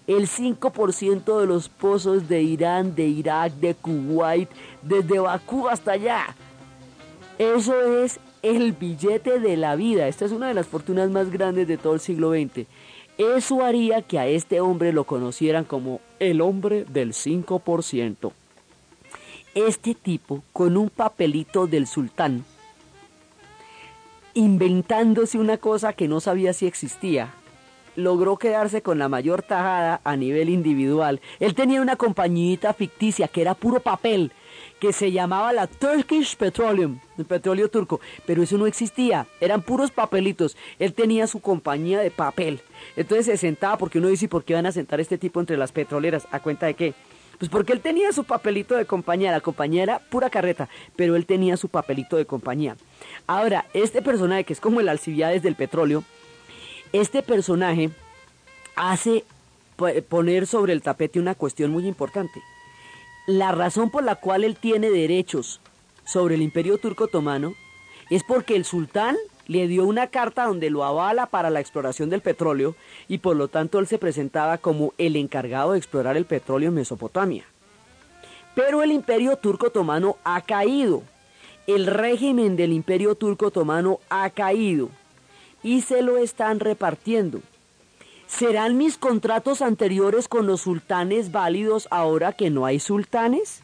El 0.07 0.29
5% 0.29 1.41
de 1.41 1.47
los 1.47 1.71
pozos 1.71 2.29
de 2.29 2.43
Irán, 2.43 2.95
de 2.95 3.07
Irak, 3.07 3.55
de 3.55 3.75
Kuwait, 3.75 4.51
desde 4.83 5.19
Bakú 5.19 5.69
hasta 5.69 5.93
allá. 5.93 6.37
Eso 7.39 7.81
es 8.03 8.21
el 8.43 8.73
billete 8.73 9.41
de 9.41 9.57
la 9.57 9.75
vida. 9.75 10.07
Esta 10.07 10.27
es 10.27 10.33
una 10.33 10.49
de 10.49 10.55
las 10.55 10.67
fortunas 10.67 11.11
más 11.11 11.31
grandes 11.31 11.67
de 11.67 11.79
todo 11.79 11.95
el 11.95 12.01
siglo 12.01 12.33
XX. 12.33 12.67
Eso 13.17 13.65
haría 13.65 14.03
que 14.03 14.19
a 14.19 14.27
este 14.27 14.61
hombre 14.61 14.93
lo 14.93 15.05
conocieran 15.05 15.65
como 15.65 16.01
el 16.19 16.43
hombre 16.43 16.85
del 16.85 17.15
5%. 17.15 18.33
Este 19.55 19.95
tipo, 19.95 20.43
con 20.53 20.77
un 20.77 20.91
papelito 20.91 21.67
del 21.67 21.87
sultán, 21.87 22.45
inventándose 24.37 25.39
una 25.39 25.57
cosa 25.57 25.95
que 25.95 26.09
no 26.09 26.21
sabía 26.21 26.53
si 26.53 26.67
existía, 26.67 27.33
logró 27.97 28.37
quedarse 28.37 28.83
con 28.83 28.99
la 28.99 29.09
mayor 29.09 29.43
tajada 29.43 30.03
a 30.05 30.15
nivel 30.15 30.51
individual. 30.51 31.23
Él 31.41 31.55
tenía 31.55 31.81
una 31.81 31.97
compañita 31.97 32.75
ficticia 32.75 33.29
que 33.29 33.41
era 33.41 33.55
puro 33.55 33.81
papel 33.81 34.31
que 34.79 34.93
se 34.93 35.11
llamaba 35.11 35.55
la 35.55 35.67
Turkish 35.67 36.37
Petroleum, 36.37 36.99
el 37.17 37.25
petróleo 37.25 37.71
turco, 37.71 37.99
pero 38.27 38.43
eso 38.43 38.59
no 38.59 38.67
existía, 38.67 39.27
eran 39.41 39.63
puros 39.63 39.91
papelitos. 39.91 40.55
Él 40.79 40.93
tenía 40.93 41.27
su 41.27 41.41
compañía 41.41 42.01
de 42.01 42.11
papel. 42.11 42.61
Entonces 42.95 43.25
se 43.25 43.37
sentaba, 43.39 43.79
porque 43.79 43.99
uno 43.99 44.09
dice, 44.09 44.29
¿por 44.29 44.45
qué 44.45 44.53
van 44.53 44.67
a 44.67 44.73
sentar 44.73 45.01
este 45.01 45.17
tipo 45.17 45.41
entre 45.41 45.57
las 45.57 45.73
petroleras? 45.73 46.29
¿A 46.31 46.41
cuenta 46.41 46.67
de 46.67 46.75
qué? 46.75 46.95
Pues 47.39 47.51
porque 47.51 47.73
él 47.73 47.81
tenía 47.81 48.13
su 48.13 48.25
papelito 48.25 48.75
de 48.77 48.87
compañía, 48.87 49.31
la 49.31 49.41
compañía 49.41 49.83
era 49.83 49.99
pura 49.99 50.31
carreta, 50.31 50.69
pero 50.95 51.17
él 51.17 51.27
tenía 51.27 51.57
su 51.57 51.69
papelito 51.69 52.17
de 52.17 52.27
compañía. 52.27 52.77
Ahora, 53.27 53.67
este 53.75 54.03
personaje, 54.03 54.45
que 54.45 54.53
es 54.53 54.61
como 54.61 54.81
el 54.81 54.89
Alcibiades 54.89 55.43
del 55.43 55.57
petróleo, 55.57 56.05
este 56.93 57.23
personaje 57.23 57.91
hace 58.77 59.25
poner 60.09 60.47
sobre 60.47 60.73
el 60.73 60.83
tapete 60.83 61.21
una 61.21 61.35
cuestión 61.35 61.71
muy 61.71 61.87
importante. 61.87 62.41
La 63.27 63.53
razón 63.53 63.91
por 63.91 64.05
la 64.05 64.15
cual 64.15 64.45
él 64.45 64.57
tiene 64.57 64.91
derechos 64.91 65.61
sobre 66.05 66.37
el 66.37 66.43
imperio 66.43 66.79
turco 66.79 67.05
otomano 67.05 67.55
es 68.09 68.23
porque 68.23 68.55
el 68.55 68.65
sultán 68.65 69.17
le 69.49 69.67
dio 69.69 69.85
una 69.85 70.09
carta 70.09 70.47
donde 70.47 70.71
lo 70.71 70.85
avala 70.85 71.27
para 71.27 71.51
la 71.51 71.61
exploración 71.61 72.11
del 72.11 72.21
petróleo 72.21 72.77
y 73.09 73.19
por 73.19 73.37
lo 73.37 73.49
tanto 73.49 73.79
él 73.79 73.87
se 73.87 73.99
presentaba 73.99 74.59
como 74.59 74.93
el 74.99 75.17
encargado 75.17 75.73
de 75.73 75.79
explorar 75.79 76.17
el 76.17 76.25
petróleo 76.25 76.69
en 76.69 76.77
Mesopotamia. 76.77 77.45
Pero 78.55 78.83
el 78.83 78.93
imperio 78.93 79.37
turco 79.37 79.67
otomano 79.67 80.17
ha 80.25 80.41
caído, 80.41 81.03
el 81.67 81.87
régimen 81.87 82.57
del 82.57 82.73
imperio 82.73 83.15
turco 83.15 83.47
otomano 83.47 83.99
ha 84.09 84.31
caído 84.31 84.89
y 85.63 85.81
se 85.81 86.03
lo 86.03 86.17
están 86.17 86.61
repartiendo. 86.61 87.41
¿Serán 88.29 88.77
mis 88.77 88.99
contratos 88.99 89.63
anteriores 89.63 90.29
con 90.29 90.47
los 90.47 90.63
sultanes 90.63 91.33
válidos 91.33 91.89
ahora 91.91 92.33
que 92.33 92.51
no 92.51 92.67
hay 92.67 92.81
sultanes? 92.81 93.63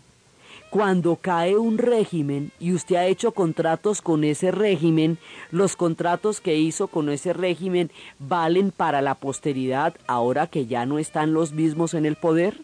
Cuando 0.70 1.16
cae 1.16 1.56
un 1.58 1.78
régimen 1.78 2.50
y 2.58 2.72
usted 2.72 2.96
ha 2.96 3.06
hecho 3.06 3.32
contratos 3.32 4.00
con 4.00 4.24
ese 4.24 4.50
régimen, 4.50 5.18
los 5.50 5.76
contratos 5.76 6.40
que 6.40 6.56
hizo 6.56 6.88
con 6.88 7.10
ese 7.10 7.32
régimen 7.32 7.90
valen 8.18 8.70
para 8.70 9.02
la 9.02 9.14
posteridad 9.14 9.94
ahora 10.06 10.46
que 10.46 10.66
ya 10.66 10.86
no 10.86 10.98
están 10.98 11.34
los 11.34 11.52
mismos 11.52 11.92
en 11.94 12.06
el 12.06 12.16
poder? 12.16 12.56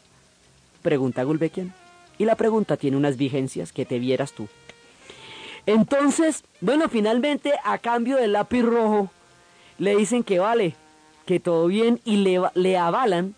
Pregunta 0.83 1.23
Gulbekian. 1.23 1.75
Y 2.17 2.25
la 2.25 2.35
pregunta 2.35 2.77
tiene 2.77 2.97
unas 2.97 3.17
vigencias 3.17 3.73
que 3.73 3.85
te 3.85 3.99
vieras 3.99 4.33
tú. 4.33 4.49
Entonces, 5.69 6.45
bueno, 6.63 6.89
finalmente, 6.89 7.53
a 7.63 7.77
cambio 7.77 8.17
del 8.17 8.33
lápiz 8.33 8.63
rojo, 8.63 9.11
le 9.77 9.95
dicen 9.97 10.25
que 10.25 10.39
vale, 10.39 10.75
que 11.27 11.41
todo 11.41 11.67
bien 11.67 12.01
y 12.07 12.17
le, 12.17 12.41
le 12.55 12.79
avalan 12.79 13.35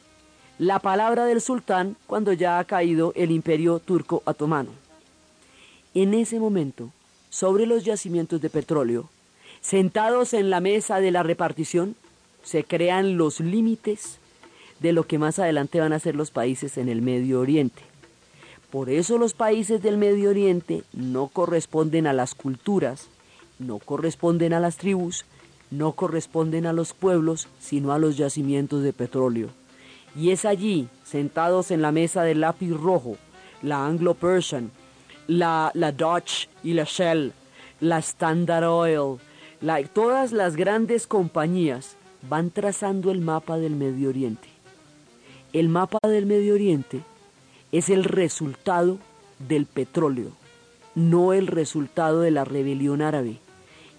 la 0.57 0.79
palabra 0.79 1.25
del 1.25 1.41
sultán 1.41 1.97
cuando 2.07 2.33
ya 2.33 2.61
ha 2.61 2.65
caído 2.65 3.13
el 3.17 3.33
imperio 3.33 3.81
turco 3.81 4.23
otomano. 4.27 4.71
En 5.93 6.15
ese 6.15 6.39
momento, 6.39 6.93
sobre 7.31 7.67
los 7.67 7.85
yacimientos 7.85 8.41
de 8.41 8.49
petróleo, 8.49 9.11
sentados 9.61 10.33
en 10.33 10.51
la 10.51 10.61
mesa 10.61 11.01
de 11.01 11.11
la 11.11 11.25
repartición, 11.25 11.97
se 12.45 12.63
crean 12.63 13.17
los 13.17 13.41
límites 13.41 14.21
de 14.79 14.93
lo 14.93 15.03
que 15.03 15.19
más 15.19 15.41
adelante 15.41 15.81
van 15.81 15.93
a 15.93 15.99
ser 15.99 16.15
los 16.15 16.31
países 16.31 16.79
en 16.79 16.89
el 16.89 17.03
Medio 17.03 17.41
Oriente. 17.41 17.90
Por 18.71 18.89
eso 18.89 19.19
los 19.19 19.35
países 19.35 19.83
del 19.83 19.97
Medio 19.97 20.31
Oriente 20.31 20.85
no 20.93 21.27
corresponden 21.27 22.07
a 22.07 22.13
las 22.13 22.35
culturas, 22.35 23.09
no 23.59 23.79
corresponden 23.79 24.53
a 24.53 24.61
las 24.61 24.77
tribus, 24.77 25.25
no 25.71 25.93
corresponden 25.93 26.67
a 26.67 26.73
los 26.73 26.93
pueblos, 26.93 27.49
sino 27.59 27.93
a 27.93 27.99
los 27.99 28.17
yacimientos 28.17 28.83
de 28.83 28.93
petróleo. 28.93 29.49
Y 30.15 30.31
es 30.31 30.45
allí, 30.45 30.89
sentados 31.05 31.71
en 31.71 31.83
la 31.83 31.91
mesa 31.91 32.23
del 32.23 32.41
lápiz 32.41 32.71
rojo, 32.71 33.17
la 33.63 33.87
Anglo-Persian, 33.87 34.71
la, 35.27 35.73
la 35.75 35.93
Dutch 35.93 36.49
y 36.63 36.73
la 36.73 36.85
Shell, 36.85 37.33
la 37.81 37.99
Standard 37.99 38.65
Oil, 38.65 39.19
todas 39.93 40.33
las 40.33 40.57
grandes 40.57 41.07
compañías 41.07 41.97
van 42.29 42.51
trazando 42.51 43.11
el 43.11 43.21
mapa 43.21 43.59
del 43.59 43.75
Medio 43.75 44.11
Oriente. 44.11 44.49
El 45.53 45.69
mapa 45.69 45.99
del 46.07 46.27
Medio 46.27 46.55
Oriente 46.55 47.03
es 47.73 47.89
el 47.89 48.05
resultado 48.05 48.99
del 49.39 49.67
petróleo, 49.67 50.33
no 50.95 51.33
el 51.33 51.47
resultado 51.47 52.21
de 52.21 52.31
la 52.31 52.45
rebelión 52.45 53.03
árabe. 53.03 53.39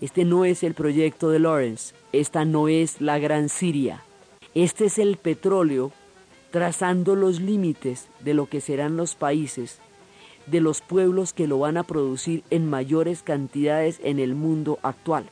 Este 0.01 0.25
no 0.25 0.45
es 0.45 0.63
el 0.63 0.73
proyecto 0.73 1.29
de 1.29 1.39
Lawrence, 1.39 1.93
esta 2.11 2.43
no 2.43 2.67
es 2.67 3.01
la 3.01 3.19
Gran 3.19 3.49
Siria. 3.49 4.03
Este 4.53 4.85
es 4.85 4.99
el 4.99 5.17
petróleo 5.17 5.91
trazando 6.51 7.15
los 7.15 7.39
límites 7.39 8.07
de 8.19 8.33
lo 8.33 8.47
que 8.47 8.59
serán 8.59 8.97
los 8.97 9.15
países, 9.15 9.79
de 10.47 10.59
los 10.59 10.81
pueblos 10.81 11.31
que 11.31 11.47
lo 11.47 11.59
van 11.59 11.77
a 11.77 11.83
producir 11.83 12.43
en 12.49 12.69
mayores 12.69 13.23
cantidades 13.23 13.99
en 14.03 14.19
el 14.19 14.35
mundo 14.35 14.79
actual. 14.81 15.29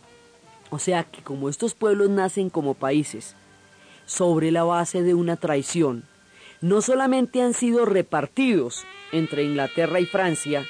O 0.70 0.80
sea 0.80 1.04
que 1.04 1.22
como 1.22 1.50
estos 1.50 1.74
pueblos 1.74 2.10
nacen 2.10 2.50
como 2.50 2.74
países, 2.74 3.36
sobre 4.06 4.52
la 4.52 4.64
base 4.64 5.04
de 5.04 5.14
una 5.14 5.36
traición, 5.36 6.06
no 6.62 6.82
solamente 6.82 7.42
han 7.42 7.54
sido 7.54 7.86
repartidos 7.86 8.86
entre 9.12 9.44
Inglaterra 9.44 10.00
y 10.00 10.06
Francia 10.06 10.66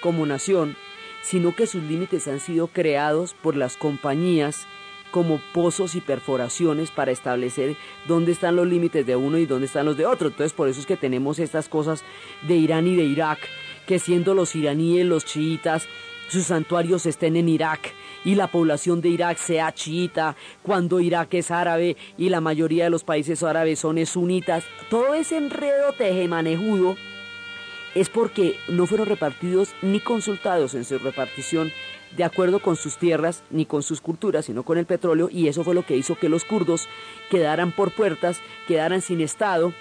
como 0.00 0.26
nación, 0.26 0.76
sino 1.22 1.54
que 1.54 1.66
sus 1.66 1.82
límites 1.82 2.28
han 2.28 2.40
sido 2.40 2.68
creados 2.68 3.34
por 3.34 3.56
las 3.56 3.76
compañías 3.76 4.66
como 5.10 5.40
pozos 5.52 5.94
y 5.94 6.00
perforaciones 6.00 6.90
para 6.90 7.12
establecer 7.12 7.76
dónde 8.08 8.32
están 8.32 8.56
los 8.56 8.66
límites 8.66 9.06
de 9.06 9.14
uno 9.14 9.38
y 9.38 9.46
dónde 9.46 9.66
están 9.66 9.86
los 9.86 9.96
de 9.96 10.06
otro. 10.06 10.28
Entonces 10.28 10.52
por 10.52 10.68
eso 10.68 10.80
es 10.80 10.86
que 10.86 10.96
tenemos 10.96 11.38
estas 11.38 11.68
cosas 11.68 12.02
de 12.42 12.56
Irán 12.56 12.86
y 12.88 12.96
de 12.96 13.04
Irak, 13.04 13.38
que 13.86 13.98
siendo 13.98 14.34
los 14.34 14.56
iraníes 14.56 15.06
los 15.06 15.24
chiitas, 15.24 15.86
sus 16.28 16.44
santuarios 16.44 17.06
estén 17.06 17.36
en 17.36 17.48
Irak 17.48 17.92
y 18.24 18.34
la 18.34 18.48
población 18.48 19.00
de 19.00 19.10
Irak 19.10 19.38
sea 19.38 19.72
chiita, 19.72 20.36
cuando 20.62 21.00
Irak 21.00 21.34
es 21.34 21.50
árabe 21.50 21.96
y 22.16 22.28
la 22.28 22.40
mayoría 22.40 22.84
de 22.84 22.90
los 22.90 23.04
países 23.04 23.42
árabes 23.42 23.78
son 23.78 24.04
sunitas. 24.06 24.64
Todo 24.90 25.14
ese 25.14 25.36
enredo 25.36 25.92
tejemanejudo 25.96 26.96
es 27.94 28.08
porque 28.08 28.56
no 28.68 28.86
fueron 28.86 29.06
repartidos 29.06 29.74
ni 29.82 30.00
consultados 30.00 30.74
en 30.74 30.84
su 30.84 30.98
repartición 30.98 31.72
de 32.16 32.24
acuerdo 32.24 32.60
con 32.60 32.76
sus 32.76 32.96
tierras 32.96 33.42
ni 33.50 33.66
con 33.66 33.82
sus 33.82 34.00
culturas, 34.00 34.46
sino 34.46 34.62
con 34.62 34.78
el 34.78 34.86
petróleo, 34.86 35.28
y 35.30 35.48
eso 35.48 35.64
fue 35.64 35.74
lo 35.74 35.84
que 35.84 35.96
hizo 35.96 36.16
que 36.16 36.28
los 36.28 36.44
kurdos 36.44 36.88
quedaran 37.30 37.72
por 37.72 37.92
puertas, 37.92 38.40
quedaran 38.68 39.00
sin 39.00 39.20
Estado, 39.20 39.72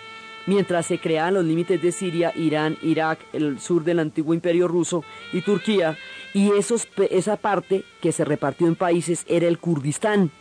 mientras 0.46 0.88
se 0.88 1.00
creaban 1.00 1.36
los 1.36 1.46
límites 1.46 1.82
de 1.82 1.92
Siria, 1.92 2.34
Irán, 2.36 2.78
Irak, 2.82 3.20
el 3.34 3.60
sur 3.60 3.84
del 3.84 4.00
antiguo 4.00 4.34
imperio 4.34 4.68
ruso 4.68 5.04
y 5.32 5.42
Turquía, 5.42 5.98
y 6.34 6.52
esa 6.58 7.38
parte 7.38 7.84
que 8.02 8.12
se 8.12 8.26
repartió 8.26 8.68
en 8.68 8.76
países 8.76 9.24
era 9.28 9.48
el 9.48 9.60
Kurdistán. 9.60 10.32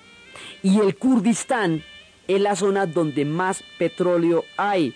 Y 0.62 0.80
el 0.80 0.96
Kurdistán 0.96 1.84
es 2.28 2.40
la 2.40 2.56
zona 2.56 2.86
donde 2.86 3.24
más 3.24 3.62
petróleo 3.78 4.44
hay. 4.56 4.94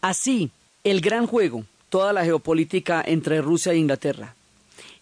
Así, 0.00 0.50
el 0.84 1.00
gran 1.00 1.26
juego, 1.26 1.64
toda 1.88 2.12
la 2.12 2.24
geopolítica 2.24 3.02
entre 3.04 3.40
Rusia 3.40 3.72
e 3.72 3.78
Inglaterra. 3.78 4.34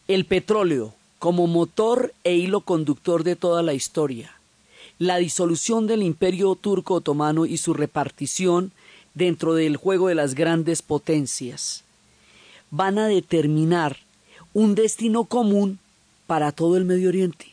El 0.07 0.25
petróleo, 0.25 0.95
como 1.19 1.47
motor 1.47 2.13
e 2.23 2.35
hilo 2.35 2.61
conductor 2.61 3.25
de 3.25 3.35
toda 3.35 3.63
la 3.63 3.75
historia. 3.75 4.33
La 4.99 5.17
disolución 5.17 5.87
del 5.87 6.03
imperio 6.03 6.55
turco 6.55 6.95
otomano 6.95 7.47
y 7.47 7.57
su 7.57 7.75
repartición 7.75 8.73
dentro 9.15 9.55
del 9.55 9.77
juego 9.77 10.09
de 10.09 10.15
las 10.15 10.35
grandes 10.35 10.83
potencias 10.83 11.85
van 12.71 12.99
a 12.99 13.07
determinar 13.07 14.06
un 14.57 14.75
destino 14.75 15.25
común 15.25 15.79
para 16.27 16.51
todo 16.51 16.79
el 16.79 16.87
Medio 16.87 17.11
Oriente. 17.11 17.53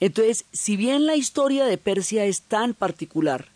Entonces, 0.00 0.46
si 0.50 0.76
bien 0.76 1.06
la 1.06 1.14
historia 1.14 1.64
de 1.64 1.78
Persia 1.78 2.24
es 2.24 2.42
tan 2.42 2.74
particular 2.74 3.46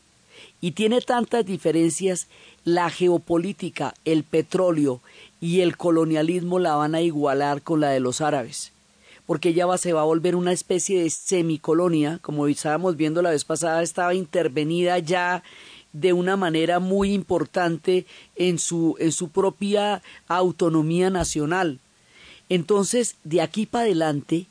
y 0.60 0.70
tiene 0.70 1.00
tantas 1.00 1.44
diferencias, 1.44 2.28
la 2.62 2.88
geopolítica, 2.88 3.94
el 4.04 4.22
petróleo 4.22 5.00
y 5.40 5.62
el 5.62 5.76
colonialismo 5.76 6.60
la 6.60 6.76
van 6.76 6.94
a 6.94 7.00
igualar 7.00 7.62
con 7.62 7.80
la 7.80 7.90
de 7.90 7.98
los 7.98 8.20
árabes 8.20 8.70
porque 9.26 9.48
ella 9.48 9.66
se 9.76 9.92
va 9.92 10.02
a 10.02 10.04
volver 10.04 10.36
una 10.36 10.52
especie 10.52 11.02
de 11.02 11.10
semicolonia, 11.10 12.18
como 12.22 12.46
estábamos 12.46 12.96
viendo 12.96 13.22
la 13.22 13.30
vez 13.30 13.44
pasada, 13.44 13.82
estaba 13.82 14.14
intervenida 14.14 15.00
ya 15.00 15.42
de 15.92 16.12
una 16.12 16.36
manera 16.36 16.78
muy 16.78 17.12
importante 17.12 18.06
en 18.36 18.58
su, 18.58 18.94
en 19.00 19.10
su 19.10 19.30
propia 19.30 20.00
autonomía 20.28 21.10
nacional. 21.10 21.80
Entonces, 22.48 23.16
de 23.24 23.40
aquí 23.40 23.66
para 23.66 23.84
adelante, 23.84 24.46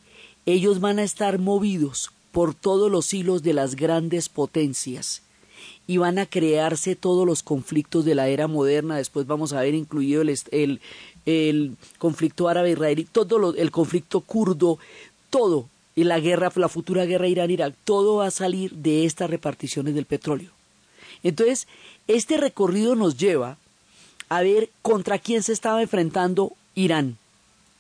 ellos 0.46 0.80
van 0.80 1.00
a 1.00 1.04
estar 1.04 1.40
movidos 1.40 2.12
por 2.32 2.54
todos 2.54 2.92
los 2.92 3.14
hilos 3.14 3.44
de 3.44 3.54
las 3.54 3.76
grandes 3.76 4.30
potencias 4.30 5.22
y 5.88 5.98
van 5.98 6.20
a 6.20 6.26
crearse 6.26 6.96
todos 6.96 7.26
los 7.26 7.44
conflictos 7.44 8.06
de 8.06 8.16
la 8.16 8.28
era 8.28 8.48
moderna. 8.48 8.98
Después 8.98 9.26
vamos 9.26 9.54
a 9.54 9.62
ver 9.62 9.74
incluido 9.74 10.22
el, 10.22 10.38
el, 10.52 10.82
el 11.26 11.78
conflicto 11.98 12.48
árabe-israelí, 12.48 13.06
todo 13.06 13.56
el 13.56 13.72
conflicto 13.72 14.22
kurdo, 14.22 14.78
todo, 15.30 15.68
y 15.96 16.04
la 16.04 16.20
guerra, 16.20 16.52
la 16.56 16.70
futura 16.70 17.06
guerra 17.06 17.28
Irán-Irak, 17.28 17.74
todo 17.84 18.18
va 18.18 18.28
a 18.28 18.32
salir 18.32 18.72
de 18.72 19.06
estas 19.06 19.32
reparticiones 19.32 19.96
del 19.96 20.06
petróleo. 20.06 20.52
Entonces, 21.24 21.68
este 22.08 22.38
recorrido 22.38 22.96
nos 22.96 23.18
lleva 23.18 23.58
a 24.30 24.42
ver 24.42 24.70
contra 24.84 25.18
quién 25.18 25.42
se 25.42 25.54
estaba 25.54 25.82
enfrentando 25.82 26.54
Irán. 26.76 27.18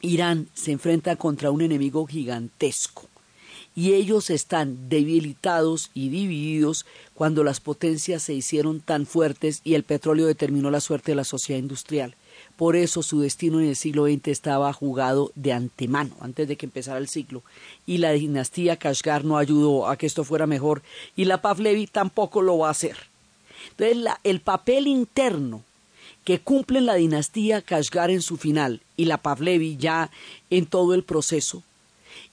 Irán 0.02 0.48
se 0.54 0.72
enfrenta 0.72 1.16
contra 1.16 1.52
un 1.52 1.62
enemigo 1.62 2.06
gigantesco 2.06 3.08
y 3.76 3.94
ellos 3.94 4.32
están 4.32 4.90
debilitados 4.90 5.92
y 5.94 6.10
divididos 6.10 6.86
cuando 7.14 7.44
las 7.44 7.60
potencias 7.60 8.24
se 8.24 8.34
hicieron 8.34 8.80
tan 8.82 9.06
fuertes 9.06 9.62
y 9.64 9.76
el 9.76 9.84
petróleo 9.84 10.26
determinó 10.26 10.72
la 10.72 10.82
suerte 10.82 11.12
de 11.12 11.16
la 11.16 11.24
sociedad 11.24 11.60
industrial. 11.60 12.16
Por 12.56 12.76
eso 12.76 13.04
su 13.04 13.22
destino 13.22 13.60
en 13.60 13.68
el 13.68 13.76
siglo 13.76 14.08
XX 14.08 14.30
estaba 14.30 14.74
jugado 14.74 15.32
de 15.36 15.54
antemano, 15.54 16.16
antes 16.22 16.48
de 16.48 16.56
que 16.56 16.66
empezara 16.66 16.98
el 16.98 17.08
siglo. 17.08 17.44
Y 17.86 18.00
la 18.00 18.14
dinastía 18.14 18.78
Kashgar 18.78 19.24
no 19.24 19.38
ayudó 19.38 19.88
a 19.88 19.96
que 19.96 20.08
esto 20.08 20.24
fuera 20.24 20.48
mejor 20.48 20.82
y 21.16 21.26
la 21.26 21.42
Pavlevi 21.42 21.86
tampoco 21.86 22.42
lo 22.42 22.58
va 22.58 22.70
a 22.70 22.72
hacer. 22.72 22.98
Entonces 23.78 24.12
el 24.24 24.42
papel 24.42 24.88
interno 24.88 25.64
que 26.28 26.40
cumple 26.40 26.82
la 26.82 26.96
dinastía 26.96 27.62
Kashgar 27.62 28.12
en 28.12 28.22
su 28.22 28.36
final 28.36 28.82
y 28.98 29.06
la 29.06 29.16
Pavlevi 29.16 29.78
ya 29.78 30.12
en 30.50 30.66
todo 30.66 30.94
el 30.94 31.04
proceso 31.04 31.64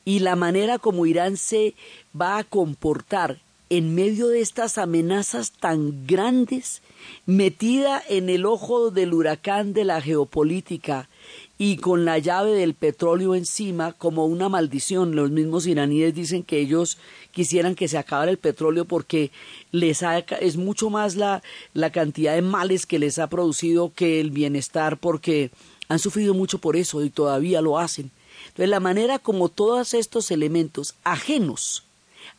y 0.05 0.19
la 0.19 0.35
manera 0.35 0.81
como 0.81 1.07
Irán 1.07 1.37
se 1.37 1.75
va 2.21 2.39
a 2.39 2.43
comportar 2.43 3.41
en 3.71 3.95
medio 3.95 4.27
de 4.27 4.41
estas 4.41 4.79
amenazas 4.79 5.53
tan 5.53 6.09
grandes, 6.09 6.83
metida 7.25 8.03
en 8.09 8.31
el 8.31 8.47
ojo 8.47 8.91
del 8.91 9.15
huracán 9.15 9.75
de 9.75 9.85
la 9.85 10.01
geopolítica 10.01 11.09
y 11.57 11.77
con 11.77 12.05
la 12.05 12.19
llave 12.19 12.53
del 12.53 12.75
petróleo 12.75 13.35
encima 13.35 13.93
como 13.93 14.27
una 14.27 14.49
maldición. 14.49 15.15
Los 15.15 15.31
mismos 15.31 15.67
iraníes 15.67 16.15
dicen 16.15 16.43
que 16.43 16.59
ellos 16.59 16.99
quisieran 17.31 17.75
que 17.75 17.89
se 17.89 17.99
acabara 17.99 18.31
el 18.31 18.39
petróleo 18.39 18.85
porque 18.85 19.31
les 19.71 20.03
es 20.41 20.57
mucho 20.57 20.91
más 20.91 21.17
la, 21.17 21.43
la 21.73 21.91
cantidad 21.91 22.35
de 22.35 22.43
males 22.43 22.87
que 22.87 22.99
les 22.99 23.19
ha 23.19 23.29
producido 23.29 23.93
que 23.95 24.21
el 24.21 24.31
bienestar 24.31 24.97
porque 24.99 25.51
han 25.89 25.99
sufrido 25.99 26.35
mucho 26.35 26.59
por 26.59 26.77
eso 26.77 27.05
y 27.05 27.11
todavía 27.11 27.61
lo 27.61 27.79
hacen. 27.79 28.11
Entonces, 28.49 28.69
la 28.69 28.81
manera 28.81 29.19
como 29.19 29.49
todos 29.49 29.95
estos 29.95 30.31
elementos 30.31 30.95
ajenos 31.05 31.85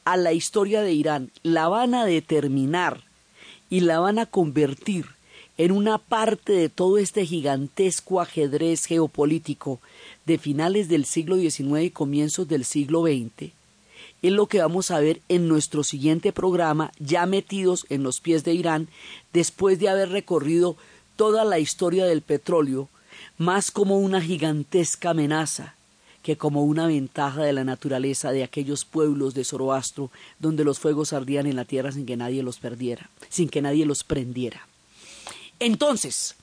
a 0.03 0.17
la 0.17 0.33
historia 0.33 0.81
de 0.81 0.93
Irán 0.93 1.31
la 1.41 1.67
van 1.67 1.95
a 1.95 2.05
determinar 2.05 3.03
y 3.69 3.81
la 3.81 3.99
van 3.99 4.19
a 4.19 4.25
convertir 4.25 5.14
en 5.57 5.71
una 5.71 5.97
parte 5.97 6.53
de 6.53 6.69
todo 6.69 6.97
este 6.97 7.25
gigantesco 7.25 8.19
ajedrez 8.19 8.85
geopolítico 8.85 9.79
de 10.25 10.37
finales 10.37 10.89
del 10.89 11.05
siglo 11.05 11.37
XIX 11.37 11.83
y 11.83 11.89
comienzos 11.91 12.47
del 12.47 12.65
siglo 12.65 13.03
XX, 13.03 13.51
es 14.21 14.31
lo 14.31 14.47
que 14.47 14.59
vamos 14.59 14.91
a 14.91 14.99
ver 14.99 15.21
en 15.29 15.47
nuestro 15.47 15.83
siguiente 15.83 16.33
programa, 16.33 16.91
ya 16.99 17.25
metidos 17.25 17.85
en 17.89 18.03
los 18.03 18.19
pies 18.19 18.43
de 18.43 18.53
Irán, 18.53 18.87
después 19.33 19.79
de 19.79 19.89
haber 19.89 20.09
recorrido 20.09 20.75
toda 21.15 21.45
la 21.45 21.59
historia 21.59 22.05
del 22.05 22.21
petróleo, 22.21 22.89
más 23.37 23.71
como 23.71 23.99
una 23.99 24.21
gigantesca 24.21 25.11
amenaza 25.11 25.75
que 26.23 26.37
como 26.37 26.63
una 26.63 26.87
ventaja 26.87 27.43
de 27.43 27.53
la 27.53 27.63
naturaleza 27.63 28.31
de 28.31 28.43
aquellos 28.43 28.83
pueblos 28.83 29.35
de 29.35 29.43
Zoroastro 29.43 30.09
donde 30.39 30.63
los 30.63 30.79
fuegos 30.79 31.13
ardían 31.13 31.45
en 31.45 31.55
la 31.55 31.65
tierra 31.65 31.91
sin 31.91 32.07
que 32.07 32.17
nadie 32.17 32.41
los 32.41 32.57
perdiera, 32.57 33.11
sin 33.29 33.47
que 33.47 33.61
nadie 33.61 33.85
los 33.85 34.03
prendiera. 34.03 34.67
Entonces, 35.59 36.35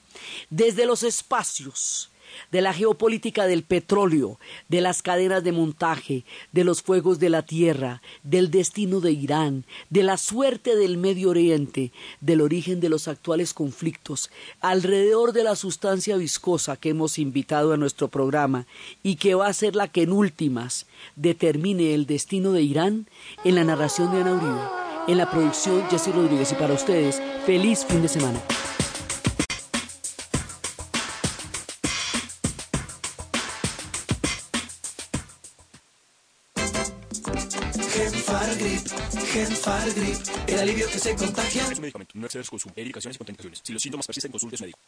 desde 0.51 0.87
los 0.87 1.03
espacios 1.03 2.13
de 2.51 2.61
la 2.61 2.73
geopolítica 2.73 3.47
del 3.47 3.63
petróleo, 3.63 4.39
de 4.69 4.81
las 4.81 5.03
cadenas 5.03 5.45
de 5.45 5.53
montaje, 5.53 6.25
de 6.53 6.65
los 6.65 6.83
fuegos 6.83 7.19
de 7.19 7.31
la 7.31 7.43
tierra, 7.43 8.03
del 8.23 8.51
destino 8.51 9.01
de 9.01 9.13
Irán, 9.13 9.65
de 9.91 10.03
la 10.03 10.17
suerte 10.17 10.77
del 10.77 10.97
Medio 10.97 11.31
Oriente, 11.31 11.93
del 12.21 12.41
origen 12.41 12.81
de 12.81 12.89
los 12.89 13.09
actuales 13.09 13.55
conflictos, 13.55 14.31
alrededor 14.61 15.33
de 15.33 15.45
la 15.45 15.57
sustancia 15.57 16.17
viscosa 16.17 16.77
que 16.77 16.91
hemos 16.91 17.19
invitado 17.19 17.73
a 17.73 17.77
nuestro 17.77 18.09
programa 18.09 18.67
y 19.03 19.17
que 19.17 19.35
va 19.35 19.47
a 19.47 19.53
ser 19.53 19.77
la 19.77 19.89
que 19.89 20.03
en 20.03 20.13
últimas 20.13 20.87
determine 21.17 21.95
el 21.95 22.07
destino 22.07 22.53
de 22.53 22.63
Irán, 22.63 23.07
en 23.45 23.55
la 23.55 23.65
narración 23.65 24.13
de 24.13 24.21
Ana 24.21 24.35
Uribe, 24.35 24.61
en 25.09 25.19
la 25.19 25.31
producción 25.31 25.89
Jesse 25.91 26.15
Rodríguez 26.15 26.53
y 26.53 26.55
para 26.55 26.75
ustedes, 26.75 27.21
feliz 27.45 27.85
fin 27.85 28.03
de 28.03 28.09
semana. 28.09 28.41
El 39.35 40.59
alivio 40.59 40.87
que 40.89 40.99
se 40.99 41.17
contagia. 41.17 41.63
Es 41.63 41.79
un 41.79 41.81
medicamento, 41.81 42.13
no 42.15 42.27
exceder 42.27 42.45
su 42.45 42.51
consumo. 42.51 42.75
Hay 42.77 42.83
indicaciones 42.83 43.17
y 43.17 43.19
contraindicaciones. 43.19 43.61
Si 43.65 43.73
los 43.73 43.83
síntomas 43.83 44.07
persisten, 44.07 44.31
consulte 44.31 44.57
a 44.57 44.59
su 44.59 44.65
médico. 44.65 44.79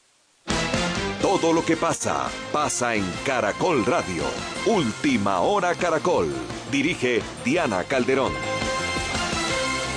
Todo 1.23 1.55
lo 1.55 1.65
que 1.65 1.79
pasa, 1.79 2.29
pasa 2.53 2.95
en 2.95 3.05
Caracol 3.25 3.87
Radio. 3.87 4.25
Última 4.67 5.41
hora 5.41 5.75
Caracol. 5.75 6.31
Dirige 6.71 7.23
Diana 7.43 7.85
Calderón. 7.85 8.33